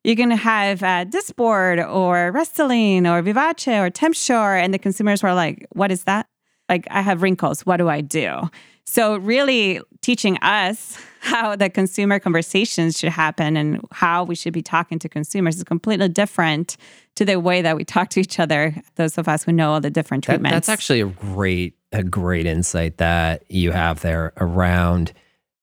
You 0.07 0.16
can 0.16 0.33
have 0.33 0.83
uh, 0.83 1.07
Dysport 1.07 1.79
or 1.90 2.31
Restylane 2.31 3.07
or 3.07 3.22
Vivace 3.22 3.81
or 3.81 3.88
Tempsure. 3.88 4.55
And 4.55 4.74
the 4.74 4.79
consumers 4.79 5.22
were 5.22 5.33
like, 5.33 5.66
what 5.72 5.90
is 5.90 6.05
that? 6.05 6.27
Like, 6.68 6.87
I 6.90 7.00
have 7.00 7.22
wrinkles. 7.22 7.64
What 7.64 7.79
do 7.79 7.88
I 7.88 8.03
do? 8.03 8.50
So, 8.85 9.16
really 9.16 9.81
teaching 10.03 10.37
us 10.42 10.98
how 11.25 11.57
the 11.57 11.71
consumer 11.71 12.19
conversations 12.19 12.99
should 12.99 13.09
happen 13.09 13.57
and 13.57 13.81
how 13.93 14.25
we 14.25 14.35
should 14.35 14.53
be 14.53 14.61
talking 14.61 14.99
to 14.99 15.09
consumers 15.09 15.57
is 15.57 15.65
completely 15.65 16.07
different 16.07 16.77
to 17.15 17.25
the 17.25 17.41
way 17.41 17.63
that 17.63 17.77
we 17.77 17.85
talk 17.85 18.11
to 18.11 18.21
each 18.21 18.39
other. 18.39 18.75
Those 18.97 19.17
of 19.17 19.27
us 19.27 19.45
who 19.45 19.53
know 19.53 19.73
all 19.73 19.81
the 19.81 19.89
different 19.89 20.23
treatments. 20.23 20.51
That, 20.51 20.67
that's 20.67 20.69
actually 20.69 21.01
a 21.01 21.07
great, 21.07 21.79
a 21.93 22.03
great 22.03 22.45
insight 22.45 22.99
that 22.99 23.51
you 23.51 23.73
have 23.73 24.03
there 24.03 24.35
around. 24.37 25.15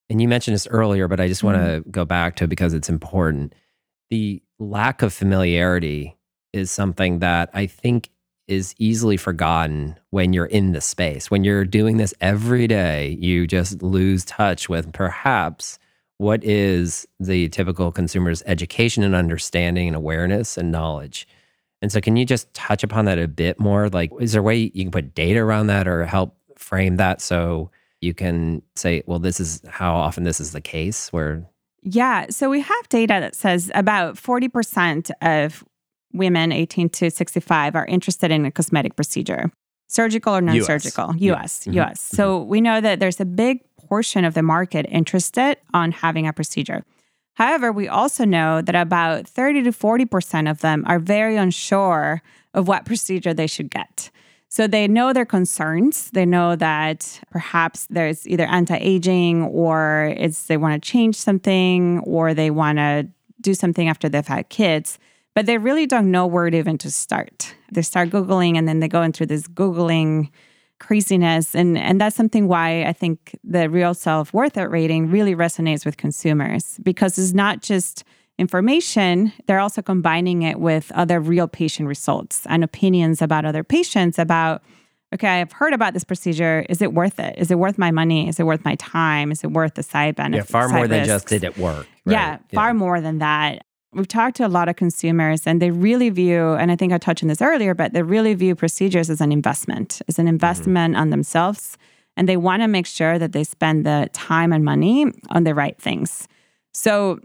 And 0.10 0.19
you 0.19 0.28
mentioned 0.28 0.56
this 0.56 0.65
earlier, 0.65 1.08
but 1.08 1.19
I 1.19 1.28
just 1.28 1.43
want 1.43 1.58
to 1.58 1.82
mm-hmm. 1.82 1.91
go 1.91 2.06
back 2.06 2.38
to 2.38 2.45
it 2.45 2.47
because 2.47 2.74
it's 2.74 2.89
important. 2.89 3.54
The 4.10 4.41
lack 4.58 5.04
of 5.04 5.13
familiarity 5.13 6.17
is 6.54 6.71
something 6.71 7.19
that 7.19 7.52
I 7.54 7.67
think 7.67 8.10
is 8.51 8.75
easily 8.77 9.15
forgotten 9.15 9.97
when 10.09 10.33
you're 10.33 10.45
in 10.45 10.73
the 10.73 10.81
space. 10.81 11.31
When 11.31 11.45
you're 11.45 11.63
doing 11.63 11.95
this 11.95 12.13
every 12.19 12.67
day, 12.67 13.17
you 13.19 13.47
just 13.47 13.81
lose 13.81 14.25
touch 14.25 14.67
with 14.67 14.91
perhaps 14.91 15.79
what 16.17 16.43
is 16.43 17.07
the 17.19 17.47
typical 17.49 17.93
consumer's 17.93 18.43
education 18.45 19.03
and 19.03 19.15
understanding 19.15 19.87
and 19.87 19.95
awareness 19.95 20.57
and 20.57 20.69
knowledge. 20.69 21.27
And 21.81 21.91
so, 21.91 22.01
can 22.01 22.17
you 22.17 22.25
just 22.25 22.53
touch 22.53 22.83
upon 22.83 23.05
that 23.05 23.17
a 23.17 23.27
bit 23.27 23.57
more? 23.57 23.87
Like, 23.87 24.11
is 24.19 24.33
there 24.33 24.41
a 24.41 24.43
way 24.43 24.69
you 24.73 24.83
can 24.83 24.91
put 24.91 25.15
data 25.15 25.39
around 25.39 25.67
that 25.67 25.87
or 25.87 26.05
help 26.05 26.35
frame 26.57 26.97
that 26.97 27.21
so 27.21 27.71
you 28.01 28.13
can 28.13 28.61
say, 28.75 29.01
well, 29.07 29.17
this 29.17 29.39
is 29.39 29.61
how 29.67 29.95
often 29.95 30.23
this 30.23 30.41
is 30.41 30.51
the 30.51 30.61
case 30.61 31.11
where 31.13 31.47
yeah. 31.83 32.27
So 32.29 32.49
we 32.49 32.61
have 32.61 32.89
data 32.89 33.17
that 33.19 33.35
says 33.35 33.71
about 33.73 34.15
40% 34.15 35.09
of 35.21 35.63
women 36.13 36.52
18 36.52 36.89
to 36.89 37.12
65 37.12 37.76
are 37.76 37.86
interested 37.86 38.32
in 38.32 38.45
a 38.45 38.52
cosmetic 38.52 38.95
procedure, 38.95 39.52
surgical 39.88 40.36
or 40.36 40.41
non 40.41 40.62
surgical, 40.62 41.15
US, 41.15 41.19
US. 41.19 41.60
Mm-hmm. 41.60 41.80
US. 41.80 42.02
So 42.02 42.39
mm-hmm. 42.39 42.50
we 42.50 42.62
know 42.62 42.82
that 42.82 43.00
there's 43.00 43.19
a 43.19 43.26
big 43.26 43.62
portion 43.88 44.24
of 44.24 44.34
the 44.34 44.43
market 44.43 44.86
interested 44.89 45.58
on 45.74 45.91
having 45.91 46.28
a 46.28 46.34
procedure. 46.34 46.84
However, 47.34 47.71
we 47.71 47.88
also 47.88 48.26
know 48.26 48.62
that 48.62 48.76
about 48.76 49.28
30 49.28 49.63
to 49.63 49.71
40% 49.71 50.50
of 50.50 50.60
them 50.62 50.84
are 50.88 51.00
very 51.00 51.38
unsure 51.38 52.21
of 52.54 52.67
what 52.67 52.86
procedure 52.86 53.34
they 53.34 53.47
should 53.47 53.69
get. 53.69 54.10
So 54.50 54.67
they 54.67 54.88
know 54.88 55.13
their 55.13 55.26
concerns. 55.26 56.12
They 56.12 56.26
know 56.26 56.58
that 56.58 57.21
perhaps 57.32 57.88
there's 57.89 58.28
either 58.28 58.45
anti-aging 58.45 59.43
or 59.43 60.13
it's 60.17 60.47
they 60.47 60.58
want 60.58 60.82
to 60.82 60.89
change 60.89 61.15
something 61.15 62.00
or 62.00 62.34
they 62.34 62.52
want 62.52 62.78
to 62.78 63.08
do 63.39 63.54
something 63.54 63.88
after 63.88 64.10
they've 64.10 64.28
had 64.28 64.50
kids 64.50 65.00
but 65.35 65.45
they 65.45 65.57
really 65.57 65.85
don't 65.85 66.11
know 66.11 66.27
where 66.27 66.49
to 66.49 66.57
even 66.57 66.77
to 66.79 66.91
start. 66.91 67.55
They 67.71 67.81
start 67.81 68.09
Googling 68.09 68.57
and 68.57 68.67
then 68.67 68.79
they 68.79 68.87
go 68.87 69.01
into 69.01 69.25
this 69.25 69.47
Googling 69.47 70.29
craziness. 70.79 71.55
And, 71.55 71.77
and 71.77 72.01
that's 72.01 72.15
something 72.15 72.47
why 72.47 72.83
I 72.83 72.93
think 72.93 73.37
the 73.43 73.69
real 73.69 73.93
self 73.93 74.33
worth 74.33 74.57
it 74.57 74.69
rating 74.69 75.09
really 75.09 75.35
resonates 75.35 75.85
with 75.85 75.97
consumers 75.97 76.79
because 76.83 77.17
it's 77.17 77.33
not 77.33 77.61
just 77.61 78.03
information, 78.37 79.31
they're 79.45 79.59
also 79.59 79.81
combining 79.81 80.41
it 80.41 80.59
with 80.59 80.91
other 80.93 81.19
real 81.19 81.47
patient 81.47 81.87
results 81.87 82.45
and 82.47 82.63
opinions 82.63 83.21
about 83.21 83.45
other 83.45 83.63
patients 83.63 84.17
about, 84.17 84.63
okay, 85.13 85.41
I've 85.41 85.51
heard 85.51 85.73
about 85.73 85.93
this 85.93 86.03
procedure. 86.03 86.65
Is 86.67 86.81
it 86.81 86.93
worth 86.93 87.19
it? 87.19 87.35
Is 87.37 87.51
it 87.51 87.59
worth 87.59 87.77
my 87.77 87.91
money? 87.91 88.27
Is 88.27 88.39
it 88.39 88.43
worth 88.43 88.65
my 88.65 88.75
time? 88.75 89.31
Is 89.31 89.43
it 89.43 89.51
worth 89.51 89.75
the 89.75 89.83
side 89.83 90.15
benefits? 90.15 90.49
Yeah, 90.49 90.59
far 90.59 90.69
more 90.69 90.87
than 90.87 91.05
just 91.05 91.27
did 91.27 91.43
it 91.43 91.57
work. 91.57 91.87
Right? 92.05 92.13
Yeah, 92.13 92.37
far 92.53 92.69
yeah. 92.69 92.73
more 92.73 92.99
than 92.99 93.19
that. 93.19 93.63
We've 93.93 94.08
talked 94.08 94.38
to 94.38 94.45
a 94.45 94.47
lot 94.47 94.69
of 94.69 94.77
consumers 94.77 95.45
and 95.45 95.62
they 95.62 95.69
really 95.69 96.10
view, 96.10 96.54
and 96.54 96.71
I 96.71 96.77
think 96.77 96.93
I 96.93 96.97
touched 96.97 97.23
on 97.23 97.27
this 97.27 97.41
earlier, 97.41 97.73
but 97.73 97.91
they 97.91 98.04
really 98.04 98.34
view 98.34 98.56
procedures 98.56 99.10
as 99.10 99.19
an 99.19 99.34
investment, 99.34 100.01
as 100.08 100.17
an 100.17 100.30
investment 100.30 100.95
on 100.95 101.10
themselves. 101.10 101.77
And 102.15 102.27
they 102.27 102.38
want 102.38 102.62
to 102.62 102.67
make 102.67 102.86
sure 102.86 103.19
that 103.19 103.34
they 103.34 103.43
spend 103.43 103.86
the 103.86 104.10
time 104.13 104.54
and 104.54 104.63
money 104.63 105.06
on 105.30 105.43
the 105.43 105.54
right 105.54 105.77
things. 105.77 106.27
So, 106.73 107.19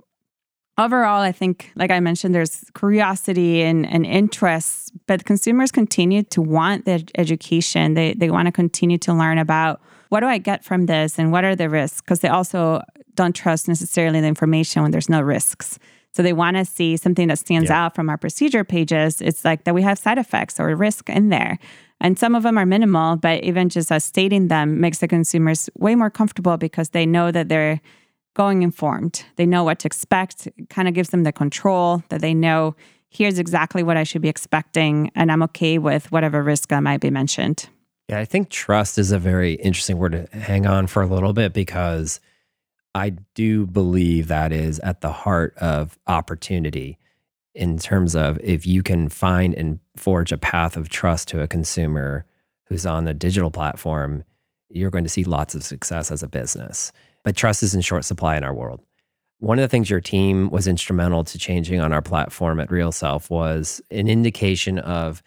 overall, 0.79 1.23
I 1.23 1.33
think, 1.33 1.71
like 1.77 1.91
I 1.91 2.01
mentioned, 2.01 2.35
there's 2.35 2.65
curiosity 2.77 3.63
and, 3.63 3.87
and 3.87 4.05
interest, 4.05 4.93
but 5.07 5.25
consumers 5.25 5.71
continue 5.71 6.23
to 6.25 6.43
want 6.43 6.85
the 6.85 7.09
education. 7.17 7.95
They, 7.95 8.15
they 8.15 8.31
want 8.31 8.47
to 8.47 8.53
continue 8.53 8.99
to 8.99 9.13
learn 9.13 9.39
about 9.39 9.81
what 10.09 10.21
do 10.21 10.27
I 10.27 10.39
get 10.39 10.65
from 10.65 10.87
this 10.87 11.19
and 11.19 11.33
what 11.33 11.45
are 11.45 11.57
the 11.57 11.69
risks? 11.69 12.01
Because 12.01 12.21
they 12.21 12.29
also 12.29 12.83
don't 13.15 13.35
trust 13.35 13.67
necessarily 13.69 14.21
the 14.21 14.27
information 14.27 14.83
when 14.83 14.91
there's 14.91 15.09
no 15.09 15.21
risks. 15.21 15.79
So 16.17 16.23
they 16.23 16.33
want 16.33 16.57
to 16.57 16.65
see 16.65 16.97
something 16.97 17.29
that 17.29 17.39
stands 17.39 17.69
yeah. 17.69 17.85
out 17.85 17.95
from 17.95 18.09
our 18.09 18.17
procedure 18.17 18.65
pages. 18.65 19.21
It's 19.21 19.45
like 19.45 19.65
that 19.65 19.75
we 19.75 19.83
have 19.83 19.99
side 19.99 20.17
effects 20.17 20.59
or 20.59 20.75
risk 20.75 21.11
in 21.11 21.29
there. 21.29 21.59
And 22.01 22.19
some 22.19 22.35
of 22.35 22.43
them 22.43 22.57
are 22.57 22.65
minimal, 22.65 23.17
but 23.17 23.45
even 23.45 23.69
just 23.69 23.93
us 23.93 24.03
stating 24.05 24.49
them 24.49 24.81
makes 24.81 24.99
the 24.99 25.09
consumers 25.09 25.69
way 25.77 25.95
more 25.95 26.09
comfortable 26.09 26.57
because 26.57 26.91
they 26.91 27.05
know 27.05 27.31
that 27.31 27.51
they're 27.51 27.83
going 28.35 28.63
informed. 28.63 29.27
They 29.37 29.45
know 29.45 29.63
what 29.63 29.79
to 29.81 29.87
expect. 29.87 30.47
It 30.47 30.71
kind 30.71 30.89
of 30.89 30.95
gives 30.95 31.11
them 31.11 31.25
the 31.25 31.33
control 31.33 32.03
that 32.09 32.23
they 32.23 32.33
know 32.33 32.75
here's 33.11 33.39
exactly 33.39 33.83
what 33.83 33.99
I 33.99 34.05
should 34.05 34.23
be 34.23 34.29
expecting, 34.29 35.11
and 35.15 35.31
I'm 35.31 35.43
okay 35.45 35.79
with 35.79 36.11
whatever 36.13 36.43
risk 36.43 36.69
that 36.69 36.83
might 36.83 37.01
be 37.01 37.11
mentioned. 37.11 37.69
Yeah, 38.09 38.21
I 38.21 38.25
think 38.25 38.51
trust 38.51 38.99
is 38.99 39.13
a 39.13 39.19
very 39.19 39.55
interesting 39.55 39.99
word 39.99 40.13
to 40.13 40.39
hang 40.39 40.67
on 40.67 40.87
for 40.87 41.03
a 41.03 41.07
little 41.07 41.33
bit 41.33 41.53
because 41.53 42.21
I 42.97 43.11
do 43.35 43.67
believe 43.67 44.29
that 44.29 44.53
is 44.53 44.79
at 44.79 45.03
the 45.03 45.13
heart 45.13 45.55
of 45.59 45.99
opportunity 46.07 46.99
in 47.55 47.79
terms 47.79 48.17
of 48.17 48.39
if 48.43 48.67
you 48.67 48.83
can 48.83 49.11
find 49.11 49.53
and 49.53 49.81
forge 49.97 50.33
a 50.33 50.39
path 50.39 50.79
of 50.79 50.89
trust 50.89 51.29
to 51.29 51.43
a 51.43 51.47
consumer 51.47 52.25
who's 52.65 52.87
on 52.87 53.07
a 53.07 53.13
digital 53.13 53.51
platform, 53.51 54.25
you're 54.71 54.91
going 54.91 55.05
to 55.05 55.11
see 55.11 55.25
lots 55.25 55.55
of 55.55 55.63
success 55.63 56.11
as 56.11 56.23
a 56.23 56.29
business. 56.29 56.91
But 57.23 57.37
trust 57.37 57.63
is 57.63 57.75
in 57.75 57.83
short 57.83 58.07
supply 58.07 58.35
in 58.39 58.45
our 58.45 58.55
world. 58.55 58.81
One 59.41 59.59
of 59.59 59.63
the 59.63 59.69
things 59.69 59.91
your 59.91 60.01
team 60.01 60.49
was 60.49 60.67
instrumental 60.67 61.23
to 61.25 61.39
changing 61.39 61.81
on 61.83 61.93
our 61.93 62.01
platform 62.01 62.61
at 62.61 62.71
Real 62.71 62.93
Self 62.93 63.29
was 63.29 63.83
an 63.91 64.09
indication 64.09 64.79
of 64.79 65.23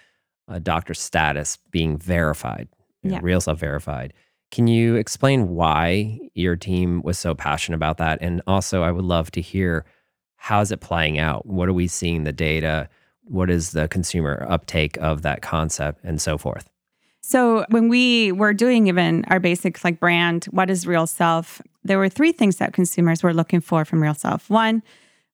a 0.48 0.60
doctor's 0.60 1.00
status 1.00 1.60
being 1.70 2.00
verified, 2.00 2.68
yeah. 3.04 3.20
Real 3.22 3.42
Self 3.42 3.60
verified. 3.60 4.16
Can 4.52 4.68
you 4.68 4.96
explain 4.96 5.50
why 5.50 6.20
your 6.34 6.56
team 6.56 7.02
was 7.04 7.20
so 7.20 7.36
passionate 7.36 7.76
about 7.76 7.98
that? 7.98 8.20
And 8.22 8.42
also, 8.48 8.82
I 8.82 8.92
would 8.92 9.06
love 9.06 9.32
to 9.32 9.42
hear 9.42 9.86
how's 10.38 10.72
it 10.72 10.80
playing 10.80 11.20
out? 11.20 11.46
What 11.46 11.70
are 11.70 11.74
we 11.74 11.88
seeing 11.88 12.24
the 12.24 12.32
data? 12.32 12.90
What 13.26 13.50
is 13.50 13.72
the 13.72 13.88
consumer 13.88 14.46
uptake 14.50 14.98
of 14.98 15.22
that 15.22 15.42
concept 15.42 16.04
and 16.04 16.20
so 16.20 16.38
forth? 16.38 16.70
So, 17.22 17.66
when 17.70 17.90
we 17.90 18.32
were 18.32 18.54
doing 18.54 18.88
even 18.88 19.24
our 19.28 19.40
basic 19.40 19.84
like 19.84 20.00
brand, 20.00 20.46
what 20.46 20.70
is 20.70 20.88
real 20.88 21.06
self? 21.06 21.62
There 21.84 22.00
were 22.00 22.10
three 22.10 22.32
things 22.32 22.58
that 22.58 22.74
consumers 22.74 23.22
were 23.22 23.34
looking 23.34 23.62
for 23.62 23.86
from 23.86 24.02
real 24.02 24.16
self. 24.16 24.50
One 24.50 24.82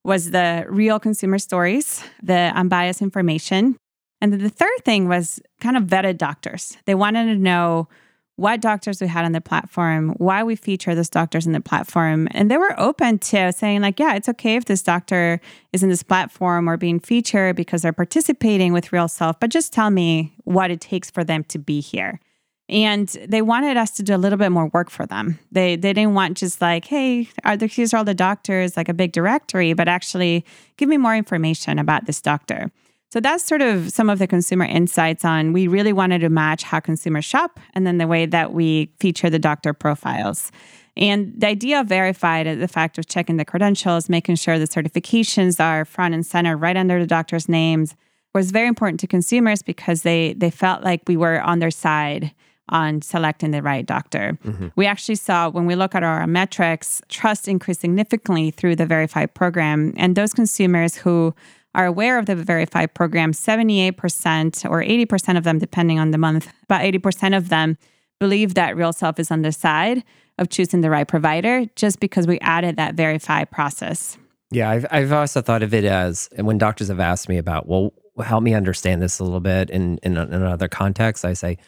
was 0.04 0.30
the 0.30 0.66
real 0.68 1.00
consumer 1.00 1.38
stories, 1.38 2.02
the 2.22 2.52
unbiased 2.54 3.00
information. 3.00 3.76
And 4.20 4.32
then 4.32 4.42
the 4.42 4.50
third 4.50 4.84
thing 4.84 5.08
was 5.08 5.40
kind 5.60 5.76
of 5.76 5.84
vetted 5.84 6.18
doctors. 6.18 6.76
They 6.84 6.94
wanted 6.94 7.26
to 7.26 7.36
know 7.36 7.88
what 8.36 8.60
doctors 8.60 9.00
we 9.00 9.06
had 9.06 9.24
on 9.24 9.32
the 9.32 9.40
platform, 9.40 10.10
why 10.18 10.42
we 10.42 10.56
feature 10.56 10.94
those 10.94 11.08
doctors 11.08 11.46
in 11.46 11.52
the 11.52 11.60
platform. 11.60 12.28
And 12.32 12.50
they 12.50 12.58
were 12.58 12.78
open 12.78 13.18
to 13.18 13.52
saying, 13.52 13.80
like, 13.80 13.98
yeah, 13.98 14.14
it's 14.14 14.28
okay 14.28 14.56
if 14.56 14.66
this 14.66 14.82
doctor 14.82 15.40
is 15.72 15.82
in 15.82 15.88
this 15.88 16.02
platform 16.02 16.68
or 16.68 16.76
being 16.76 17.00
featured 17.00 17.56
because 17.56 17.82
they're 17.82 17.94
participating 17.94 18.74
with 18.74 18.92
Real 18.92 19.08
Self, 19.08 19.40
but 19.40 19.50
just 19.50 19.72
tell 19.72 19.90
me 19.90 20.34
what 20.44 20.70
it 20.70 20.80
takes 20.80 21.10
for 21.10 21.24
them 21.24 21.44
to 21.44 21.58
be 21.58 21.80
here. 21.80 22.20
And 22.68 23.08
they 23.26 23.42
wanted 23.42 23.76
us 23.76 23.92
to 23.92 24.02
do 24.02 24.14
a 24.14 24.18
little 24.18 24.38
bit 24.38 24.50
more 24.50 24.68
work 24.74 24.90
for 24.90 25.06
them. 25.06 25.38
They 25.52 25.76
they 25.76 25.92
didn't 25.92 26.14
want 26.14 26.36
just 26.36 26.60
like, 26.60 26.84
hey, 26.84 27.28
are 27.44 27.56
there, 27.56 27.68
here's 27.68 27.94
all 27.94 28.02
the 28.02 28.12
doctors, 28.12 28.76
like 28.76 28.88
a 28.88 28.94
big 28.94 29.12
directory, 29.12 29.72
but 29.72 29.86
actually 29.86 30.44
give 30.76 30.88
me 30.88 30.96
more 30.96 31.14
information 31.14 31.78
about 31.78 32.06
this 32.06 32.20
doctor. 32.20 32.72
So 33.16 33.20
that's 33.20 33.42
sort 33.42 33.62
of 33.62 33.92
some 33.92 34.10
of 34.10 34.18
the 34.18 34.26
consumer 34.26 34.66
insights 34.66 35.24
on 35.24 35.54
we 35.54 35.68
really 35.68 35.94
wanted 35.94 36.18
to 36.18 36.28
match 36.28 36.62
how 36.62 36.80
consumers 36.80 37.24
shop 37.24 37.58
and 37.72 37.86
then 37.86 37.96
the 37.96 38.06
way 38.06 38.26
that 38.26 38.52
we 38.52 38.90
feature 39.00 39.30
the 39.30 39.38
doctor 39.38 39.72
profiles. 39.72 40.52
And 40.98 41.32
the 41.34 41.46
idea 41.46 41.80
of 41.80 41.86
verified, 41.86 42.46
the 42.60 42.68
fact 42.68 42.98
of 42.98 43.06
checking 43.06 43.38
the 43.38 43.46
credentials, 43.46 44.10
making 44.10 44.36
sure 44.36 44.58
the 44.58 44.66
certifications 44.66 45.58
are 45.58 45.86
front 45.86 46.12
and 46.12 46.26
center 46.26 46.58
right 46.58 46.76
under 46.76 47.00
the 47.00 47.06
doctor's 47.06 47.48
names 47.48 47.96
was 48.34 48.50
very 48.50 48.68
important 48.68 49.00
to 49.00 49.06
consumers 49.06 49.62
because 49.62 50.02
they 50.02 50.34
they 50.34 50.50
felt 50.50 50.82
like 50.82 51.00
we 51.06 51.16
were 51.16 51.40
on 51.40 51.58
their 51.58 51.70
side 51.70 52.34
on 52.68 53.00
selecting 53.00 53.50
the 53.50 53.62
right 53.62 53.86
doctor. 53.86 54.38
Mm-hmm. 54.44 54.68
We 54.76 54.84
actually 54.84 55.14
saw 55.14 55.48
when 55.48 55.64
we 55.64 55.74
look 55.74 55.94
at 55.94 56.02
our 56.02 56.26
metrics, 56.26 57.00
trust 57.08 57.48
increased 57.48 57.80
significantly 57.80 58.50
through 58.50 58.76
the 58.76 58.84
verified 58.84 59.32
program. 59.32 59.94
And 59.96 60.16
those 60.16 60.34
consumers 60.34 60.96
who 60.96 61.34
are 61.76 61.86
aware 61.86 62.18
of 62.18 62.26
the 62.26 62.34
Verify 62.34 62.86
program, 62.86 63.32
78% 63.32 64.68
or 64.68 64.82
80% 64.82 65.38
of 65.38 65.44
them, 65.44 65.58
depending 65.58 65.98
on 65.98 66.10
the 66.10 66.18
month, 66.18 66.52
about 66.64 66.80
80% 66.80 67.36
of 67.36 67.48
them 67.48 67.78
believe 68.18 68.54
that 68.54 68.76
Real 68.76 68.92
Self 68.92 69.20
is 69.20 69.30
on 69.30 69.42
the 69.42 69.52
side 69.52 70.02
of 70.38 70.48
choosing 70.48 70.80
the 70.80 70.90
right 70.90 71.06
provider 71.06 71.66
just 71.76 72.00
because 72.00 72.26
we 72.26 72.40
added 72.40 72.76
that 72.76 72.94
Verify 72.94 73.44
process. 73.44 74.18
Yeah, 74.50 74.70
I've, 74.70 74.86
I've 74.90 75.12
also 75.12 75.42
thought 75.42 75.62
of 75.62 75.74
it 75.74 75.84
as 75.84 76.28
when 76.36 76.58
doctors 76.58 76.88
have 76.88 77.00
asked 77.00 77.28
me 77.28 77.36
about, 77.36 77.68
well, 77.68 77.92
help 78.24 78.42
me 78.42 78.54
understand 78.54 79.02
this 79.02 79.18
a 79.18 79.24
little 79.24 79.40
bit 79.40 79.70
in, 79.70 79.98
in, 80.02 80.16
in 80.16 80.32
another 80.32 80.68
context, 80.68 81.24
I 81.24 81.34
say, 81.34 81.58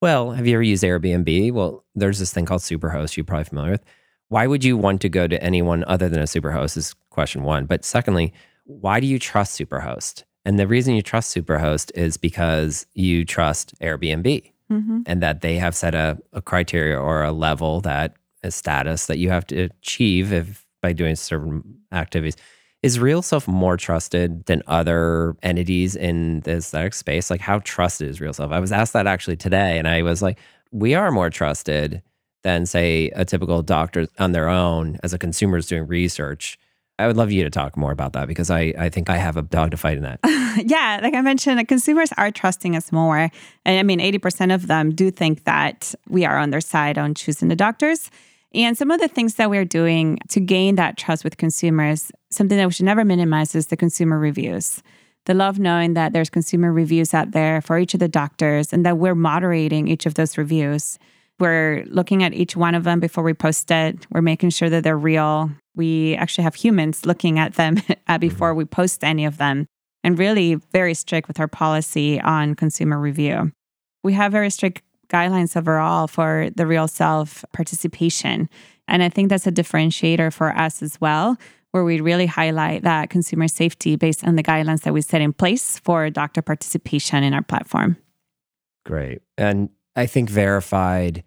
Well, 0.00 0.30
have 0.32 0.46
you 0.46 0.54
ever 0.54 0.62
used 0.62 0.82
Airbnb? 0.82 1.52
Well, 1.52 1.84
there's 1.94 2.18
this 2.18 2.32
thing 2.32 2.46
called 2.46 2.62
Superhost 2.62 3.16
you're 3.16 3.24
probably 3.24 3.44
familiar 3.44 3.72
with. 3.72 3.84
Why 4.28 4.46
would 4.46 4.64
you 4.64 4.78
want 4.78 5.02
to 5.02 5.08
go 5.08 5.26
to 5.26 5.42
anyone 5.42 5.84
other 5.86 6.08
than 6.08 6.20
a 6.20 6.24
Superhost 6.24 6.76
is 6.76 6.94
question 7.10 7.42
one. 7.42 7.66
But 7.66 7.84
secondly, 7.84 8.32
why 8.64 9.00
do 9.00 9.06
you 9.06 9.18
trust 9.18 9.58
Superhost? 9.58 10.24
And 10.44 10.58
the 10.58 10.66
reason 10.66 10.94
you 10.94 11.02
trust 11.02 11.34
Superhost 11.34 11.90
is 11.94 12.16
because 12.16 12.86
you 12.94 13.24
trust 13.24 13.78
Airbnb 13.80 14.50
mm-hmm. 14.70 15.00
and 15.06 15.22
that 15.22 15.40
they 15.42 15.56
have 15.56 15.74
set 15.74 15.94
a, 15.94 16.18
a 16.32 16.40
criteria 16.40 16.98
or 16.98 17.22
a 17.22 17.32
level 17.32 17.80
that 17.82 18.14
a 18.42 18.50
status 18.50 19.06
that 19.06 19.18
you 19.18 19.28
have 19.30 19.46
to 19.48 19.64
achieve 19.64 20.32
if 20.32 20.66
by 20.80 20.92
doing 20.92 21.14
certain 21.16 21.62
activities. 21.92 22.36
Is 22.82 22.98
Real 22.98 23.20
Self 23.20 23.46
more 23.46 23.76
trusted 23.76 24.46
than 24.46 24.62
other 24.66 25.36
entities 25.42 25.94
in 25.94 26.40
the 26.40 26.52
aesthetic 26.52 26.94
space? 26.94 27.30
Like, 27.30 27.42
how 27.42 27.58
trusted 27.58 28.08
is 28.08 28.20
Real 28.20 28.32
Self? 28.32 28.52
I 28.52 28.60
was 28.60 28.72
asked 28.72 28.94
that 28.94 29.06
actually 29.06 29.36
today, 29.36 29.78
and 29.78 29.86
I 29.86 30.00
was 30.00 30.22
like, 30.22 30.38
we 30.72 30.94
are 30.94 31.10
more 31.10 31.28
trusted 31.28 32.02
than, 32.42 32.64
say, 32.64 33.10
a 33.10 33.26
typical 33.26 33.62
doctor 33.62 34.06
on 34.18 34.32
their 34.32 34.48
own 34.48 34.98
as 35.02 35.12
a 35.12 35.18
consumer 35.18 35.58
is 35.58 35.66
doing 35.66 35.86
research. 35.86 36.58
I 37.00 37.06
would 37.06 37.16
love 37.16 37.32
you 37.32 37.44
to 37.44 37.50
talk 37.50 37.76
more 37.78 37.92
about 37.92 38.12
that 38.12 38.28
because 38.28 38.50
I, 38.50 38.74
I 38.78 38.90
think 38.90 39.08
I 39.08 39.16
have 39.16 39.38
a 39.38 39.42
dog 39.42 39.70
to 39.70 39.78
fight 39.78 39.96
in 39.96 40.02
that. 40.02 40.20
yeah, 40.66 41.00
like 41.02 41.14
I 41.14 41.22
mentioned, 41.22 41.66
consumers 41.66 42.10
are 42.18 42.30
trusting 42.30 42.76
us 42.76 42.92
more. 42.92 43.30
And 43.64 43.78
I 43.78 43.82
mean, 43.82 44.00
80% 44.00 44.54
of 44.54 44.66
them 44.66 44.90
do 44.94 45.10
think 45.10 45.44
that 45.44 45.94
we 46.08 46.26
are 46.26 46.36
on 46.36 46.50
their 46.50 46.60
side 46.60 46.98
on 46.98 47.14
choosing 47.14 47.48
the 47.48 47.56
doctors. 47.56 48.10
And 48.52 48.76
some 48.76 48.90
of 48.90 49.00
the 49.00 49.08
things 49.08 49.36
that 49.36 49.48
we're 49.48 49.64
doing 49.64 50.18
to 50.28 50.40
gain 50.40 50.74
that 50.74 50.98
trust 50.98 51.24
with 51.24 51.38
consumers, 51.38 52.12
something 52.30 52.58
that 52.58 52.66
we 52.66 52.72
should 52.72 52.84
never 52.84 53.04
minimize 53.04 53.54
is 53.54 53.68
the 53.68 53.76
consumer 53.76 54.18
reviews. 54.18 54.82
The 55.24 55.34
love 55.34 55.58
knowing 55.58 55.94
that 55.94 56.12
there's 56.12 56.28
consumer 56.28 56.70
reviews 56.70 57.14
out 57.14 57.30
there 57.30 57.62
for 57.62 57.78
each 57.78 57.94
of 57.94 58.00
the 58.00 58.08
doctors 58.08 58.72
and 58.72 58.84
that 58.84 58.98
we're 58.98 59.14
moderating 59.14 59.88
each 59.88 60.04
of 60.04 60.14
those 60.14 60.36
reviews. 60.36 60.98
We're 61.38 61.84
looking 61.86 62.22
at 62.22 62.34
each 62.34 62.56
one 62.56 62.74
of 62.74 62.84
them 62.84 63.00
before 63.00 63.24
we 63.24 63.32
post 63.32 63.70
it. 63.70 64.06
We're 64.10 64.20
making 64.20 64.50
sure 64.50 64.68
that 64.68 64.84
they're 64.84 64.98
real. 64.98 65.50
We 65.74 66.14
actually 66.16 66.44
have 66.44 66.54
humans 66.54 67.06
looking 67.06 67.38
at 67.38 67.54
them 67.54 67.74
before 68.20 68.50
mm-hmm. 68.50 68.58
we 68.58 68.64
post 68.64 69.04
any 69.04 69.24
of 69.24 69.38
them, 69.38 69.66
and 70.02 70.18
really 70.18 70.56
very 70.72 70.94
strict 70.94 71.28
with 71.28 71.40
our 71.40 71.48
policy 71.48 72.20
on 72.20 72.54
consumer 72.54 72.98
review. 72.98 73.52
We 74.02 74.14
have 74.14 74.32
very 74.32 74.50
strict 74.50 74.82
guidelines 75.10 75.56
overall 75.56 76.06
for 76.06 76.48
the 76.54 76.66
real 76.66 76.88
self 76.88 77.44
participation. 77.52 78.48
And 78.88 79.02
I 79.02 79.08
think 79.08 79.28
that's 79.28 79.46
a 79.46 79.52
differentiator 79.52 80.32
for 80.32 80.56
us 80.56 80.82
as 80.82 81.00
well, 81.00 81.36
where 81.72 81.84
we 81.84 82.00
really 82.00 82.26
highlight 82.26 82.82
that 82.82 83.10
consumer 83.10 83.48
safety 83.48 83.96
based 83.96 84.24
on 84.24 84.36
the 84.36 84.42
guidelines 84.42 84.82
that 84.82 84.94
we 84.94 85.02
set 85.02 85.20
in 85.20 85.32
place 85.32 85.78
for 85.78 86.08
doctor 86.10 86.42
participation 86.42 87.22
in 87.22 87.34
our 87.34 87.42
platform. 87.42 87.96
Great. 88.84 89.20
And 89.36 89.68
I 89.94 90.06
think 90.06 90.30
verified 90.30 91.22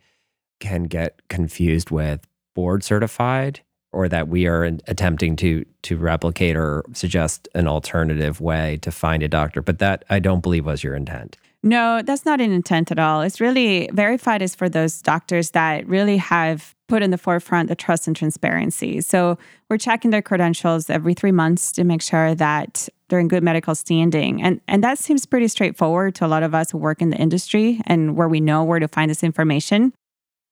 can 0.60 0.84
get 0.84 1.22
confused 1.30 1.92
with 1.92 2.28
board 2.56 2.84
certified 2.84 3.62
or 3.94 4.10
that 4.10 4.28
we 4.28 4.48
are 4.48 4.64
attempting 4.88 5.36
to 5.38 5.66
to 5.84 5.98
replicate 5.98 6.56
or 6.56 6.84
suggest 6.94 7.48
an 7.56 7.68
alternative 7.68 8.42
way 8.42 8.78
to 8.82 8.92
find 8.92 9.24
a 9.24 9.28
doctor 9.28 9.62
but 9.62 9.80
that 9.80 10.04
I 10.10 10.20
don't 10.20 10.42
believe 10.42 10.66
was 10.66 10.84
your 10.84 10.96
intent. 10.96 11.38
No, 11.66 12.02
that's 12.02 12.26
not 12.26 12.42
an 12.42 12.52
intent 12.52 12.92
at 12.92 13.00
all. 13.00 13.22
It's 13.22 13.40
really 13.40 13.90
verified 13.94 14.42
is 14.42 14.54
for 14.54 14.68
those 14.68 15.02
doctors 15.02 15.52
that 15.52 15.88
really 15.88 16.18
have 16.18 16.76
put 16.90 17.02
in 17.02 17.12
the 17.12 17.18
forefront 17.18 17.70
the 17.70 17.76
trust 17.76 18.06
and 18.06 18.16
transparency. 18.16 19.00
So 19.00 19.38
we're 19.70 19.78
checking 19.78 20.12
their 20.12 20.22
credentials 20.22 20.90
every 20.90 21.14
three 21.14 21.32
months 21.32 21.72
to 21.72 21.86
make 21.86 22.02
sure 22.02 22.36
that 22.36 22.90
they're 23.08 23.20
in 23.20 23.30
good 23.30 23.44
medical 23.44 23.76
standing. 23.76 24.44
And 24.44 24.60
and 24.68 24.84
that 24.84 25.00
seems 25.00 25.26
pretty 25.26 25.48
straightforward 25.48 26.16
to 26.16 26.26
a 26.26 26.28
lot 26.28 26.44
of 26.44 26.54
us 26.54 26.72
who 26.72 26.78
work 26.78 27.02
in 27.02 27.12
the 27.12 27.18
industry 27.18 27.82
and 27.86 28.18
where 28.18 28.28
we 28.28 28.42
know 28.42 28.64
where 28.66 28.80
to 28.80 28.88
find 28.90 29.10
this 29.10 29.24
information. 29.24 29.94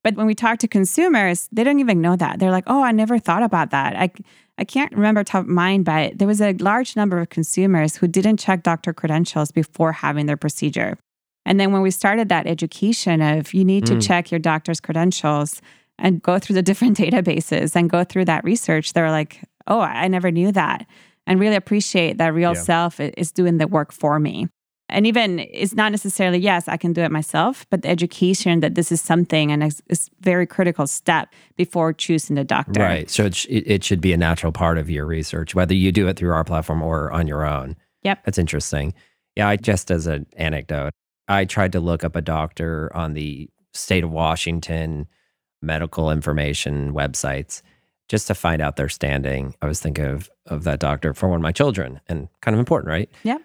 But 0.04 0.16
when 0.16 0.26
we 0.26 0.36
talk 0.36 0.60
to 0.60 0.68
consumers, 0.68 1.48
they 1.52 1.64
don't 1.64 1.80
even 1.80 2.02
know 2.02 2.16
that. 2.16 2.40
They're 2.40 2.52
like, 2.52 2.64
oh, 2.68 2.84
I 2.84 2.92
never 2.92 3.20
thought 3.20 3.44
about 3.44 3.70
that. 3.72 3.96
I, 3.96 4.10
I 4.58 4.64
can't 4.64 4.92
remember 4.94 5.24
top 5.24 5.44
of 5.44 5.50
mind, 5.50 5.86
but 5.86 6.18
there 6.18 6.28
was 6.28 6.42
a 6.42 6.54
large 6.54 6.96
number 6.96 7.20
of 7.20 7.30
consumers 7.30 7.96
who 7.96 8.08
didn't 8.08 8.38
check 8.38 8.64
doctor 8.64 8.94
credentials 8.94 9.52
before 9.52 9.92
having 9.92 10.26
their 10.26 10.38
procedure. 10.38 10.98
And 11.46 11.60
then 11.60 11.72
when 11.72 11.82
we 11.82 11.92
started 11.92 12.30
that 12.30 12.48
education 12.48 13.22
of 13.22 13.54
you 13.54 13.66
need 13.66 13.86
to 13.88 13.96
mm. 13.96 14.06
check 14.06 14.32
your 14.32 14.40
doctor's 14.40 14.80
credentials 14.80 15.62
and 15.98 16.22
go 16.22 16.40
through 16.40 16.56
the 16.56 16.62
different 16.70 16.98
databases 16.98 17.76
and 17.76 17.90
go 17.90 18.04
through 18.04 18.26
that 18.26 18.44
research, 18.44 18.94
they're 18.94 19.12
like, 19.12 19.42
oh, 19.68 19.82
I 19.82 20.08
never 20.08 20.32
knew 20.32 20.52
that. 20.52 20.88
And 21.28 21.40
really 21.40 21.56
appreciate 21.56 22.18
that 22.18 22.34
real 22.34 22.54
yeah. 22.54 22.62
self 22.62 23.00
is 23.00 23.32
doing 23.32 23.58
the 23.58 23.68
work 23.68 23.92
for 23.92 24.20
me 24.20 24.48
and 24.92 25.08
even 25.08 25.40
it's 25.40 25.74
not 25.74 25.92
necessarily 25.92 26.38
yes 26.38 26.68
i 26.68 26.78
can 26.78 26.94
do 26.94 27.02
it 27.02 27.12
myself 27.12 27.66
but 27.70 27.82
the 27.82 27.88
education 27.88 28.60
that 28.60 28.76
this 28.76 28.92
is 28.92 29.02
something 29.02 29.52
and 29.52 29.64
it's, 29.64 29.82
it's 29.88 30.10
very 30.20 30.46
critical 30.46 30.86
step 30.86 31.30
before 31.56 31.94
choosing 31.94 32.36
the 32.36 32.44
doctor. 32.44 32.82
Right. 32.82 33.10
So 33.10 33.26
it, 33.26 33.36
sh- 33.36 33.48
it 33.50 33.84
should 33.84 34.02
be 34.02 34.14
a 34.14 34.18
natural 34.18 34.52
part 34.52 34.78
of 34.78 34.90
your 34.90 35.06
research 35.06 35.56
whether 35.56 35.74
you 35.74 35.92
do 35.92 36.08
it 36.08 36.18
through 36.18 36.34
our 36.34 36.44
platform 36.44 36.82
or 36.82 37.12
on 37.12 37.28
your 37.28 37.46
own. 37.46 37.76
Yep. 38.04 38.26
That's 38.26 38.38
interesting. 38.38 38.94
Yeah 39.36 39.48
i 39.48 39.56
just 39.56 39.90
as 39.92 40.08
an 40.08 40.28
anecdote 40.36 40.92
i 41.28 41.46
tried 41.46 41.72
to 41.72 41.80
look 41.80 42.04
up 42.04 42.16
a 42.16 42.22
doctor 42.22 42.92
on 42.94 43.14
the 43.14 43.50
state 43.74 44.04
of 44.04 44.12
washington 44.12 45.08
medical 45.62 46.12
information 46.12 46.94
websites 46.94 47.62
just 48.10 48.28
to 48.28 48.36
find 48.36 48.62
out 48.62 48.76
their 48.76 48.90
standing. 48.90 49.56
I 49.62 49.68
was 49.68 49.80
thinking 49.80 50.04
of, 50.04 50.30
of 50.48 50.66
that 50.66 50.82
doctor 50.82 51.14
for 51.14 51.30
one 51.30 51.38
of 51.38 51.42
my 51.42 51.54
children 51.54 52.02
and 52.10 52.28
kind 52.42 52.54
of 52.54 52.60
important 52.60 52.90
right? 52.90 53.10
Yep 53.24 53.42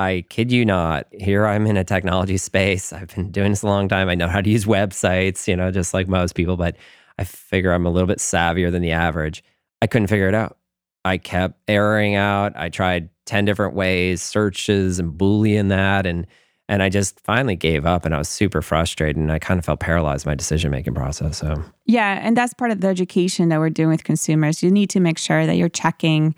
I 0.00 0.24
kid 0.30 0.50
you 0.50 0.64
not, 0.64 1.06
here 1.12 1.46
I'm 1.46 1.66
in 1.66 1.76
a 1.76 1.84
technology 1.84 2.38
space. 2.38 2.90
I've 2.90 3.14
been 3.14 3.30
doing 3.30 3.52
this 3.52 3.62
a 3.62 3.66
long 3.66 3.86
time. 3.86 4.08
I 4.08 4.14
know 4.14 4.28
how 4.28 4.40
to 4.40 4.48
use 4.48 4.64
websites, 4.64 5.46
you 5.46 5.54
know, 5.54 5.70
just 5.70 5.92
like 5.92 6.08
most 6.08 6.34
people, 6.34 6.56
but 6.56 6.76
I 7.18 7.24
figure 7.24 7.70
I'm 7.70 7.84
a 7.84 7.90
little 7.90 8.06
bit 8.06 8.16
savvier 8.16 8.72
than 8.72 8.80
the 8.80 8.92
average. 8.92 9.44
I 9.82 9.86
couldn't 9.86 10.08
figure 10.08 10.26
it 10.26 10.34
out. 10.34 10.56
I 11.04 11.18
kept 11.18 11.60
erroring 11.68 12.14
out. 12.14 12.54
I 12.56 12.70
tried 12.70 13.10
10 13.26 13.44
different 13.44 13.74
ways, 13.74 14.22
searches 14.22 14.98
and 14.98 15.12
Boolean 15.12 15.68
that. 15.68 16.06
And 16.06 16.26
and 16.66 16.82
I 16.84 16.88
just 16.88 17.20
finally 17.20 17.56
gave 17.56 17.84
up 17.84 18.06
and 18.06 18.14
I 18.14 18.18
was 18.18 18.28
super 18.28 18.62
frustrated 18.62 19.16
and 19.16 19.30
I 19.30 19.38
kind 19.38 19.58
of 19.58 19.66
felt 19.66 19.80
paralyzed 19.80 20.24
my 20.24 20.36
decision 20.36 20.70
making 20.70 20.94
process. 20.94 21.38
So 21.38 21.62
Yeah, 21.84 22.20
and 22.22 22.34
that's 22.36 22.54
part 22.54 22.70
of 22.70 22.80
the 22.80 22.88
education 22.88 23.50
that 23.50 23.58
we're 23.58 23.70
doing 23.70 23.90
with 23.90 24.04
consumers. 24.04 24.62
You 24.62 24.70
need 24.70 24.88
to 24.90 25.00
make 25.00 25.18
sure 25.18 25.46
that 25.46 25.56
you're 25.56 25.68
checking 25.68 26.34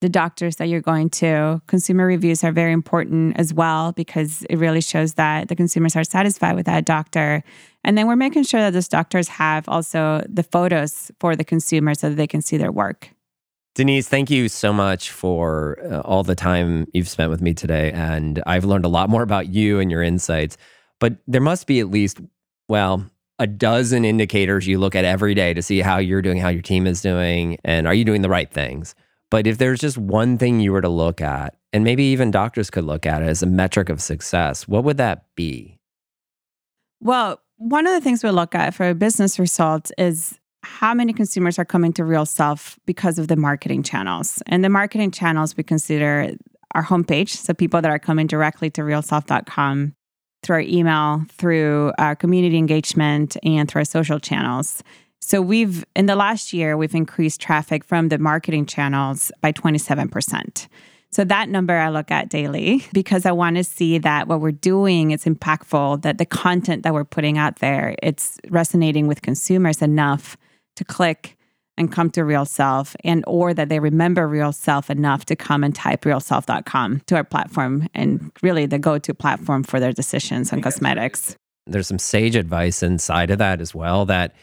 the 0.00 0.08
doctors 0.08 0.56
that 0.56 0.68
you're 0.68 0.80
going 0.80 1.10
to. 1.10 1.60
Consumer 1.66 2.06
reviews 2.06 2.42
are 2.42 2.52
very 2.52 2.72
important 2.72 3.38
as 3.38 3.52
well 3.52 3.92
because 3.92 4.42
it 4.48 4.56
really 4.56 4.80
shows 4.80 5.14
that 5.14 5.48
the 5.48 5.56
consumers 5.56 5.94
are 5.94 6.04
satisfied 6.04 6.56
with 6.56 6.66
that 6.66 6.84
doctor. 6.84 7.42
And 7.84 7.96
then 7.96 8.06
we're 8.06 8.16
making 8.16 8.44
sure 8.44 8.60
that 8.60 8.72
those 8.72 8.88
doctors 8.88 9.28
have 9.28 9.68
also 9.68 10.24
the 10.28 10.42
photos 10.42 11.10
for 11.20 11.36
the 11.36 11.44
consumer 11.44 11.94
so 11.94 12.08
that 12.08 12.16
they 12.16 12.26
can 12.26 12.42
see 12.42 12.56
their 12.56 12.72
work. 12.72 13.10
Denise, 13.74 14.08
thank 14.08 14.30
you 14.30 14.48
so 14.48 14.72
much 14.72 15.10
for 15.10 15.78
uh, 15.90 16.00
all 16.00 16.24
the 16.24 16.34
time 16.34 16.88
you've 16.92 17.08
spent 17.08 17.30
with 17.30 17.40
me 17.40 17.54
today. 17.54 17.92
And 17.92 18.42
I've 18.46 18.64
learned 18.64 18.84
a 18.84 18.88
lot 18.88 19.08
more 19.08 19.22
about 19.22 19.48
you 19.48 19.78
and 19.78 19.90
your 19.90 20.02
insights. 20.02 20.56
But 20.98 21.16
there 21.26 21.40
must 21.40 21.66
be 21.66 21.78
at 21.80 21.88
least, 21.88 22.20
well, 22.68 23.06
a 23.38 23.46
dozen 23.46 24.04
indicators 24.04 24.66
you 24.66 24.78
look 24.78 24.94
at 24.94 25.04
every 25.04 25.34
day 25.34 25.54
to 25.54 25.62
see 25.62 25.80
how 25.80 25.98
you're 25.98 26.20
doing, 26.20 26.38
how 26.38 26.48
your 26.48 26.62
team 26.62 26.86
is 26.86 27.00
doing, 27.00 27.58
and 27.64 27.86
are 27.86 27.94
you 27.94 28.04
doing 28.04 28.22
the 28.22 28.28
right 28.28 28.50
things? 28.50 28.94
But 29.30 29.46
if 29.46 29.58
there's 29.58 29.80
just 29.80 29.96
one 29.96 30.38
thing 30.38 30.60
you 30.60 30.72
were 30.72 30.80
to 30.80 30.88
look 30.88 31.20
at, 31.20 31.56
and 31.72 31.84
maybe 31.84 32.02
even 32.04 32.30
doctors 32.30 32.68
could 32.68 32.84
look 32.84 33.06
at 33.06 33.22
it 33.22 33.26
as 33.26 33.42
a 33.42 33.46
metric 33.46 33.88
of 33.88 34.02
success, 34.02 34.66
what 34.66 34.84
would 34.84 34.96
that 34.96 35.24
be? 35.36 35.78
Well, 37.00 37.40
one 37.56 37.86
of 37.86 37.92
the 37.92 38.00
things 38.00 38.24
we 38.24 38.30
look 38.30 38.54
at 38.54 38.74
for 38.74 38.92
business 38.94 39.38
results 39.38 39.92
is 39.96 40.38
how 40.62 40.94
many 40.94 41.12
consumers 41.12 41.58
are 41.58 41.64
coming 41.64 41.92
to 41.94 42.04
Real 42.04 42.26
Self 42.26 42.78
because 42.86 43.18
of 43.18 43.28
the 43.28 43.36
marketing 43.36 43.82
channels. 43.82 44.42
And 44.46 44.64
the 44.64 44.68
marketing 44.68 45.10
channels 45.10 45.56
we 45.56 45.62
consider 45.62 46.34
our 46.74 46.84
homepage, 46.84 47.30
so 47.30 47.54
people 47.54 47.80
that 47.80 47.90
are 47.90 47.98
coming 47.98 48.26
directly 48.26 48.70
to 48.70 48.82
realself.com 48.82 49.94
through 50.42 50.54
our 50.54 50.60
email, 50.60 51.24
through 51.32 51.92
our 51.98 52.16
community 52.16 52.56
engagement, 52.56 53.36
and 53.42 53.68
through 53.68 53.80
our 53.80 53.84
social 53.84 54.18
channels. 54.18 54.82
So 55.20 55.40
we've 55.40 55.84
in 55.94 56.06
the 56.06 56.16
last 56.16 56.52
year 56.52 56.76
we've 56.76 56.94
increased 56.94 57.40
traffic 57.40 57.84
from 57.84 58.08
the 58.08 58.18
marketing 58.18 58.66
channels 58.66 59.30
by 59.40 59.52
27%. 59.52 60.66
So 61.12 61.24
that 61.24 61.48
number 61.48 61.76
I 61.76 61.88
look 61.88 62.10
at 62.10 62.28
daily 62.28 62.86
because 62.92 63.26
I 63.26 63.32
want 63.32 63.56
to 63.56 63.64
see 63.64 63.98
that 63.98 64.28
what 64.28 64.40
we're 64.40 64.52
doing 64.52 65.10
is 65.10 65.24
impactful, 65.24 66.02
that 66.02 66.18
the 66.18 66.26
content 66.26 66.84
that 66.84 66.94
we're 66.94 67.04
putting 67.04 67.36
out 67.36 67.56
there, 67.56 67.96
it's 68.02 68.38
resonating 68.48 69.08
with 69.08 69.22
consumers 69.22 69.82
enough 69.82 70.36
to 70.76 70.84
click 70.84 71.36
and 71.76 71.90
come 71.90 72.10
to 72.10 72.24
real 72.24 72.44
self 72.44 72.94
and 73.04 73.24
or 73.26 73.54
that 73.54 73.68
they 73.70 73.80
remember 73.80 74.28
real 74.28 74.52
self 74.52 74.90
enough 74.90 75.24
to 75.24 75.34
come 75.34 75.64
and 75.64 75.74
type 75.74 76.02
realself.com 76.02 77.00
to 77.06 77.16
our 77.16 77.24
platform 77.24 77.88
and 77.94 78.30
really 78.42 78.66
the 78.66 78.78
go-to 78.78 79.14
platform 79.14 79.64
for 79.64 79.80
their 79.80 79.92
decisions 79.92 80.52
on 80.52 80.60
cosmetics. 80.60 81.34
There's 81.66 81.88
some 81.88 81.98
sage 81.98 82.36
advice 82.36 82.82
inside 82.82 83.30
of 83.30 83.38
that 83.38 83.60
as 83.60 83.74
well 83.74 84.04
that 84.06 84.34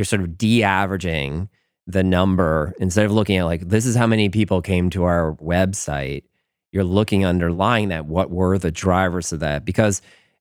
you're 0.00 0.04
sort 0.06 0.22
of 0.22 0.38
de-averaging 0.38 1.48
the 1.86 2.02
number 2.02 2.74
instead 2.78 3.04
of 3.04 3.12
looking 3.12 3.36
at 3.36 3.44
like 3.44 3.68
this 3.68 3.84
is 3.84 3.94
how 3.94 4.06
many 4.06 4.30
people 4.30 4.62
came 4.62 4.88
to 4.88 5.04
our 5.04 5.34
website 5.36 6.22
you're 6.72 6.84
looking 6.84 7.26
underlying 7.26 7.88
that 7.88 8.06
what 8.06 8.30
were 8.30 8.56
the 8.56 8.70
drivers 8.70 9.32
of 9.32 9.40
that 9.40 9.64
because 9.64 10.00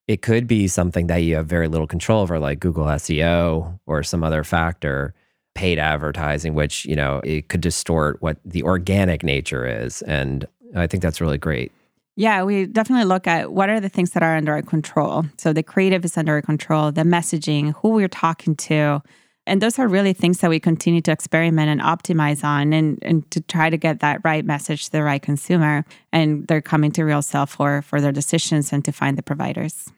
it 0.09 0.23
could 0.23 0.47
be 0.47 0.67
something 0.67 1.05
that 1.05 1.17
you 1.17 1.35
have 1.35 1.45
very 1.45 1.67
little 1.67 1.85
control 1.85 2.23
over, 2.23 2.39
like 2.39 2.59
Google 2.59 2.85
SEO 2.85 3.79
or 3.85 4.01
some 4.01 4.23
other 4.23 4.43
factor, 4.43 5.13
paid 5.53 5.77
advertising, 5.77 6.55
which, 6.55 6.83
you 6.85 6.95
know, 6.95 7.21
it 7.23 7.49
could 7.49 7.61
distort 7.61 8.19
what 8.19 8.37
the 8.43 8.63
organic 8.63 9.23
nature 9.23 9.67
is. 9.67 10.01
And 10.01 10.47
I 10.75 10.87
think 10.87 11.03
that's 11.03 11.21
really 11.21 11.37
great. 11.37 11.71
Yeah, 12.15 12.41
we 12.41 12.65
definitely 12.65 13.05
look 13.05 13.27
at 13.27 13.53
what 13.53 13.69
are 13.69 13.79
the 13.79 13.87
things 13.87 14.11
that 14.11 14.23
are 14.23 14.35
under 14.35 14.53
our 14.53 14.63
control. 14.63 15.25
So 15.37 15.53
the 15.53 15.61
creative 15.61 16.03
is 16.03 16.17
under 16.17 16.33
our 16.33 16.41
control, 16.41 16.91
the 16.91 17.03
messaging, 17.03 17.75
who 17.75 17.89
we're 17.89 18.07
talking 18.07 18.55
to. 18.55 19.03
And 19.49 19.61
those 19.61 19.79
are 19.79 19.87
really 19.87 20.13
things 20.13 20.37
that 20.39 20.49
we 20.51 20.59
continue 20.59 21.01
to 21.01 21.11
experiment 21.11 21.69
and 21.69 21.81
optimize 21.81 22.43
on 22.43 22.71
and, 22.71 22.99
and 23.01 23.29
to 23.31 23.41
try 23.41 23.71
to 23.71 23.77
get 23.77 23.99
that 24.01 24.21
right 24.23 24.45
message 24.45 24.85
to 24.85 24.91
the 24.91 25.01
right 25.01 25.21
consumer. 25.21 25.85
And 26.13 26.47
they're 26.47 26.61
coming 26.61 26.91
to 26.91 27.03
Real 27.03 27.23
Self 27.23 27.49
for, 27.49 27.81
for 27.81 27.99
their 27.99 28.11
decisions 28.11 28.71
and 28.71 28.85
to 28.85 28.91
find 28.91 29.17
the 29.17 29.23
providers. 29.23 29.89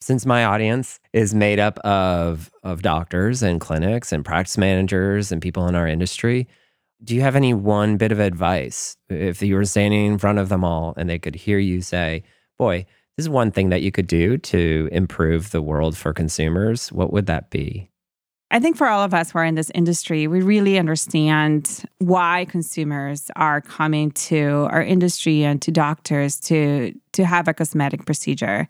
Since 0.00 0.26
my 0.26 0.44
audience 0.44 0.98
is 1.12 1.32
made 1.32 1.60
up 1.60 1.78
of 1.78 2.50
of 2.64 2.82
doctors 2.82 3.42
and 3.42 3.60
clinics 3.60 4.12
and 4.12 4.24
practice 4.24 4.58
managers 4.58 5.30
and 5.30 5.40
people 5.40 5.68
in 5.68 5.74
our 5.74 5.86
industry 5.86 6.46
do 7.04 7.14
you 7.14 7.20
have 7.20 7.36
any 7.36 7.52
one 7.52 7.98
bit 7.98 8.10
of 8.10 8.20
advice? 8.20 8.96
If 9.10 9.42
you 9.42 9.54
were 9.54 9.66
standing 9.66 10.06
in 10.06 10.18
front 10.18 10.38
of 10.38 10.48
them 10.48 10.64
all 10.64 10.94
and 10.96 11.10
they 11.10 11.18
could 11.18 11.34
hear 11.34 11.58
you 11.58 11.80
say 11.80 12.24
boy 12.58 12.86
this 13.16 13.24
is 13.24 13.30
one 13.30 13.50
thing 13.50 13.70
that 13.70 13.82
you 13.82 13.90
could 13.90 14.06
do 14.06 14.36
to 14.38 14.88
improve 14.92 15.50
the 15.50 15.62
world 15.62 15.96
for 15.96 16.12
consumers 16.12 16.92
what 16.92 17.12
would 17.12 17.26
that 17.26 17.50
be 17.50 17.90
I 18.50 18.60
think 18.60 18.76
for 18.76 18.86
all 18.86 19.02
of 19.02 19.12
us 19.12 19.32
who 19.32 19.40
are 19.40 19.44
in 19.44 19.56
this 19.56 19.70
industry, 19.74 20.28
we 20.28 20.40
really 20.40 20.78
understand 20.78 21.84
why 21.98 22.46
consumers 22.48 23.28
are 23.34 23.60
coming 23.60 24.12
to 24.12 24.68
our 24.70 24.82
industry 24.82 25.42
and 25.42 25.60
to 25.62 25.72
doctors 25.72 26.38
to 26.40 26.94
to 27.12 27.24
have 27.24 27.48
a 27.48 27.54
cosmetic 27.54 28.06
procedure. 28.06 28.68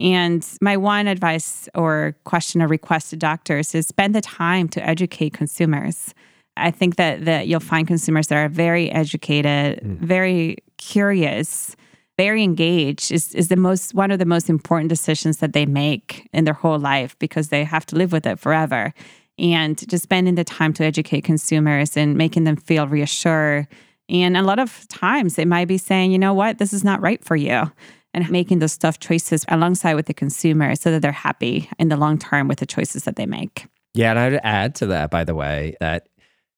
And 0.00 0.46
my 0.60 0.76
one 0.76 1.08
advice 1.08 1.68
or 1.74 2.16
question 2.24 2.62
or 2.62 2.68
request 2.68 3.10
to 3.10 3.16
doctors 3.16 3.74
is 3.74 3.86
spend 3.88 4.14
the 4.14 4.20
time 4.20 4.68
to 4.68 4.86
educate 4.86 5.34
consumers. 5.34 6.14
I 6.56 6.70
think 6.70 6.96
that, 6.96 7.24
that 7.24 7.48
you'll 7.48 7.60
find 7.60 7.86
consumers 7.86 8.28
that 8.28 8.36
are 8.36 8.48
very 8.48 8.90
educated, 8.90 9.80
mm. 9.80 9.98
very 9.98 10.58
curious, 10.76 11.76
very 12.18 12.42
engaged 12.42 13.12
is, 13.12 13.34
is 13.34 13.48
the 13.48 13.56
most 13.56 13.94
one 13.94 14.10
of 14.10 14.18
the 14.18 14.26
most 14.26 14.50
important 14.50 14.90
decisions 14.90 15.38
that 15.38 15.52
they 15.54 15.64
make 15.64 16.28
in 16.32 16.44
their 16.44 16.52
whole 16.52 16.78
life 16.78 17.18
because 17.18 17.48
they 17.48 17.64
have 17.64 17.86
to 17.86 17.96
live 17.96 18.12
with 18.12 18.26
it 18.26 18.38
forever. 18.38 18.92
And 19.38 19.88
just 19.88 20.02
spending 20.02 20.34
the 20.34 20.44
time 20.44 20.72
to 20.74 20.84
educate 20.84 21.22
consumers 21.22 21.96
and 21.96 22.16
making 22.16 22.42
them 22.42 22.56
feel 22.56 22.88
reassured. 22.88 23.68
And 24.08 24.36
a 24.36 24.42
lot 24.42 24.58
of 24.58 24.86
times 24.88 25.36
they 25.36 25.44
might 25.44 25.68
be 25.68 25.78
saying, 25.78 26.10
you 26.10 26.18
know 26.18 26.34
what, 26.34 26.58
this 26.58 26.72
is 26.72 26.82
not 26.82 27.00
right 27.00 27.24
for 27.24 27.36
you 27.36 27.70
and 28.12 28.28
making 28.30 28.58
those 28.58 28.76
tough 28.76 28.98
choices 28.98 29.44
alongside 29.48 29.94
with 29.94 30.06
the 30.06 30.14
consumer 30.14 30.74
so 30.74 30.90
that 30.90 31.02
they're 31.02 31.12
happy 31.12 31.70
in 31.78 31.88
the 31.88 31.96
long 31.96 32.18
term 32.18 32.48
with 32.48 32.58
the 32.58 32.66
choices 32.66 33.04
that 33.04 33.14
they 33.14 33.26
make. 33.26 33.66
Yeah, 33.94 34.10
and 34.10 34.18
I'd 34.18 34.40
add 34.42 34.74
to 34.76 34.86
that, 34.86 35.10
by 35.10 35.24
the 35.24 35.34
way, 35.34 35.76
that 35.80 36.08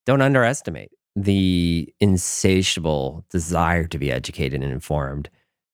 don't 0.07 0.23
underestimate 0.23 0.91
the 1.17 1.93
insatiable 2.01 3.27
desire 3.31 3.87
to 3.89 3.99
be 3.99 4.11
educated 4.11 4.63
and 4.63 4.73
informed. 4.73 5.29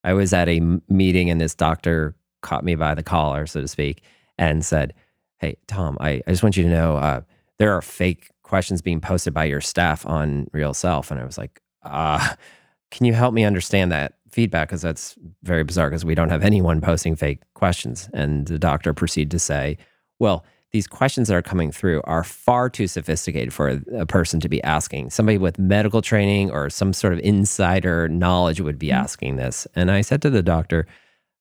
I 0.07 0.15
was 0.15 0.33
at 0.33 0.49
a 0.49 0.61
meeting 0.89 1.29
and 1.29 1.41
this 1.41 1.55
doctor 1.55 2.15
caught 2.41 2.65
me 2.65 2.75
by 2.75 2.95
the 2.95 3.03
collar, 3.03 3.47
so 3.47 3.61
to 3.61 3.69
speak, 3.69 4.03
and 4.39 4.65
said, 4.65 4.95
Hey, 5.39 5.57
Tom, 5.67 5.99
I, 6.01 6.23
I 6.27 6.31
just 6.31 6.43
want 6.43 6.57
you 6.57 6.63
to 6.63 6.71
know 6.71 6.97
uh, 6.97 7.21
there 7.59 7.75
are 7.75 7.83
fake 7.83 8.31
questions 8.43 8.81
being 8.81 9.03
posted 9.03 9.35
by 9.35 9.45
your 9.45 9.61
staff 9.61 10.07
on 10.07 10.49
Real 10.53 10.73
Self. 10.73 11.11
And 11.11 11.21
I 11.21 11.25
was 11.25 11.37
like, 11.37 11.61
uh, 11.83 12.35
can 12.91 13.05
you 13.05 13.13
help 13.13 13.35
me 13.35 13.45
understand 13.45 13.93
that? 13.93 14.15
feedback 14.37 14.69
because 14.69 14.83
that's 14.83 15.17
very 15.45 15.65
bizarre 15.65 15.89
because 15.89 16.05
we 16.05 16.15
don't 16.15 16.29
have 16.29 16.43
anyone 16.43 16.83
posting 16.83 17.17
fake 17.17 17.41
questions. 17.55 18.11
And 18.13 18.47
the 18.47 18.59
doctor 18.59 18.93
proceeded 18.93 19.31
to 19.31 19.39
say, 19.39 19.79
well, 20.19 20.45
these 20.77 20.87
questions 20.87 21.29
that 21.29 21.35
are 21.35 21.41
coming 21.41 21.72
through 21.72 22.03
are 22.05 22.22
far 22.22 22.68
too 22.68 22.87
sophisticated 22.87 23.51
for 23.51 23.68
a, 23.68 24.01
a 24.01 24.05
person 24.05 24.41
to 24.41 24.49
be 24.49 24.62
asking. 24.62 25.09
Somebody 25.09 25.39
with 25.39 25.59
medical 25.59 26.03
training 26.03 26.51
or 26.51 26.68
some 26.68 26.93
sort 26.93 27.14
of 27.14 27.18
insider 27.20 28.09
knowledge 28.09 28.61
would 28.61 28.79
be 28.79 28.89
mm-hmm. 28.89 29.03
asking 29.03 29.37
this. 29.37 29.66
And 29.74 29.91
I 29.91 30.03
said 30.03 30.20
to 30.20 30.29
the 30.29 30.43
doctor, 30.43 30.87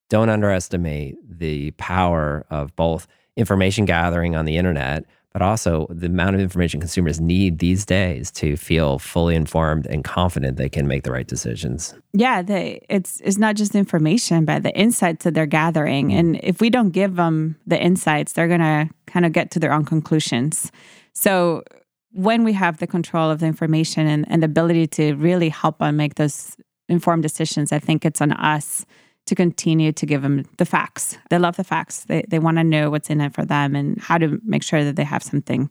don't 0.09 0.29
underestimate 0.29 1.17
the 1.27 1.71
power 1.71 2.45
of 2.49 2.73
both 2.77 3.07
information 3.35 3.83
gathering 3.83 4.37
on 4.37 4.45
the 4.45 4.55
internet, 4.55 5.03
but 5.33 5.41
also 5.41 5.85
the 5.89 6.05
amount 6.05 6.35
of 6.35 6.39
information 6.39 6.79
consumers 6.79 7.19
need 7.19 7.59
these 7.59 7.85
days 7.85 8.31
to 8.31 8.55
feel 8.55 8.99
fully 8.99 9.35
informed 9.35 9.85
and 9.87 10.05
confident 10.05 10.55
they 10.55 10.69
can 10.69 10.87
make 10.87 11.03
the 11.03 11.11
right 11.11 11.27
decisions. 11.27 11.93
Yeah, 12.13 12.41
they, 12.41 12.85
it's 12.87 13.19
it's 13.19 13.37
not 13.37 13.57
just 13.57 13.75
information, 13.75 14.45
but 14.45 14.63
the 14.63 14.73
insights 14.73 15.25
that 15.25 15.33
they're 15.33 15.45
gathering. 15.45 16.07
Mm-hmm. 16.07 16.17
And 16.17 16.39
if 16.41 16.61
we 16.61 16.69
don't 16.69 16.91
give 16.91 17.17
them 17.17 17.57
the 17.67 17.77
insights, 17.77 18.31
they're 18.31 18.47
gonna 18.47 18.89
kind 19.15 19.25
of 19.25 19.31
get 19.31 19.49
to 19.49 19.59
their 19.59 19.71
own 19.71 19.85
conclusions. 19.85 20.73
So 21.13 21.63
when 22.11 22.43
we 22.43 22.51
have 22.51 22.79
the 22.79 22.87
control 22.87 23.31
of 23.31 23.39
the 23.39 23.45
information 23.45 24.07
and, 24.07 24.25
and 24.29 24.43
the 24.43 24.45
ability 24.45 24.87
to 24.87 25.13
really 25.15 25.47
help 25.47 25.77
them 25.79 25.95
make 25.95 26.15
those 26.15 26.57
informed 26.89 27.23
decisions, 27.23 27.71
I 27.71 27.79
think 27.79 28.03
it's 28.03 28.19
on 28.19 28.33
us 28.33 28.85
to 29.27 29.33
continue 29.33 29.93
to 29.93 30.05
give 30.05 30.21
them 30.21 30.43
the 30.57 30.65
facts. 30.65 31.17
They 31.29 31.39
love 31.39 31.55
the 31.55 31.63
facts. 31.63 32.03
They, 32.03 32.25
they 32.27 32.39
want 32.39 32.57
to 32.57 32.63
know 32.65 32.89
what's 32.89 33.09
in 33.09 33.21
it 33.21 33.33
for 33.33 33.45
them 33.45 33.73
and 33.73 33.97
how 34.01 34.17
to 34.17 34.37
make 34.43 34.63
sure 34.63 34.83
that 34.83 34.97
they 34.97 35.05
have 35.05 35.23
something, 35.23 35.69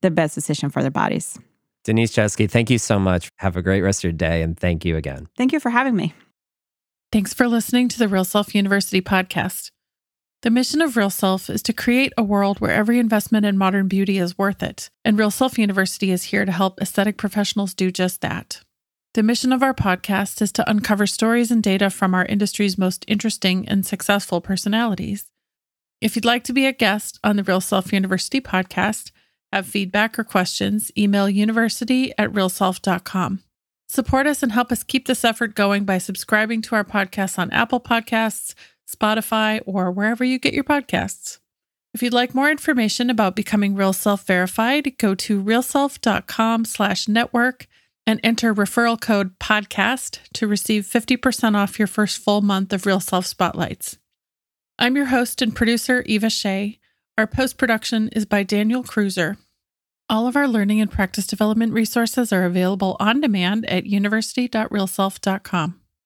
the 0.00 0.12
best 0.12 0.36
decision 0.36 0.70
for 0.70 0.80
their 0.80 0.92
bodies. 0.92 1.36
Denise 1.82 2.12
Jaeschke, 2.12 2.48
thank 2.48 2.70
you 2.70 2.78
so 2.78 3.00
much. 3.00 3.28
Have 3.38 3.56
a 3.56 3.62
great 3.62 3.82
rest 3.82 4.00
of 4.00 4.04
your 4.04 4.12
day 4.12 4.40
and 4.42 4.56
thank 4.56 4.84
you 4.84 4.96
again. 4.96 5.26
Thank 5.36 5.52
you 5.52 5.58
for 5.58 5.70
having 5.70 5.96
me. 5.96 6.14
Thanks 7.10 7.34
for 7.34 7.48
listening 7.48 7.88
to 7.88 7.98
the 7.98 8.06
Real 8.06 8.24
Self 8.24 8.54
University 8.54 9.02
podcast. 9.02 9.72
The 10.44 10.50
mission 10.50 10.82
of 10.82 10.94
Real 10.94 11.08
Self 11.08 11.48
is 11.48 11.62
to 11.62 11.72
create 11.72 12.12
a 12.18 12.22
world 12.22 12.60
where 12.60 12.70
every 12.70 12.98
investment 12.98 13.46
in 13.46 13.56
modern 13.56 13.88
beauty 13.88 14.18
is 14.18 14.36
worth 14.36 14.62
it, 14.62 14.90
and 15.02 15.18
Real 15.18 15.30
Self 15.30 15.58
University 15.58 16.10
is 16.10 16.24
here 16.24 16.44
to 16.44 16.52
help 16.52 16.78
aesthetic 16.82 17.16
professionals 17.16 17.72
do 17.72 17.90
just 17.90 18.20
that. 18.20 18.60
The 19.14 19.22
mission 19.22 19.54
of 19.54 19.62
our 19.62 19.72
podcast 19.72 20.42
is 20.42 20.52
to 20.52 20.70
uncover 20.70 21.06
stories 21.06 21.50
and 21.50 21.62
data 21.62 21.88
from 21.88 22.14
our 22.14 22.26
industry's 22.26 22.76
most 22.76 23.06
interesting 23.08 23.66
and 23.66 23.86
successful 23.86 24.42
personalities. 24.42 25.32
If 26.02 26.14
you'd 26.14 26.26
like 26.26 26.44
to 26.44 26.52
be 26.52 26.66
a 26.66 26.72
guest 26.72 27.18
on 27.24 27.36
the 27.36 27.42
Real 27.42 27.62
Self 27.62 27.90
University 27.90 28.42
podcast, 28.42 29.12
have 29.50 29.66
feedback 29.66 30.18
or 30.18 30.24
questions, 30.24 30.92
email 30.94 31.26
university 31.26 32.12
at 32.18 32.30
realself.com. 32.30 33.42
Support 33.86 34.26
us 34.26 34.42
and 34.42 34.52
help 34.52 34.70
us 34.72 34.82
keep 34.82 35.06
this 35.06 35.24
effort 35.24 35.54
going 35.54 35.84
by 35.84 35.96
subscribing 35.96 36.60
to 36.62 36.74
our 36.74 36.84
podcast 36.84 37.38
on 37.38 37.50
Apple 37.50 37.80
Podcasts, 37.80 38.54
Spotify, 38.94 39.60
or 39.66 39.90
wherever 39.90 40.24
you 40.24 40.38
get 40.38 40.54
your 40.54 40.64
podcasts. 40.64 41.38
If 41.94 42.02
you'd 42.02 42.12
like 42.12 42.34
more 42.34 42.50
information 42.50 43.08
about 43.08 43.36
becoming 43.36 43.74
Real 43.74 43.92
Self 43.92 44.26
verified, 44.26 44.98
go 44.98 45.14
to 45.14 45.42
realself.com 45.42 46.64
slash 46.64 47.06
network 47.08 47.66
and 48.06 48.20
enter 48.22 48.54
referral 48.54 49.00
code 49.00 49.38
podcast 49.38 50.18
to 50.34 50.46
receive 50.46 50.84
50% 50.84 51.56
off 51.56 51.78
your 51.78 51.88
first 51.88 52.18
full 52.18 52.42
month 52.42 52.72
of 52.72 52.84
Real 52.84 53.00
Self 53.00 53.26
Spotlights. 53.26 53.98
I'm 54.78 54.96
your 54.96 55.06
host 55.06 55.40
and 55.40 55.54
producer, 55.54 56.02
Eva 56.06 56.28
Shea. 56.28 56.80
Our 57.16 57.28
post 57.28 57.58
production 57.58 58.08
is 58.08 58.26
by 58.26 58.42
Daniel 58.42 58.82
Cruiser. 58.82 59.38
All 60.10 60.26
of 60.26 60.36
our 60.36 60.48
learning 60.48 60.80
and 60.80 60.90
practice 60.90 61.26
development 61.26 61.72
resources 61.72 62.32
are 62.32 62.44
available 62.44 62.96
on 62.98 63.20
demand 63.20 63.64
at 63.66 63.86
university.realself.com. 63.86 65.80